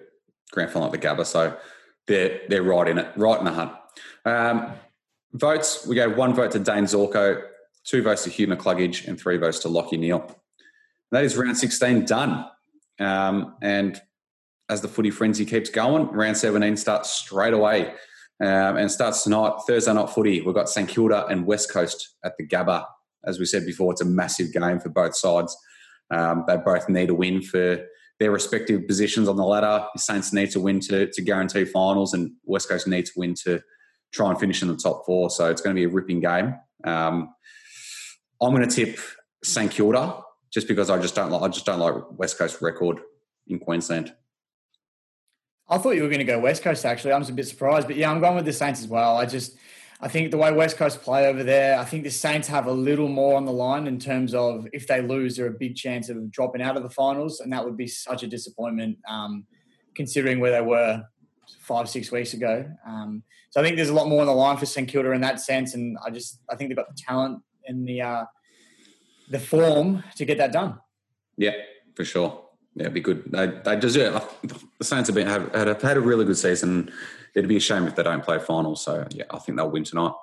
grand 0.51 0.71
final 0.71 0.85
at 0.85 0.91
the 0.91 0.97
Gabba. 0.97 1.25
So 1.25 1.57
they're 2.07 2.41
they're 2.49 2.63
right 2.63 2.88
in 2.88 2.97
it, 2.97 3.12
right 3.15 3.39
in 3.39 3.45
the 3.45 3.51
hunt. 3.51 3.71
Um, 4.25 4.73
votes: 5.33 5.85
we 5.88 5.95
gave 5.95 6.15
one 6.17 6.33
vote 6.33 6.51
to 6.51 6.59
Dane 6.59 6.85
Zorko, 6.85 7.41
two 7.83 8.01
votes 8.03 8.23
to 8.23 8.29
Hugh 8.29 8.47
McCluggage, 8.47 9.07
and 9.07 9.19
three 9.19 9.38
votes 9.38 9.59
to 9.59 9.67
Lachie 9.67 9.99
Neale. 9.99 10.35
That 11.12 11.23
is 11.23 11.35
round 11.35 11.57
16 11.57 12.05
done. 12.05 12.45
Um, 12.99 13.55
and 13.62 13.99
as 14.69 14.81
the 14.81 14.88
footy 14.88 15.09
frenzy 15.09 15.45
keeps 15.45 15.69
going, 15.69 16.07
round 16.09 16.38
17 16.38 16.77
starts 16.77 17.09
straight 17.12 17.53
away. 17.53 17.93
Um, 18.41 18.77
and 18.77 18.89
starts 18.89 19.23
tonight, 19.23 19.53
Thursday 19.67 19.93
night 19.93 20.09
footy. 20.12 20.39
We've 20.39 20.55
got 20.55 20.69
St 20.69 20.88
Kilda 20.88 21.25
and 21.25 21.45
West 21.45 21.73
Coast 21.73 22.15
at 22.23 22.38
the 22.38 22.47
Gabba. 22.47 22.85
As 23.25 23.38
we 23.38 23.45
said 23.45 23.65
before, 23.65 23.91
it's 23.91 24.01
a 24.01 24.05
massive 24.05 24.53
game 24.53 24.79
for 24.79 24.88
both 24.88 25.13
sides. 25.13 25.57
Um, 26.09 26.45
they 26.47 26.55
both 26.55 26.88
need 26.88 27.09
a 27.09 27.13
win 27.13 27.41
for 27.41 27.85
their 28.19 28.32
respective 28.32 28.86
positions 28.86 29.27
on 29.27 29.38
the 29.38 29.45
ladder. 29.45 29.86
The 29.93 30.01
Saints 30.01 30.34
need 30.34 30.51
to 30.51 30.60
win 30.60 30.79
to, 30.82 31.10
to 31.12 31.21
guarantee 31.21 31.65
finals, 31.65 32.13
and 32.13 32.32
West 32.43 32.69
Coast 32.69 32.88
need 32.88 33.05
to 33.05 33.13
win 33.15 33.34
to 33.45 33.62
try 34.12 34.29
and 34.29 34.39
finish 34.39 34.62
in 34.62 34.67
the 34.67 34.75
top 34.75 35.05
four. 35.05 35.29
So 35.29 35.49
it's 35.49 35.62
going 35.62 35.75
to 35.75 35.79
be 35.79 35.86
a 35.86 35.89
ripping 35.89 36.19
game. 36.19 36.55
Um, 36.84 37.34
I'm 38.41 38.53
going 38.53 38.67
to 38.67 38.75
tip 38.75 38.99
St 39.43 39.71
Kilda 39.71 40.21
just 40.51 40.67
because 40.67 40.89
I 40.89 40.99
just 40.99 41.15
don't 41.15 41.32
like 41.32 41.41
I 41.41 41.47
just 41.47 41.65
don't 41.65 41.79
like 41.79 41.93
West 42.12 42.38
Coast 42.38 42.62
record 42.62 42.99
in 43.47 43.60
Queensland. 43.60 44.13
I 45.67 45.77
thought 45.77 45.91
you 45.91 46.01
were 46.01 46.10
going 46.10 46.19
to 46.19 46.25
go 46.25 46.39
West 46.39 46.63
Coast. 46.63 46.86
Actually, 46.86 47.13
I'm 47.13 47.21
a 47.21 47.32
bit 47.32 47.47
surprised, 47.47 47.88
but 47.88 47.95
yeah, 47.95 48.10
I'm 48.12 48.19
going 48.19 48.36
with 48.36 48.45
the 48.45 48.53
Saints 48.53 48.82
as 48.82 48.88
well. 48.88 49.17
I 49.17 49.25
just 49.25 49.55
I 50.01 50.07
think 50.07 50.31
the 50.31 50.38
way 50.38 50.51
West 50.53 50.77
Coast 50.77 51.01
play 51.01 51.27
over 51.27 51.43
there, 51.43 51.77
I 51.77 51.83
think 51.83 52.03
the 52.03 52.09
Saints 52.09 52.47
have 52.47 52.67
a 52.67 52.71
little 52.71 53.09
more 53.09 53.35
on 53.35 53.43
the 53.43 53.51
line 53.51 53.85
in 53.85 53.99
terms 53.99 54.33
of 54.33 54.65
if 54.71 54.88
they 54.88 55.01
lose, 55.01 55.35
they're 55.35 55.47
a 55.47 55.51
big 55.51 55.75
chance 55.75 56.07
of 56.07 56.31
dropping 56.31 56.62
out 56.62 56.77
of 56.77 56.83
the 56.83 56.89
finals, 56.89 57.41
and 57.41 57.51
that 57.51 57.65
would 57.65 57.75
be 57.75 57.88
such 57.88 58.23
a 58.23 58.27
disappointment 58.27 58.97
um, 59.09 59.45
considering 59.95 60.39
where 60.39 60.51
they 60.51 60.62
were 60.62 61.03
five, 61.59 61.89
six 61.89 62.12
weeks 62.12 62.33
ago. 62.33 62.65
Um, 62.88 63.23
so 63.49 63.59
I 63.59 63.63
think 63.63 63.75
there's 63.75 63.89
a 63.89 63.93
lot 63.93 64.07
more 64.07 64.21
on 64.21 64.27
the 64.27 64.33
line 64.33 64.55
for 64.55 64.65
St 64.65 64.88
Kilda 64.88 65.12
in 65.12 65.21
that 65.21 65.41
sense, 65.41 65.73
and 65.73 65.97
I 66.05 66.12
just 66.12 66.39
I 66.49 66.55
think 66.55 66.69
they've 66.69 66.77
got 66.77 66.88
the 66.88 67.01
talent 67.01 67.41
and 67.65 67.85
the 67.85 68.01
uh, 68.01 68.25
the 69.29 69.39
form 69.39 70.03
to 70.15 70.23
get 70.23 70.38
that 70.38 70.53
done. 70.53 70.79
Yeah, 71.35 71.55
for 71.95 72.05
sure. 72.05 72.45
Yeah, 72.75 72.83
it'd 72.83 72.93
be 72.93 73.01
good. 73.01 73.23
They, 73.31 73.47
they 73.65 73.75
deserve. 73.77 74.23
The 74.77 74.85
Saints 74.85 75.09
have 75.09 75.15
been 75.15 75.27
have 75.27 75.81
had 75.81 75.97
a 75.97 75.99
really 75.99 76.23
good 76.23 76.38
season 76.38 76.89
it'd 77.35 77.49
be 77.49 77.57
a 77.57 77.61
shame 77.61 77.87
if 77.87 77.95
they 77.95 78.03
don't 78.03 78.23
play 78.23 78.39
finals. 78.39 78.83
So 78.83 79.07
yeah, 79.11 79.25
I 79.29 79.39
think 79.39 79.57
they'll 79.57 79.69
win 79.69 79.83
tonight. 79.83 80.13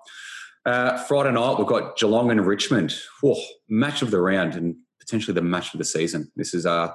Uh, 0.64 0.98
Friday 1.04 1.32
night 1.32 1.58
we've 1.58 1.66
got 1.66 1.96
Geelong 1.96 2.30
and 2.30 2.44
Richmond. 2.44 2.94
Whoa, 3.22 3.36
match 3.68 4.02
of 4.02 4.10
the 4.10 4.20
round 4.20 4.54
and 4.54 4.76
potentially 4.98 5.34
the 5.34 5.42
match 5.42 5.72
of 5.72 5.78
the 5.78 5.84
season. 5.84 6.30
This 6.34 6.54
is 6.54 6.66
uh, 6.66 6.92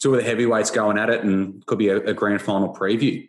two 0.00 0.14
of 0.14 0.20
the 0.20 0.28
heavyweights 0.28 0.70
going 0.70 0.98
at 0.98 1.08
it, 1.08 1.22
and 1.22 1.64
could 1.66 1.78
be 1.78 1.88
a, 1.88 1.98
a 1.98 2.12
grand 2.12 2.42
final 2.42 2.74
preview. 2.74 3.28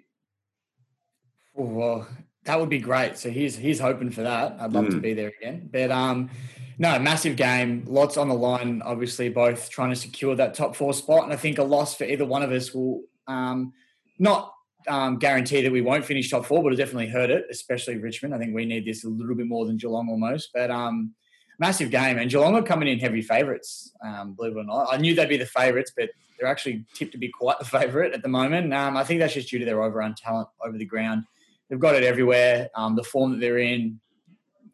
well, 1.54 2.08
that 2.46 2.60
would 2.60 2.70
be 2.70 2.80
great. 2.80 3.18
So 3.18 3.30
he's 3.30 3.56
he's 3.56 3.80
hoping 3.80 4.10
for 4.10 4.24
that. 4.24 4.58
I'd 4.60 4.74
love 4.74 4.86
mm. 4.86 4.92
to 4.92 5.00
be 5.00 5.14
there 5.14 5.32
again. 5.40 5.70
But 5.72 5.92
um, 5.92 6.30
no, 6.78 6.98
massive 7.00 7.36
game, 7.36 7.86
lots 7.88 8.18
on 8.18 8.28
the 8.30 8.36
line. 8.36 8.82
Obviously, 8.84 9.30
both 9.30 9.70
trying 9.70 9.92
to 9.92 9.96
secure 9.96 10.36
that 10.36 10.56
top 10.56 10.76
four 10.76 10.94
spot, 10.94 11.24
and 11.24 11.34
I 11.34 11.36
think 11.36 11.60
a 11.60 11.64
loss 11.64 11.96
for 11.96 12.06
either 12.06 12.26
one 12.26 12.42
of 12.42 12.52
us 12.52 12.74
will 12.74 13.04
um, 13.28 13.74
not 14.18 14.54
um, 14.88 15.18
guarantee 15.18 15.62
that 15.62 15.72
we 15.72 15.82
won't 15.82 16.06
finish 16.06 16.30
top 16.30 16.46
four, 16.46 16.64
but 16.64 16.74
it 16.74 16.78
definitely 16.78 17.08
hurt 17.08 17.30
it, 17.30 17.46
especially 17.50 17.98
Richmond. 17.98 18.34
I 18.34 18.38
think 18.38 18.54
we 18.54 18.66
need 18.66 18.86
this 18.86 19.04
a 19.04 19.10
little 19.10 19.36
bit 19.36 19.48
more 19.48 19.66
than 19.66 19.78
Geelong 19.78 20.10
almost. 20.10 20.50
But 20.54 20.72
um, 20.72 21.14
massive 21.60 21.92
game, 21.92 22.18
and 22.18 22.30
Geelong 22.30 22.56
are 22.56 22.64
coming 22.64 22.88
in 22.88 23.00
heavy 23.00 23.22
favourites, 23.22 23.94
um, 24.04 24.34
believe 24.34 24.56
it 24.56 24.60
or 24.60 24.64
not. 24.64 24.88
I 24.92 24.98
knew 24.98 25.16
they'd 25.16 25.30
be 25.30 25.38
the 25.38 25.46
favourites, 25.46 25.92
but 25.96 26.10
they're 26.38 26.50
actually 26.50 26.86
tipped 26.94 27.12
to 27.14 27.18
be 27.18 27.30
quite 27.30 27.60
the 27.60 27.66
favourite 27.66 28.14
at 28.14 28.22
the 28.22 28.30
moment. 28.30 28.74
Um, 28.74 28.98
I 28.98 29.04
think 29.04 29.20
that's 29.20 29.34
just 29.34 29.50
due 29.50 29.60
to 29.60 29.66
their 29.66 29.82
overrun 29.82 30.16
talent 30.16 30.50
over 30.64 30.78
the 30.78 30.86
ground. 30.86 31.24
They've 31.70 31.80
got 31.80 31.96
it 31.96 32.04
everywhere. 32.04 32.70
Um, 32.76 32.96
the 32.96 33.04
form 33.04 33.32
that 33.32 33.40
they're 33.40 33.60
in, 33.60 34.00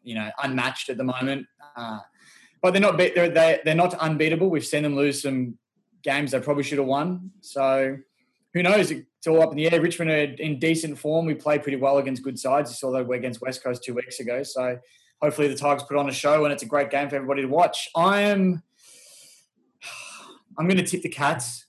you 0.02 0.14
know, 0.14 0.30
unmatched 0.42 0.88
at 0.90 0.96
the 0.96 1.04
moment. 1.04 1.46
Uh, 1.76 2.00
but 2.60 2.72
they're 2.72 2.82
not 2.82 2.98
they're 2.98 3.60
they're 3.64 3.74
not 3.74 3.94
unbeatable. 3.94 4.50
We've 4.50 4.64
seen 4.64 4.82
them 4.82 4.96
lose 4.96 5.22
some 5.22 5.56
games 6.02 6.30
they 6.30 6.40
probably 6.40 6.62
should 6.62 6.78
have 6.78 6.86
won. 6.86 7.30
So 7.40 7.98
who 8.54 8.62
knows? 8.62 8.90
It's 8.90 9.26
all 9.26 9.42
up 9.42 9.50
in 9.50 9.56
the 9.56 9.70
air. 9.70 9.80
Richmond 9.80 10.10
are 10.10 10.42
in 10.42 10.58
decent 10.58 10.98
form. 10.98 11.26
We 11.26 11.34
played 11.34 11.62
pretty 11.62 11.76
well 11.76 11.98
against 11.98 12.22
good 12.22 12.38
sides. 12.38 12.70
You 12.70 12.74
saw 12.74 12.90
that 12.92 13.08
against 13.10 13.40
West 13.40 13.62
Coast 13.62 13.84
two 13.84 13.94
weeks 13.94 14.18
ago. 14.20 14.42
So 14.42 14.78
hopefully 15.20 15.48
the 15.48 15.56
Tigers 15.56 15.82
put 15.84 15.96
on 15.96 16.08
a 16.08 16.12
show 16.12 16.44
and 16.44 16.52
it's 16.52 16.62
a 16.62 16.66
great 16.66 16.90
game 16.90 17.08
for 17.08 17.16
everybody 17.16 17.42
to 17.42 17.48
watch. 17.48 17.88
I 17.94 18.22
am. 18.22 18.62
I'm 20.58 20.66
going 20.66 20.78
to 20.78 20.86
tip 20.86 21.02
the 21.02 21.08
Cats 21.08 21.66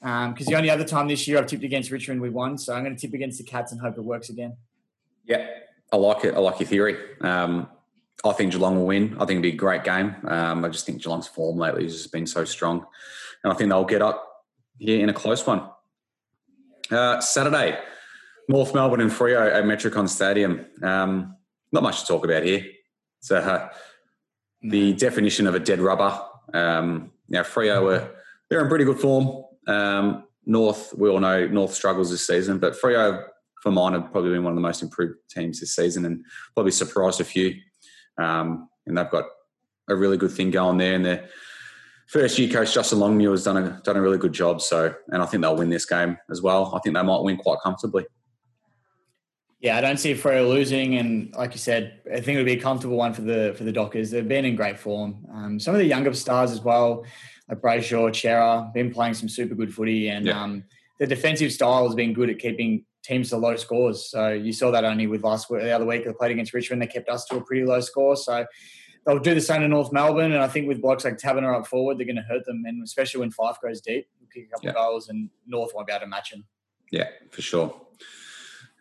because 0.00 0.46
um, 0.46 0.52
the 0.52 0.54
only 0.56 0.68
other 0.68 0.84
time 0.84 1.08
this 1.08 1.26
year 1.26 1.38
I've 1.38 1.46
tipped 1.46 1.64
against 1.64 1.90
Richmond 1.90 2.20
we 2.20 2.28
won. 2.28 2.58
So 2.58 2.74
I'm 2.74 2.82
going 2.82 2.96
to 2.96 3.00
tip 3.00 3.14
against 3.14 3.38
the 3.38 3.44
Cats 3.44 3.72
and 3.72 3.80
hope 3.80 3.96
it 3.96 4.02
works 4.04 4.28
again. 4.28 4.56
Yeah, 5.24 5.46
I 5.92 5.96
like 5.96 6.24
it. 6.24 6.34
I 6.34 6.38
like 6.38 6.60
your 6.60 6.68
theory. 6.68 6.96
Um, 7.20 7.68
I 8.24 8.32
think 8.32 8.52
Geelong 8.52 8.76
will 8.76 8.86
win. 8.86 9.14
I 9.14 9.20
think 9.20 9.38
it'll 9.38 9.42
be 9.42 9.52
a 9.52 9.56
great 9.56 9.84
game. 9.84 10.16
Um, 10.24 10.64
I 10.64 10.68
just 10.68 10.86
think 10.86 11.02
Geelong's 11.02 11.28
form 11.28 11.58
lately 11.58 11.84
has 11.84 11.96
just 11.96 12.12
been 12.12 12.26
so 12.26 12.44
strong, 12.44 12.84
and 13.44 13.52
I 13.52 13.56
think 13.56 13.70
they'll 13.70 13.84
get 13.84 14.02
up 14.02 14.44
here 14.78 15.00
in 15.00 15.08
a 15.08 15.12
close 15.12 15.46
one. 15.46 15.68
Uh, 16.90 17.20
Saturday, 17.20 17.78
North 18.48 18.74
Melbourne 18.74 19.00
and 19.00 19.10
Freo 19.10 19.52
at 19.52 19.64
Metricon 19.64 20.08
Stadium. 20.08 20.66
Um, 20.82 21.36
not 21.72 21.82
much 21.82 22.00
to 22.00 22.06
talk 22.06 22.24
about 22.24 22.42
here. 22.42 22.64
So 23.20 23.36
uh, 23.36 23.68
the 24.62 24.92
definition 24.94 25.46
of 25.46 25.54
a 25.54 25.60
dead 25.60 25.80
rubber. 25.80 26.20
Um, 26.54 27.10
now 27.28 27.42
Freo 27.42 27.82
were 27.82 28.14
they're 28.48 28.62
in 28.62 28.68
pretty 28.68 28.84
good 28.84 29.00
form. 29.00 29.44
Um, 29.66 30.24
North, 30.44 30.94
we 30.96 31.08
all 31.08 31.18
know 31.18 31.46
North 31.48 31.74
struggles 31.74 32.10
this 32.10 32.26
season, 32.26 32.58
but 32.58 32.80
Freo 32.80 33.24
for 33.62 33.72
mine 33.72 33.94
have 33.94 34.12
probably 34.12 34.30
been 34.30 34.44
one 34.44 34.52
of 34.52 34.56
the 34.56 34.62
most 34.62 34.82
improved 34.82 35.16
teams 35.28 35.58
this 35.58 35.74
season 35.74 36.04
and 36.04 36.24
probably 36.54 36.70
surprised 36.70 37.20
a 37.20 37.24
few. 37.24 37.56
Um, 38.16 38.68
and 38.86 38.96
they've 38.96 39.10
got 39.10 39.24
a 39.88 39.96
really 39.96 40.16
good 40.16 40.30
thing 40.30 40.52
going 40.52 40.78
there. 40.78 40.94
And 40.94 41.04
their 41.04 41.28
first 42.06 42.38
year 42.38 42.48
coach 42.52 42.72
Justin 42.74 43.00
Longmuir 43.00 43.30
has 43.32 43.44
done 43.44 43.56
a 43.56 43.80
done 43.84 43.96
a 43.96 44.00
really 44.00 44.18
good 44.18 44.32
job. 44.32 44.62
So, 44.62 44.94
and 45.08 45.22
I 45.22 45.26
think 45.26 45.42
they'll 45.42 45.56
win 45.56 45.70
this 45.70 45.84
game 45.84 46.16
as 46.30 46.42
well. 46.42 46.74
I 46.74 46.80
think 46.80 46.94
they 46.94 47.02
might 47.02 47.22
win 47.22 47.36
quite 47.36 47.58
comfortably. 47.62 48.06
Yeah, 49.60 49.78
I 49.78 49.80
don't 49.80 49.96
see 49.96 50.12
Freo 50.12 50.48
losing, 50.48 50.96
and 50.96 51.34
like 51.34 51.52
you 51.52 51.58
said, 51.58 52.00
I 52.12 52.20
think 52.20 52.34
it 52.34 52.36
would 52.36 52.46
be 52.46 52.52
a 52.52 52.60
comfortable 52.60 52.96
one 52.96 53.14
for 53.14 53.22
the 53.22 53.54
for 53.56 53.64
the 53.64 53.72
Dockers. 53.72 54.10
They've 54.10 54.26
been 54.26 54.44
in 54.44 54.54
great 54.54 54.78
form. 54.78 55.26
Um, 55.32 55.58
some 55.58 55.74
of 55.74 55.78
the 55.78 55.86
younger 55.86 56.12
stars 56.12 56.52
as 56.52 56.60
well, 56.60 57.04
like 57.48 57.60
Brayshaw, 57.60 58.14
Cerra, 58.14 58.70
been 58.74 58.92
playing 58.92 59.14
some 59.14 59.28
super 59.28 59.54
good 59.54 59.74
footy, 59.74 60.08
and 60.08 60.26
Yeah. 60.26 60.42
um, 60.42 60.64
the 61.00 61.06
defensive 61.06 61.52
style 61.52 61.86
has 61.86 61.94
been 61.94 62.12
good 62.12 62.30
at 62.30 62.38
keeping 62.38 62.84
teams 63.02 63.30
to 63.30 63.36
low 63.38 63.56
scores. 63.56 64.10
So 64.10 64.28
you 64.28 64.52
saw 64.52 64.70
that 64.72 64.84
only 64.84 65.06
with 65.06 65.22
last 65.24 65.48
week, 65.50 65.62
the 65.62 65.70
other 65.70 65.86
week 65.86 66.04
they 66.04 66.12
played 66.12 66.32
against 66.32 66.52
Richmond, 66.52 66.82
they 66.82 66.86
kept 66.86 67.08
us 67.08 67.24
to 67.26 67.36
a 67.36 67.40
pretty 67.40 67.64
low 67.64 67.80
score. 67.80 68.16
So 68.16 68.44
they'll 69.06 69.18
do 69.18 69.34
the 69.34 69.40
same 69.40 69.62
in 69.62 69.70
North 69.70 69.92
Melbourne, 69.92 70.32
and 70.32 70.42
I 70.42 70.48
think 70.48 70.66
with 70.68 70.82
blokes 70.82 71.04
like 71.04 71.16
Taberner 71.16 71.56
up 71.58 71.66
forward, 71.66 71.98
they're 71.98 72.06
going 72.06 72.16
to 72.16 72.22
hurt 72.22 72.44
them, 72.44 72.64
and 72.66 72.82
especially 72.82 73.20
when 73.20 73.30
Fyfe 73.30 73.56
goes 73.62 73.80
deep, 73.80 74.06
they'll 74.18 74.28
kick 74.28 74.48
a 74.48 74.52
couple 74.52 74.64
Yeah. 74.66 74.70
of 74.70 74.76
goals, 74.76 75.08
and 75.08 75.30
North 75.46 75.72
won't 75.74 75.86
be 75.86 75.92
able 75.92 76.00
to 76.02 76.06
match 76.08 76.30
them. 76.32 76.44
Yeah, 76.90 77.08
for 77.30 77.42
sure. 77.42 77.74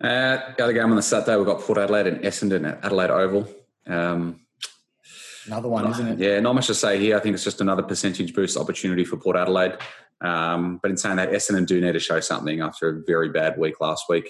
Uh, 0.01 0.53
the 0.57 0.63
other 0.63 0.73
game 0.73 0.89
on 0.89 0.95
the 0.95 1.01
Saturday, 1.01 1.37
we've 1.37 1.45
got 1.45 1.61
Port 1.61 1.77
Adelaide 1.77 2.07
and 2.07 2.21
Essendon 2.21 2.67
at 2.69 2.83
Adelaide 2.83 3.11
Oval. 3.11 3.47
Um, 3.87 4.41
Another 5.47 5.69
one, 5.69 5.87
isn't 5.91 6.07
it? 6.07 6.19
Yeah, 6.19 6.39
not 6.39 6.55
much 6.55 6.67
to 6.67 6.73
say 6.73 6.97
here. 6.99 7.15
I 7.15 7.19
think 7.19 7.35
it's 7.35 7.43
just 7.43 7.61
another 7.61 7.83
percentage 7.83 8.33
boost 8.33 8.57
opportunity 8.57 9.05
for 9.05 9.15
Port 9.17 9.37
Adelaide. 9.37 9.77
Um, 10.21 10.79
but 10.81 10.89
in 10.89 10.97
saying 10.97 11.17
that, 11.17 11.29
Essendon 11.31 11.67
do 11.67 11.79
need 11.79 11.91
to 11.91 11.99
show 11.99 12.19
something 12.19 12.61
after 12.61 12.89
a 12.89 13.03
very 13.05 13.29
bad 13.29 13.55
week 13.57 13.79
last 13.79 14.05
week. 14.09 14.27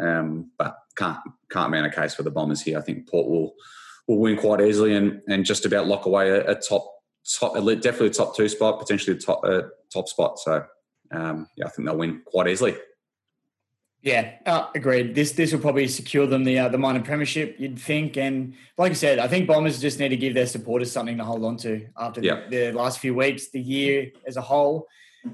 Um, 0.00 0.50
but 0.56 0.78
can't 0.96 1.18
can't 1.50 1.70
man 1.70 1.84
a 1.84 1.90
case 1.92 2.14
for 2.14 2.22
the 2.22 2.30
Bombers 2.30 2.62
here. 2.62 2.78
I 2.78 2.80
think 2.80 3.08
Port 3.08 3.28
will 3.28 3.54
will 4.08 4.18
win 4.18 4.36
quite 4.36 4.60
easily 4.60 4.94
and, 4.96 5.20
and 5.28 5.44
just 5.44 5.64
about 5.66 5.86
lock 5.86 6.06
away 6.06 6.30
a, 6.30 6.50
a 6.50 6.54
top 6.54 6.90
top 7.38 7.54
definitely 7.54 8.06
a 8.08 8.10
top 8.10 8.34
two 8.34 8.48
spot, 8.48 8.80
potentially 8.80 9.16
a 9.16 9.20
top 9.20 9.42
uh, 9.44 9.62
top 9.92 10.08
spot. 10.08 10.38
So 10.38 10.64
um, 11.12 11.46
yeah, 11.56 11.66
I 11.66 11.68
think 11.68 11.86
they'll 11.86 11.96
win 11.96 12.22
quite 12.24 12.48
easily. 12.48 12.76
Yeah, 14.00 14.34
uh, 14.46 14.68
agreed. 14.74 15.14
This 15.14 15.32
this 15.32 15.52
will 15.52 15.60
probably 15.60 15.88
secure 15.88 16.26
them 16.26 16.44
the 16.44 16.58
uh, 16.58 16.68
the 16.68 16.78
minor 16.78 17.02
premiership. 17.02 17.56
You'd 17.58 17.78
think, 17.78 18.16
and 18.16 18.54
like 18.78 18.92
I 18.92 18.94
said, 18.94 19.18
I 19.18 19.28
think 19.28 19.46
Bombers 19.48 19.80
just 19.80 19.98
need 19.98 20.10
to 20.10 20.16
give 20.16 20.34
their 20.34 20.46
supporters 20.46 20.90
something 20.92 21.18
to 21.18 21.24
hold 21.24 21.44
on 21.44 21.56
to 21.58 21.86
after 21.98 22.20
Yeah. 22.22 22.48
the, 22.48 22.70
the 22.70 22.72
last 22.72 23.00
few 23.00 23.14
weeks. 23.14 23.50
The 23.50 23.60
year 23.60 24.10
as 24.26 24.36
a 24.36 24.40
whole 24.40 24.86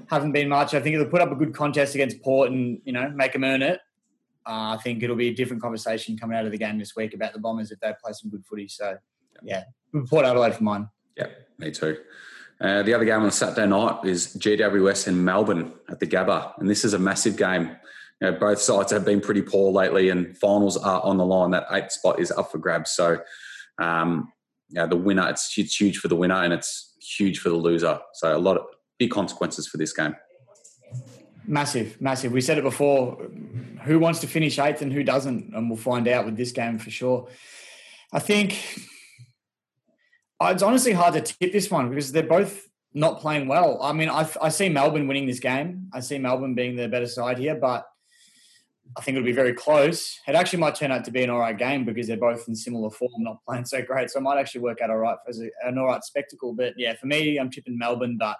haven't 0.09 0.31
been 0.31 0.49
much. 0.49 0.73
I 0.73 0.81
think 0.81 0.97
they 0.97 1.05
put 1.05 1.21
up 1.21 1.31
a 1.31 1.35
good 1.35 1.53
contest 1.53 1.93
against 1.93 2.21
Port 2.23 2.49
and 2.51 2.81
you 2.85 2.91
know 2.91 3.09
make 3.09 3.33
them 3.33 3.43
earn 3.43 3.61
it, 3.61 3.79
uh, 4.47 4.75
I 4.75 4.77
think 4.83 5.01
it'll 5.01 5.15
be 5.15 5.29
a 5.29 5.33
different 5.33 5.61
conversation 5.61 6.17
coming 6.17 6.37
out 6.37 6.45
of 6.45 6.51
the 6.51 6.57
game 6.57 6.77
this 6.77 6.95
week 6.95 7.13
about 7.13 7.33
the 7.33 7.39
Bombers 7.39 7.71
if 7.71 7.79
they 7.79 7.93
play 8.03 8.13
some 8.13 8.29
good 8.29 8.45
footy. 8.45 8.67
So 8.67 8.97
yeah, 9.41 9.63
Port 10.09 10.25
Adelaide 10.25 10.55
for 10.55 10.63
mine. 10.63 10.89
Yeah, 11.17 11.27
me 11.57 11.71
too. 11.71 11.97
Uh, 12.61 12.83
the 12.83 12.93
other 12.93 13.05
game 13.05 13.21
on 13.21 13.31
Saturday 13.31 13.67
night 13.67 14.05
is 14.05 14.35
GWS 14.37 15.09
in 15.09 15.23
Melbourne 15.23 15.73
at 15.89 15.99
the 15.99 16.07
Gabba, 16.07 16.57
and 16.57 16.69
this 16.69 16.85
is 16.85 16.93
a 16.93 16.99
massive 16.99 17.35
game. 17.35 17.75
You 18.21 18.31
know, 18.31 18.39
both 18.39 18.59
sides 18.59 18.91
have 18.91 19.03
been 19.03 19.19
pretty 19.19 19.41
poor 19.41 19.71
lately, 19.71 20.09
and 20.09 20.37
finals 20.37 20.77
are 20.77 21.01
on 21.01 21.17
the 21.17 21.25
line. 21.25 21.51
That 21.51 21.65
eighth 21.71 21.91
spot 21.91 22.19
is 22.19 22.31
up 22.31 22.51
for 22.51 22.57
grabs. 22.59 22.91
So, 22.91 23.19
um, 23.77 24.31
yeah, 24.69 24.85
the 24.85 24.95
winner 24.95 25.27
it's, 25.29 25.57
it's 25.57 25.79
huge 25.79 25.97
for 25.97 26.07
the 26.07 26.15
winner, 26.15 26.41
and 26.43 26.53
it's 26.53 26.95
huge 27.01 27.39
for 27.39 27.49
the 27.49 27.55
loser. 27.55 27.99
So, 28.13 28.35
a 28.35 28.39
lot 28.39 28.57
of 28.57 28.67
big 28.97 29.11
consequences 29.11 29.67
for 29.67 29.75
this 29.75 29.91
game. 29.91 30.15
Massive, 31.45 31.99
massive. 31.99 32.31
We 32.31 32.41
said 32.41 32.57
it 32.57 32.63
before. 32.63 33.17
Who 33.85 33.99
wants 33.99 34.19
to 34.21 34.27
finish 34.27 34.59
eighth 34.59 34.81
and 34.81 34.91
who 34.91 35.03
doesn't? 35.03 35.53
And 35.53 35.69
we'll 35.69 35.77
find 35.77 36.07
out 36.07 36.25
with 36.25 36.37
this 36.37 36.51
game 36.51 36.77
for 36.79 36.89
sure. 36.89 37.27
I 38.11 38.19
think 38.19 38.57
it's 40.41 40.63
honestly 40.63 40.93
hard 40.93 41.13
to 41.13 41.21
tip 41.21 41.51
this 41.51 41.69
one 41.71 41.89
because 41.89 42.11
they're 42.11 42.23
both 42.23 42.67
not 42.93 43.19
playing 43.19 43.47
well. 43.47 43.81
I 43.81 43.93
mean, 43.93 44.09
I, 44.09 44.27
I 44.41 44.49
see 44.49 44.69
Melbourne 44.69 45.07
winning 45.07 45.27
this 45.27 45.39
game. 45.39 45.89
I 45.93 45.99
see 45.99 46.17
Melbourne 46.17 46.55
being 46.55 46.75
the 46.75 46.87
better 46.87 47.07
side 47.07 47.37
here, 47.37 47.55
but 47.55 47.85
I 48.97 49.01
think 49.01 49.17
it'll 49.17 49.25
be 49.25 49.33
very 49.33 49.53
close. 49.53 50.19
It 50.27 50.35
actually 50.35 50.59
might 50.59 50.75
turn 50.75 50.91
out 50.91 51.03
to 51.05 51.11
be 51.11 51.23
an 51.23 51.29
all 51.29 51.39
right 51.39 51.57
game 51.57 51.83
because 51.83 52.07
they're 52.07 52.17
both 52.17 52.47
in 52.47 52.55
similar 52.55 52.89
form, 52.89 53.11
not 53.17 53.43
playing 53.45 53.65
so 53.65 53.81
great. 53.81 54.09
So 54.09 54.19
it 54.19 54.23
might 54.23 54.39
actually 54.39 54.61
work 54.61 54.79
out 54.81 54.89
all 54.89 54.97
right 54.97 55.17
as 55.27 55.39
an 55.39 55.77
all 55.77 55.87
right 55.87 56.03
spectacle. 56.03 56.53
But 56.53 56.73
yeah, 56.77 56.95
for 56.95 57.07
me, 57.07 57.37
I'm 57.37 57.49
tipping 57.49 57.77
Melbourne, 57.77 58.17
but 58.17 58.37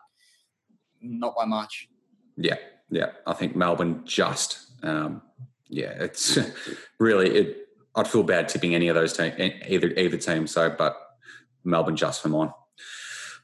not 1.01 1.35
by 1.35 1.45
much. 1.45 1.89
Yeah, 2.37 2.57
yeah. 2.89 3.11
I 3.27 3.33
think 3.33 3.55
Melbourne 3.55 4.03
just, 4.05 4.59
um, 4.83 5.21
yeah, 5.70 5.93
it's 5.99 6.38
really. 6.99 7.30
It, 7.30 7.57
I'd 7.95 8.07
feel 8.07 8.24
bad 8.24 8.49
tipping 8.49 8.76
any 8.76 8.89
of 8.89 8.95
those 8.95 9.13
team, 9.13 9.34
either 9.68 9.88
either 9.89 10.18
team. 10.18 10.47
So, 10.47 10.74
but 10.78 10.97
Melbourne 11.63 11.95
just 11.95 12.22
for 12.22 12.30
mine. 12.30 12.51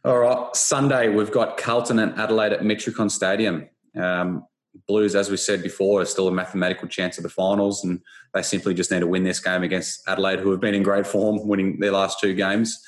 All 0.04 0.18
right, 0.18 0.56
Sunday 0.56 1.10
we've 1.10 1.32
got 1.32 1.58
Carlton 1.58 2.00
and 2.00 2.20
Adelaide 2.20 2.54
at 2.54 2.62
Metricon 2.62 3.10
Stadium. 3.10 3.70
Um, 4.00 4.46
Blues, 4.88 5.16
as 5.16 5.30
we 5.30 5.38
said 5.38 5.62
before, 5.62 6.02
are 6.02 6.06
still 6.06 6.28
a 6.28 6.32
mathematical 6.32 6.88
chance 6.88 7.18
of 7.18 7.24
the 7.24 7.30
finals, 7.30 7.84
and 7.84 8.00
they 8.34 8.42
simply 8.42 8.74
just 8.74 8.90
need 8.90 9.02
to 9.02 9.08
win 9.08 9.24
this 9.24 9.40
game 9.40 9.64
against 9.64 10.02
Adelaide, 10.08 10.40
who 10.40 10.52
have 10.52 10.62
been 10.62 10.74
in 10.74 10.82
great 10.82 11.06
form, 11.06 11.46
winning 11.46 11.80
their 11.80 11.92
last 11.92 12.20
two 12.20 12.34
games. 12.34 12.82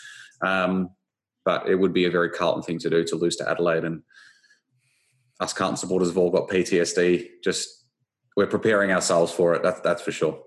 Um, 0.45 0.89
but 1.45 1.67
it 1.67 1.75
would 1.75 1.93
be 1.93 2.05
a 2.05 2.11
very 2.11 2.29
Carlton 2.29 2.63
thing 2.63 2.79
to 2.79 2.89
do 2.89 3.03
to 3.03 3.15
lose 3.15 3.35
to 3.37 3.49
Adelaide, 3.49 3.83
and 3.83 4.01
us 5.39 5.53
Carlton 5.53 5.77
supporters 5.77 6.07
have 6.07 6.17
all 6.17 6.31
got 6.31 6.47
PTSD. 6.47 7.27
Just 7.43 7.82
we're 8.35 8.47
preparing 8.47 8.91
ourselves 8.91 9.31
for 9.31 9.53
it. 9.55 9.63
That's 9.63 9.79
that's 9.81 10.01
for 10.01 10.11
sure. 10.11 10.41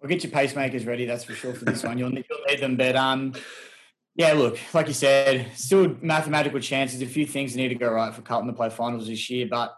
We'll 0.00 0.08
get 0.08 0.22
your 0.22 0.32
pacemakers 0.32 0.86
ready, 0.86 1.06
that's 1.06 1.24
for 1.24 1.34
sure, 1.34 1.54
for 1.54 1.64
this 1.64 1.82
one. 1.82 1.98
You'll 1.98 2.10
need, 2.10 2.24
you'll 2.30 2.44
need 2.48 2.60
them. 2.60 2.76
But 2.76 2.94
um, 2.94 3.34
yeah, 4.14 4.32
look, 4.32 4.58
like 4.72 4.86
you 4.86 4.92
said, 4.92 5.48
still 5.56 5.96
mathematical 6.00 6.60
chances. 6.60 7.02
A 7.02 7.06
few 7.06 7.26
things 7.26 7.56
need 7.56 7.68
to 7.68 7.74
go 7.74 7.90
right 7.90 8.14
for 8.14 8.22
Carlton 8.22 8.48
to 8.48 8.54
play 8.54 8.70
finals 8.70 9.08
this 9.08 9.28
year. 9.28 9.48
But, 9.50 9.76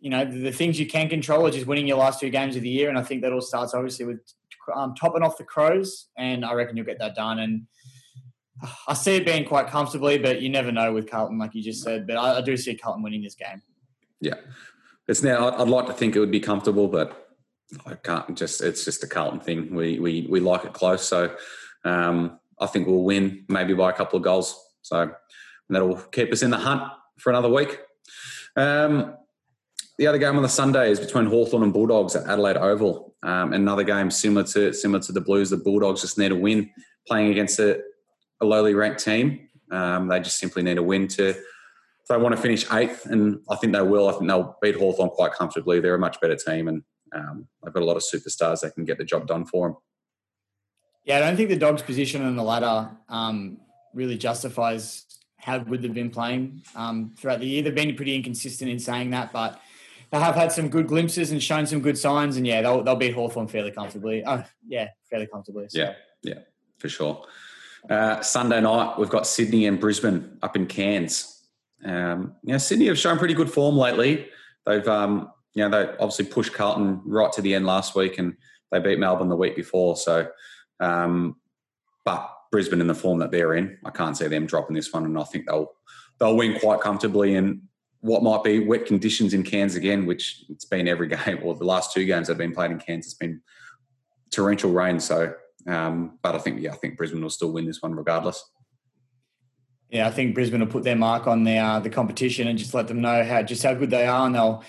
you 0.00 0.08
know, 0.08 0.24
the, 0.24 0.38
the 0.38 0.52
things 0.52 0.78
you 0.78 0.86
can 0.86 1.08
control 1.08 1.46
are 1.46 1.50
just 1.50 1.66
winning 1.66 1.88
your 1.88 1.96
last 1.96 2.20
two 2.20 2.30
games 2.30 2.54
of 2.54 2.62
the 2.62 2.68
year. 2.68 2.88
And 2.88 2.98
I 2.98 3.02
think 3.02 3.22
that 3.22 3.32
all 3.32 3.40
starts, 3.40 3.74
obviously, 3.74 4.06
with 4.06 4.20
um, 4.74 4.94
topping 4.94 5.22
off 5.22 5.36
the 5.36 5.44
Crows. 5.44 6.10
And 6.16 6.44
I 6.44 6.54
reckon 6.54 6.76
you'll 6.76 6.86
get 6.86 7.00
that 7.00 7.16
done. 7.16 7.40
And 7.40 7.66
I 8.86 8.94
see 8.94 9.16
it 9.16 9.26
being 9.26 9.44
quite 9.44 9.66
comfortably, 9.66 10.18
but 10.18 10.40
you 10.40 10.48
never 10.48 10.70
know 10.70 10.92
with 10.92 11.10
Carlton, 11.10 11.38
like 11.38 11.54
you 11.54 11.62
just 11.62 11.82
said. 11.82 12.06
But 12.06 12.18
I, 12.18 12.38
I 12.38 12.40
do 12.40 12.56
see 12.56 12.76
Carlton 12.76 13.02
winning 13.02 13.22
this 13.22 13.34
game. 13.34 13.62
Yeah, 14.20 14.34
it's 15.08 15.22
now. 15.22 15.50
I'd 15.58 15.68
like 15.68 15.86
to 15.86 15.92
think 15.92 16.16
it 16.16 16.20
would 16.20 16.30
be 16.30 16.40
comfortable, 16.40 16.88
but 16.88 17.28
I 17.86 17.94
can't. 17.94 18.36
Just 18.36 18.62
it's 18.62 18.84
just 18.84 19.04
a 19.04 19.06
Carlton 19.06 19.40
thing. 19.40 19.74
We 19.74 19.98
we 19.98 20.26
we 20.30 20.40
like 20.40 20.64
it 20.64 20.72
close, 20.72 21.06
so 21.06 21.34
um, 21.84 22.38
I 22.60 22.66
think 22.66 22.86
we'll 22.86 23.04
win 23.04 23.44
maybe 23.48 23.74
by 23.74 23.90
a 23.90 23.92
couple 23.94 24.16
of 24.16 24.22
goals. 24.22 24.58
So 24.82 25.12
that'll 25.68 25.96
keep 25.96 26.32
us 26.32 26.42
in 26.42 26.50
the 26.50 26.58
hunt 26.58 26.82
for 27.18 27.30
another 27.30 27.48
week. 27.48 27.78
Um, 28.56 29.14
the 29.98 30.06
other 30.06 30.18
game 30.18 30.36
on 30.36 30.42
the 30.42 30.48
Sunday 30.48 30.90
is 30.90 30.98
between 30.98 31.26
Hawthorn 31.26 31.62
and 31.62 31.72
Bulldogs 31.72 32.16
at 32.16 32.26
Adelaide 32.26 32.56
Oval. 32.56 33.14
Um, 33.22 33.52
another 33.52 33.84
game 33.84 34.10
similar 34.10 34.44
to 34.44 34.72
similar 34.72 35.02
to 35.02 35.12
the 35.12 35.20
Blues. 35.20 35.50
The 35.50 35.58
Bulldogs 35.58 36.00
just 36.00 36.18
need 36.18 36.32
a 36.32 36.36
win, 36.36 36.70
playing 37.06 37.30
against 37.30 37.58
a, 37.58 37.80
a 38.40 38.46
lowly 38.46 38.74
ranked 38.74 39.04
team. 39.04 39.48
Um, 39.70 40.08
they 40.08 40.20
just 40.20 40.38
simply 40.38 40.62
need 40.62 40.78
a 40.78 40.82
win 40.82 41.06
to 41.08 41.34
they 42.10 42.16
want 42.16 42.34
to 42.34 42.40
finish 42.40 42.70
eighth, 42.72 43.06
and 43.06 43.40
I 43.48 43.56
think 43.56 43.72
they 43.72 43.82
will. 43.82 44.08
I 44.08 44.12
think 44.12 44.26
they'll 44.26 44.56
beat 44.60 44.76
Hawthorn 44.76 45.10
quite 45.10 45.32
comfortably. 45.32 45.80
They're 45.80 45.94
a 45.94 45.98
much 45.98 46.20
better 46.20 46.36
team, 46.36 46.68
and 46.68 46.82
um, 47.14 47.46
they've 47.62 47.72
got 47.72 47.82
a 47.82 47.86
lot 47.86 47.96
of 47.96 48.02
superstars 48.02 48.60
that 48.60 48.74
can 48.74 48.84
get 48.84 48.98
the 48.98 49.04
job 49.04 49.26
done 49.26 49.46
for 49.46 49.68
them. 49.68 49.76
Yeah, 51.04 51.16
I 51.16 51.20
don't 51.20 51.36
think 51.36 51.48
the 51.48 51.56
Dogs' 51.56 51.82
position 51.82 52.22
on 52.22 52.36
the 52.36 52.42
ladder 52.42 52.90
um, 53.08 53.58
really 53.94 54.18
justifies 54.18 55.06
how 55.38 55.58
good 55.58 55.82
they've 55.82 55.94
been 55.94 56.10
playing 56.10 56.62
um, 56.74 57.14
throughout 57.16 57.40
the 57.40 57.46
year. 57.46 57.62
They've 57.62 57.74
been 57.74 57.94
pretty 57.94 58.14
inconsistent 58.14 58.70
in 58.70 58.78
saying 58.78 59.10
that, 59.10 59.32
but 59.32 59.60
they 60.10 60.18
have 60.18 60.34
had 60.34 60.52
some 60.52 60.68
good 60.68 60.86
glimpses 60.86 61.30
and 61.30 61.42
shown 61.42 61.66
some 61.66 61.80
good 61.80 61.96
signs. 61.96 62.36
And 62.36 62.46
yeah, 62.46 62.60
they'll, 62.60 62.82
they'll 62.82 62.96
beat 62.96 63.14
Hawthorn 63.14 63.48
fairly 63.48 63.70
comfortably. 63.70 64.22
Oh, 64.26 64.44
yeah, 64.66 64.88
fairly 65.08 65.26
comfortably. 65.26 65.66
So. 65.68 65.78
Yeah, 65.78 65.94
yeah, 66.22 66.40
for 66.78 66.88
sure. 66.88 67.24
Uh, 67.88 68.20
Sunday 68.20 68.60
night, 68.60 68.98
we've 68.98 69.08
got 69.08 69.26
Sydney 69.26 69.66
and 69.66 69.80
Brisbane 69.80 70.38
up 70.42 70.56
in 70.56 70.66
Cairns. 70.66 71.39
Um, 71.84 72.34
you 72.42 72.52
know, 72.52 72.58
Sydney 72.58 72.86
have 72.86 72.98
shown 72.98 73.18
pretty 73.18 73.34
good 73.34 73.50
form 73.50 73.76
lately. 73.76 74.28
They've, 74.66 74.86
um, 74.86 75.30
you 75.54 75.68
know, 75.68 75.70
they 75.70 75.92
obviously 75.92 76.26
pushed 76.26 76.52
Carlton 76.52 77.02
right 77.04 77.32
to 77.32 77.42
the 77.42 77.54
end 77.54 77.66
last 77.66 77.94
week, 77.94 78.18
and 78.18 78.36
they 78.70 78.78
beat 78.78 78.98
Melbourne 78.98 79.28
the 79.28 79.36
week 79.36 79.56
before. 79.56 79.96
So, 79.96 80.28
um, 80.78 81.36
but 82.04 82.30
Brisbane 82.52 82.80
in 82.80 82.86
the 82.86 82.94
form 82.94 83.18
that 83.20 83.30
they're 83.30 83.54
in, 83.54 83.78
I 83.84 83.90
can't 83.90 84.16
see 84.16 84.26
them 84.26 84.46
dropping 84.46 84.76
this 84.76 84.92
one, 84.92 85.04
and 85.04 85.18
I 85.18 85.24
think 85.24 85.46
they'll 85.46 85.72
they'll 86.18 86.36
win 86.36 86.58
quite 86.58 86.80
comfortably 86.80 87.34
in 87.34 87.62
what 88.00 88.22
might 88.22 88.42
be 88.42 88.60
wet 88.60 88.86
conditions 88.86 89.34
in 89.34 89.42
Cairns 89.42 89.74
again, 89.74 90.06
which 90.06 90.44
it's 90.48 90.64
been 90.64 90.88
every 90.88 91.08
game 91.24 91.40
or 91.42 91.54
the 91.54 91.64
last 91.64 91.92
two 91.92 92.04
games 92.04 92.26
that 92.26 92.34
have 92.34 92.38
been 92.38 92.54
played 92.54 92.70
in 92.70 92.78
Cairns. 92.78 93.06
It's 93.06 93.14
been 93.14 93.40
torrential 94.30 94.70
rain, 94.70 95.00
so. 95.00 95.34
Um, 95.66 96.18
but 96.22 96.34
I 96.34 96.38
think, 96.38 96.62
yeah, 96.62 96.72
I 96.72 96.76
think 96.76 96.96
Brisbane 96.96 97.20
will 97.20 97.28
still 97.28 97.52
win 97.52 97.66
this 97.66 97.82
one 97.82 97.94
regardless. 97.94 98.42
Yeah, 99.90 100.06
I 100.06 100.10
think 100.10 100.34
Brisbane 100.34 100.60
will 100.60 100.68
put 100.68 100.84
their 100.84 100.96
mark 100.96 101.26
on 101.26 101.42
the 101.44 101.56
uh, 101.58 101.80
the 101.80 101.90
competition 101.90 102.46
and 102.48 102.58
just 102.58 102.74
let 102.74 102.86
them 102.88 103.00
know 103.00 103.24
how 103.24 103.42
just 103.42 103.62
how 103.62 103.74
good 103.74 103.90
they 103.90 104.06
are, 104.06 104.26
and 104.26 104.34
they'll. 104.34 104.62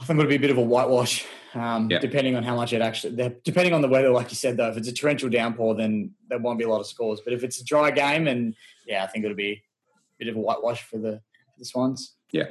I 0.00 0.04
think 0.04 0.18
it'll 0.18 0.28
be 0.28 0.36
a 0.36 0.40
bit 0.40 0.50
of 0.50 0.58
a 0.58 0.62
whitewash, 0.62 1.24
um, 1.54 1.88
Yeah. 1.90 2.00
depending 2.00 2.36
on 2.36 2.42
how 2.42 2.54
much 2.54 2.74
it 2.74 2.82
actually. 2.82 3.16
Depending 3.44 3.72
on 3.72 3.80
the 3.80 3.88
weather, 3.88 4.10
like 4.10 4.30
you 4.30 4.36
said, 4.36 4.58
though, 4.58 4.68
if 4.68 4.76
it's 4.76 4.88
a 4.88 4.92
torrential 4.92 5.30
downpour, 5.30 5.74
then 5.74 6.10
there 6.28 6.38
won't 6.38 6.58
be 6.58 6.64
a 6.64 6.68
lot 6.68 6.80
of 6.80 6.86
scores. 6.86 7.20
But 7.24 7.32
if 7.32 7.42
it's 7.44 7.60
a 7.60 7.64
dry 7.64 7.90
game, 7.90 8.28
and 8.28 8.54
yeah, 8.86 9.04
I 9.04 9.06
think 9.06 9.24
it'll 9.24 9.36
be 9.36 9.52
a 9.52 9.62
bit 10.18 10.28
of 10.28 10.36
a 10.36 10.40
whitewash 10.40 10.82
for 10.82 10.98
the 10.98 11.20
for 11.52 11.58
the 11.58 11.64
Swans. 11.64 12.14
Yeah. 12.30 12.48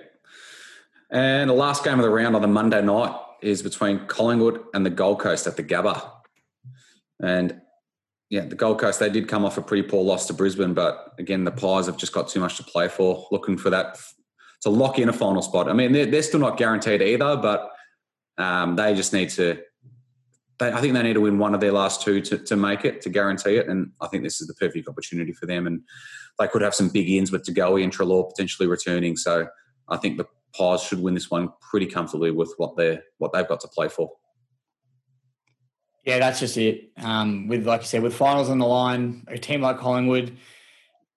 And 1.12 1.49
the 1.49 1.53
last 1.53 1.84
game 1.84 1.99
of 1.99 2.03
the 2.03 2.10
round 2.10 2.36
on 2.36 2.41
the 2.41 2.47
Monday 2.47 2.82
night 2.82 3.16
is 3.41 3.62
between 3.62 4.06
Collingwood 4.08 4.64
and 4.74 4.84
the 4.86 4.89
Gold 4.89 5.20
Coast 5.20 5.45
at 5.45 5.56
the 5.56 5.64
Gabba. 5.64 6.12
And 7.22 7.62
yeah, 8.36 8.44
the 8.44 8.56
Gold 8.56 8.82
Coast, 8.82 9.00
they 9.00 9.10
did 9.10 9.30
come 9.30 9.46
off 9.46 9.58
a 9.58 9.62
pretty 9.62 9.88
poor 9.88 10.04
loss 10.04 10.28
to 10.28 10.34
Brisbane, 10.34 10.74
but 10.74 11.14
again, 11.18 11.46
the 11.46 11.52
Pies 11.52 11.86
have 11.86 11.96
just 11.96 12.12
got 12.12 12.28
too 12.28 12.42
much 12.42 12.58
to 12.58 12.64
play 12.64 12.90
for, 12.90 13.26
looking 13.32 13.58
for 13.58 13.70
that 13.70 13.98
to 14.64 14.70
lock 14.70 15.00
in 15.00 15.08
a 15.08 15.14
final 15.14 15.42
spot. 15.42 15.70
I 15.70 15.74
mean, 15.74 15.94
they're, 15.94 16.06
they're 16.06 16.22
still 16.22 16.42
not 16.42 16.58
guaranteed 16.58 17.02
either, 17.02 17.38
but 17.38 17.72
um, 18.38 18.76
they 18.76 18.94
just 18.94 19.14
need 19.14 19.30
to. 19.30 19.62
They, 20.60 20.70
I 20.70 20.82
think 20.82 20.94
they 20.96 21.04
need 21.04 21.14
to 21.14 21.22
win 21.22 21.38
one 21.38 21.54
of 21.54 21.62
their 21.62 21.72
last 21.72 22.02
two 22.02 22.20
to, 22.22 22.38
to 22.40 22.58
make 22.58 22.84
it, 22.84 23.02
to 23.04 23.10
guarantee 23.10 23.56
it. 23.56 23.70
And 23.70 23.92
I 24.02 24.08
think 24.08 24.24
this 24.24 24.42
is 24.42 24.48
the 24.48 24.54
perfect 24.56 24.90
opportunity 24.90 25.32
for 25.32 25.46
them. 25.46 25.66
And 25.66 25.82
they 26.38 26.48
could 26.48 26.62
have 26.62 26.76
some 26.76 26.90
big 26.90 27.10
ins 27.10 27.32
with 27.32 27.46
De 27.46 27.54
Goey 27.54 27.84
and 27.84 27.94
Treloar 27.94 28.30
potentially 28.30 28.68
returning. 28.68 29.16
So 29.16 29.48
I 29.88 29.96
think 29.96 30.18
the 30.18 30.26
Pies 30.58 30.82
should 30.82 31.00
win 31.00 31.14
this 31.14 31.32
one 31.32 31.50
pretty 31.62 31.86
comfortably 31.86 32.32
with 32.32 32.54
what 32.58 32.76
they 32.76 33.00
what 33.18 33.32
they've 33.32 33.48
got 33.48 33.62
to 33.62 33.70
play 33.70 33.88
for. 33.88 34.12
Yeah, 36.06 36.20
that's 36.20 36.39
just 36.39 36.56
it. 36.58 36.91
Um, 36.97 37.47
with 37.47 37.66
like 37.66 37.82
you 37.82 37.88
said, 37.88 38.03
with 38.03 38.16
finals 38.16 38.49
on 38.49 38.60
the 38.60 38.68
line, 38.68 39.26
a 39.28 39.38
team 39.38 39.62
like 39.62 39.80
Collingwood, 39.80 40.38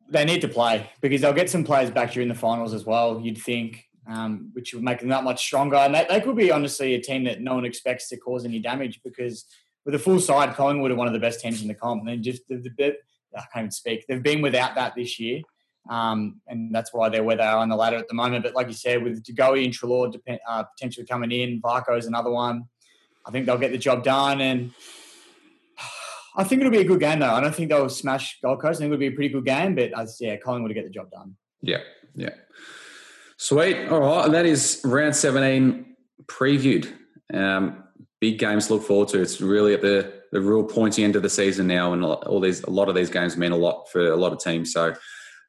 they 0.09 0.25
need 0.25 0.41
to 0.41 0.49
play 0.49 0.91
because 1.03 1.21
they'll 1.21 1.35
get 1.35 1.51
some 1.51 1.63
players 1.63 1.91
back 1.91 2.13
during 2.13 2.29
the 2.29 2.35
finals 2.35 2.73
as 2.73 2.87
well. 2.87 3.21
You'd 3.21 3.37
think, 3.37 3.85
um, 4.09 4.51
which 4.55 4.73
would 4.73 4.83
make 4.83 5.01
them 5.01 5.11
that 5.11 5.25
much 5.25 5.45
stronger. 5.45 5.77
And 5.77 5.95
they, 5.95 6.07
they 6.09 6.23
could 6.23 6.37
be 6.37 6.51
honestly 6.51 6.95
a 6.95 7.01
team 7.01 7.25
that 7.25 7.43
no 7.43 7.55
one 7.55 7.67
expects 7.67 8.09
to 8.09 8.17
cause 8.17 8.47
any 8.47 8.59
damage 8.59 9.01
because 9.05 9.45
with 9.85 9.95
a 9.95 9.99
full 9.99 10.21
side, 10.21 10.55
Collingwood 10.55 10.91
are 10.91 10.97
one 10.97 11.07
of 11.07 11.13
the 11.13 11.19
best 11.19 11.41
teams 11.41 11.61
in 11.61 11.69
the 11.69 11.75
comp. 11.75 12.09
And 12.09 12.25
just 12.25 12.49
the, 12.49 12.57
the 12.57 12.71
bit, 12.71 12.99
I 13.37 13.41
can't 13.53 13.65
even 13.65 13.71
speak. 13.71 14.07
They've 14.09 14.23
been 14.23 14.41
without 14.41 14.75
that 14.77 14.95
this 14.97 15.21
year. 15.21 15.43
Um, 15.91 16.41
and 16.47 16.75
that's 16.75 16.95
why 16.95 17.11
they're 17.11 17.23
where 17.23 17.37
they 17.37 17.43
are 17.43 17.59
on 17.59 17.69
the 17.69 17.77
ladder 17.77 17.97
at 17.97 18.09
the 18.09 18.15
moment. 18.15 18.45
But 18.45 18.55
like 18.55 18.69
you 18.69 18.73
said, 18.73 19.03
with 19.03 19.23
De 19.23 19.33
Goey 19.35 19.65
and 19.65 19.73
Treloar 19.73 20.15
uh, 20.49 20.63
potentially 20.63 21.07
coming 21.07 21.31
in, 21.31 21.61
Varcoe's 21.61 22.07
another 22.07 22.31
one. 22.31 22.65
I 23.27 23.31
think 23.31 23.47
they'll 23.47 23.59
get 23.59 23.73
the 23.73 23.79
job 23.79 24.05
done. 24.05 24.41
And 24.41 24.71
I 26.37 26.45
think 26.45 26.61
it'll 26.61 26.73
be 26.73 26.79
a 26.79 26.85
good 26.85 27.01
game, 27.01 27.19
though. 27.19 27.31
I 27.31 27.41
don't 27.41 27.55
think 27.55 27.71
they'll 27.71 27.89
smash 27.89 28.39
Gold 28.43 28.61
Coast. 28.61 28.79
I 28.79 28.85
think 28.85 28.93
it'll 28.93 29.01
be 29.01 29.09
a 29.09 29.13
pretty 29.13 29.31
good 29.31 29.45
game. 29.45 29.75
But 29.75 29.99
as 29.99 30.19
yeah, 30.21 30.37
Collingwood 30.37 30.71
will 30.71 30.75
get 30.75 30.85
the 30.85 30.91
job 30.91 31.11
done. 31.11 31.37
Yeah, 31.63 31.79
yeah. 32.15 32.31
Sweet. 33.37 33.89
All 33.89 34.01
right, 34.01 34.25
and 34.27 34.35
that 34.35 34.47
is 34.47 34.81
round 34.85 35.15
seventeen 35.15 35.97
previewed. 36.27 36.93
Um, 37.33 37.85
big 38.21 38.39
games 38.39 38.67
to 38.67 38.75
look 38.75 38.83
forward 38.83 39.09
to. 39.09 39.21
It's 39.21 39.41
really 39.41 39.75
at 39.75 39.83
the 39.83 40.13
the 40.33 40.41
real 40.41 40.65
pointy 40.65 41.05
end 41.05 41.17
of 41.17 41.23
the 41.23 41.31
season 41.31 41.67
now, 41.67 41.93
and 41.93 42.05
all 42.05 42.41
these 42.41 42.63
a 42.65 42.71
lot 42.71 42.89
of 42.89 42.95
these 42.95 43.11
games 43.11 43.37
mean 43.37 43.53
a 43.53 43.57
lot 43.57 43.89
for 43.91 44.07
a 44.09 44.17
lot 44.17 44.33
of 44.33 44.41
teams. 44.41 44.73
So 44.73 44.95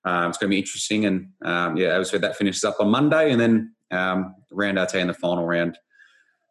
um, 0.05 0.29
it's 0.29 0.37
going 0.37 0.49
to 0.49 0.55
be 0.55 0.59
interesting. 0.59 1.05
And 1.05 1.29
um, 1.43 1.77
yeah, 1.77 1.89
as 1.89 2.09
I 2.09 2.11
said, 2.11 2.21
that 2.21 2.35
finishes 2.35 2.63
up 2.63 2.77
on 2.79 2.89
Monday, 2.89 3.31
and 3.31 3.41
then 3.41 3.75
um, 3.91 4.35
round 4.51 4.77
eighteen, 4.77 5.07
the 5.07 5.13
final 5.13 5.45
round, 5.45 5.77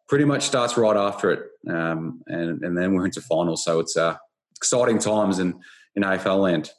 pretty 0.09 0.25
much 0.25 0.43
starts 0.43 0.75
right 0.75 0.97
after 0.97 1.31
it, 1.31 1.43
um, 1.69 2.21
and 2.27 2.61
and 2.63 2.77
then 2.77 2.93
we're 2.93 3.05
into 3.05 3.21
finals. 3.21 3.63
So 3.63 3.79
it's 3.79 3.95
uh, 3.95 4.17
exciting 4.57 4.99
times 4.99 5.39
in 5.39 5.61
in 5.95 6.03
AFL 6.03 6.41
land. 6.41 6.71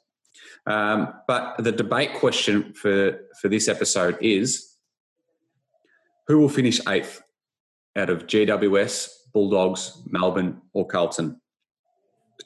Um, 0.66 1.14
but 1.26 1.56
the 1.58 1.72
debate 1.72 2.14
question 2.14 2.74
for 2.74 3.18
for 3.40 3.48
this 3.48 3.68
episode 3.68 4.18
is: 4.20 4.76
Who 6.26 6.38
will 6.38 6.50
finish 6.50 6.80
eighth 6.88 7.22
out 7.96 8.10
of 8.10 8.26
GWS, 8.26 9.08
Bulldogs, 9.32 10.02
Melbourne, 10.06 10.60
or 10.74 10.86
Carlton? 10.86 11.40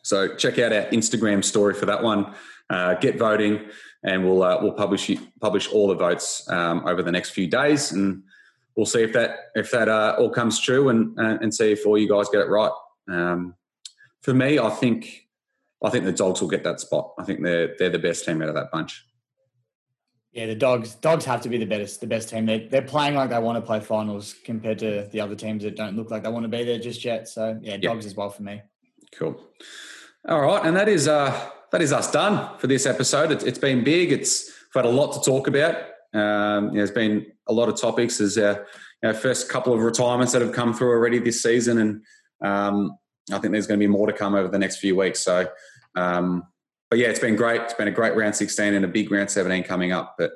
So 0.03 0.37
check 0.37 0.59
out 0.59 0.72
our 0.72 0.85
Instagram 0.91 1.43
story 1.43 1.74
for 1.74 1.87
that 1.87 2.03
one. 2.03 2.35
Uh, 2.68 2.95
get 2.95 3.18
voting, 3.18 3.68
and 4.03 4.24
we'll 4.24 4.43
uh, 4.43 4.59
we'll 4.62 4.72
publish 4.72 5.11
publish 5.41 5.68
all 5.72 5.89
the 5.89 5.95
votes 5.95 6.49
um, 6.51 6.87
over 6.87 7.03
the 7.03 7.12
next 7.12 7.30
few 7.30 7.47
days, 7.47 7.93
and 7.93 8.22
we'll 8.76 8.86
see 8.86 9.02
if 9.02 9.12
that 9.12 9.50
if 9.54 9.70
that 9.70 9.88
uh, 9.88 10.16
all 10.18 10.30
comes 10.30 10.60
true, 10.60 10.88
and 10.88 11.18
uh, 11.18 11.38
and 11.40 11.54
see 11.54 11.72
if 11.72 11.86
all 11.86 11.98
you 11.98 12.08
guys 12.08 12.28
get 12.30 12.40
it 12.40 12.48
right. 12.48 12.72
Um, 13.08 13.54
for 14.22 14.34
me, 14.34 14.58
I 14.58 14.70
think 14.70 15.28
I 15.82 15.90
think 15.90 16.04
the 16.04 16.12
Dogs 16.12 16.40
will 16.40 16.48
get 16.48 16.64
that 16.64 16.80
spot. 16.80 17.12
I 17.18 17.24
think 17.24 17.42
they're 17.42 17.74
they're 17.78 17.90
the 17.90 17.98
best 17.98 18.24
team 18.24 18.42
out 18.42 18.48
of 18.48 18.54
that 18.54 18.70
bunch. 18.70 19.04
Yeah, 20.32 20.46
the 20.46 20.56
dogs 20.56 20.96
dogs 20.96 21.24
have 21.26 21.42
to 21.42 21.48
be 21.48 21.58
the 21.58 21.64
best 21.64 22.00
the 22.00 22.08
best 22.08 22.28
team. 22.28 22.44
They 22.44 22.66
they're 22.66 22.82
playing 22.82 23.14
like 23.14 23.30
they 23.30 23.38
want 23.38 23.56
to 23.56 23.62
play 23.62 23.78
finals 23.78 24.34
compared 24.44 24.80
to 24.80 25.08
the 25.12 25.20
other 25.20 25.36
teams 25.36 25.62
that 25.62 25.76
don't 25.76 25.94
look 25.94 26.10
like 26.10 26.24
they 26.24 26.28
want 26.28 26.42
to 26.42 26.48
be 26.48 26.64
there 26.64 26.80
just 26.80 27.04
yet. 27.04 27.28
So 27.28 27.56
yeah, 27.62 27.76
dogs 27.76 28.04
as 28.04 28.16
well 28.16 28.30
for 28.30 28.42
me. 28.42 28.60
Cool. 29.16 29.40
All 30.28 30.40
right, 30.40 30.66
and 30.66 30.76
that 30.76 30.88
is 30.88 31.06
uh 31.06 31.50
that 31.70 31.80
is 31.80 31.92
us 31.92 32.10
done 32.10 32.58
for 32.58 32.66
this 32.66 32.84
episode. 32.84 33.30
It's, 33.30 33.44
it's 33.44 33.58
been 33.58 33.84
big. 33.84 34.10
It's 34.10 34.50
we've 34.74 34.82
had 34.82 34.90
a 34.90 34.92
lot 34.92 35.12
to 35.12 35.20
talk 35.20 35.46
about. 35.46 35.76
Um, 36.12 36.66
you 36.66 36.70
know, 36.70 36.72
there's 36.78 36.90
been 36.90 37.26
a 37.47 37.53
lot 37.53 37.68
of 37.68 37.80
topics. 37.80 38.18
There's 38.18 38.38
our, 38.38 38.66
know, 39.03 39.12
first 39.12 39.49
couple 39.49 39.72
of 39.72 39.80
retirements 39.80 40.32
that 40.32 40.42
have 40.42 40.53
come 40.53 40.74
through 40.74 40.90
already 40.90 41.18
this 41.18 41.42
season, 41.42 41.78
and 41.78 42.03
um, 42.42 42.97
I 43.32 43.38
think 43.38 43.53
there's 43.53 43.66
going 43.66 43.78
to 43.78 43.86
be 43.86 43.90
more 43.90 44.07
to 44.07 44.12
come 44.12 44.34
over 44.34 44.49
the 44.49 44.59
next 44.59 44.78
few 44.78 44.97
weeks. 44.97 45.20
So, 45.20 45.47
um, 45.95 46.45
but 46.90 46.99
yeah, 46.99 47.09
it's 47.09 47.18
been 47.18 47.36
great. 47.36 47.61
It's 47.62 47.74
been 47.74 47.88
a 47.88 47.92
great 47.92 48.16
round 48.16 48.34
16 48.34 48.74
and 48.74 48.84
a 48.84 48.88
big 48.88 49.11
round 49.11 49.30
17 49.30 49.64
coming 49.64 49.92
up. 49.92 50.14
But 50.18 50.32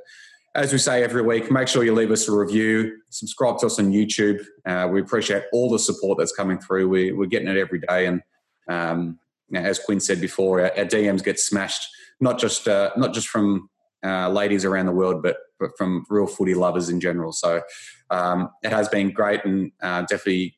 as 0.55 0.73
we 0.73 0.79
say 0.79 1.03
every 1.03 1.23
week, 1.23 1.51
make 1.51 1.69
sure 1.69 1.85
you 1.85 1.95
leave 1.95 2.11
us 2.11 2.29
a 2.29 2.33
review, 2.33 2.99
subscribe 3.11 3.59
to 3.59 3.67
us 3.67 3.79
on 3.79 3.93
YouTube. 3.93 4.45
Uh, 4.67 4.89
we 4.91 5.01
appreciate 5.01 5.45
all 5.53 5.71
the 5.71 5.79
support 5.79 6.19
that's 6.19 6.33
coming 6.33 6.59
through. 6.59 6.89
We, 6.89 7.13
we're 7.13 7.27
getting 7.27 7.49
it 7.49 7.57
every 7.57 7.81
day, 7.81 8.07
and 8.07 8.23
um, 8.69 9.19
as 9.55 9.79
Quinn 9.79 10.01
said 10.01 10.21
before, 10.21 10.61
our, 10.61 10.77
our, 10.77 10.85
DMs 10.85 11.23
get 11.25 11.39
smashed 11.39 11.89
not 12.21 12.39
just 12.39 12.67
uh, 12.69 12.91
not 12.97 13.15
just 13.15 13.29
from 13.29 13.71
uh, 14.05 14.29
ladies 14.29 14.65
around 14.65 14.87
the 14.87 14.93
world, 14.93 15.23
but 15.23 15.37
but 15.59 15.71
from 15.77 16.05
real 16.09 16.27
footy 16.27 16.55
lovers 16.55 16.89
in 16.89 17.01
general. 17.01 17.33
So 17.33 17.63
um, 18.11 18.51
it 18.63 18.71
has 18.71 18.89
been 18.89 19.13
great 19.13 19.45
and 19.45 19.73
uh, 19.83 20.03
definitely 20.03 20.57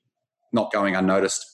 not 0.53 0.73
going 0.73 0.95
unnoticed. 0.95 1.47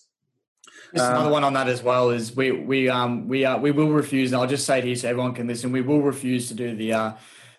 Just 0.95 1.05
Um, 1.05 1.12
another 1.16 1.30
one 1.30 1.45
on 1.45 1.53
that 1.55 1.68
as 1.68 1.82
well 1.82 2.11
is 2.11 2.34
we 2.34 2.53
we 2.53 2.89
um 2.89 3.28
we 3.28 3.45
uh, 3.45 3.59
we 3.59 3.70
will 3.70 3.91
refuse. 3.91 4.32
And 4.32 4.41
I'll 4.41 4.49
just 4.49 4.66
say 4.66 4.78
it 4.78 4.84
here 4.84 4.97
so 4.97 5.09
everyone 5.09 5.34
can 5.34 5.47
listen. 5.47 5.72
We 5.72 5.80
will 5.80 6.03
refuse 6.03 6.49
to 6.49 6.55
do 6.55 6.74
the 6.76 6.93
uh, 6.93 7.12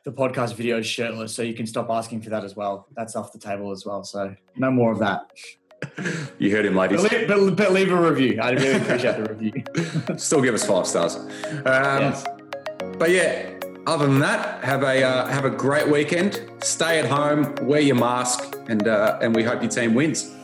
the 0.03 0.11
podcast 0.11 0.55
videos 0.55 0.85
shirtless, 0.85 1.35
so 1.35 1.41
you 1.41 1.53
can 1.53 1.67
stop 1.67 1.89
asking 1.89 2.21
for 2.21 2.29
that 2.29 2.43
as 2.43 2.55
well. 2.55 2.87
That's 2.95 3.15
off 3.15 3.33
the 3.33 3.39
table 3.39 3.71
as 3.71 3.85
well. 3.85 4.03
So 4.03 4.35
no 4.55 4.71
more 4.71 4.91
of 4.91 4.99
that. 4.99 5.29
You 6.39 6.49
heard 6.51 6.65
him, 6.65 6.75
ladies. 6.75 7.03
But 7.03 7.11
leave, 7.11 7.27
but, 7.27 7.55
but 7.55 7.71
leave 7.71 7.91
a 7.91 7.95
review. 8.09 8.39
I'd 8.41 8.59
really 8.59 8.81
appreciate 8.81 9.17
the 9.17 9.31
review. 9.31 10.17
Still 10.17 10.41
give 10.41 10.55
us 10.55 10.65
five 10.65 10.87
stars. 10.87 11.15
Um, 11.15 11.31
yes. 11.65 12.25
But 12.97 13.11
yeah, 13.11 13.56
other 13.87 14.05
than 14.05 14.19
that, 14.19 14.63
have 14.63 14.83
a 14.83 15.01
uh, 15.01 15.27
have 15.27 15.45
a 15.45 15.49
great 15.49 15.87
weekend. 15.87 16.41
Stay 16.59 16.99
at 16.99 17.05
home, 17.05 17.55
wear 17.61 17.79
your 17.79 17.95
mask, 17.95 18.55
and 18.67 18.87
uh, 18.87 19.17
and 19.21 19.33
we 19.33 19.43
hope 19.43 19.61
your 19.61 19.71
team 19.71 19.95
wins. 19.95 20.36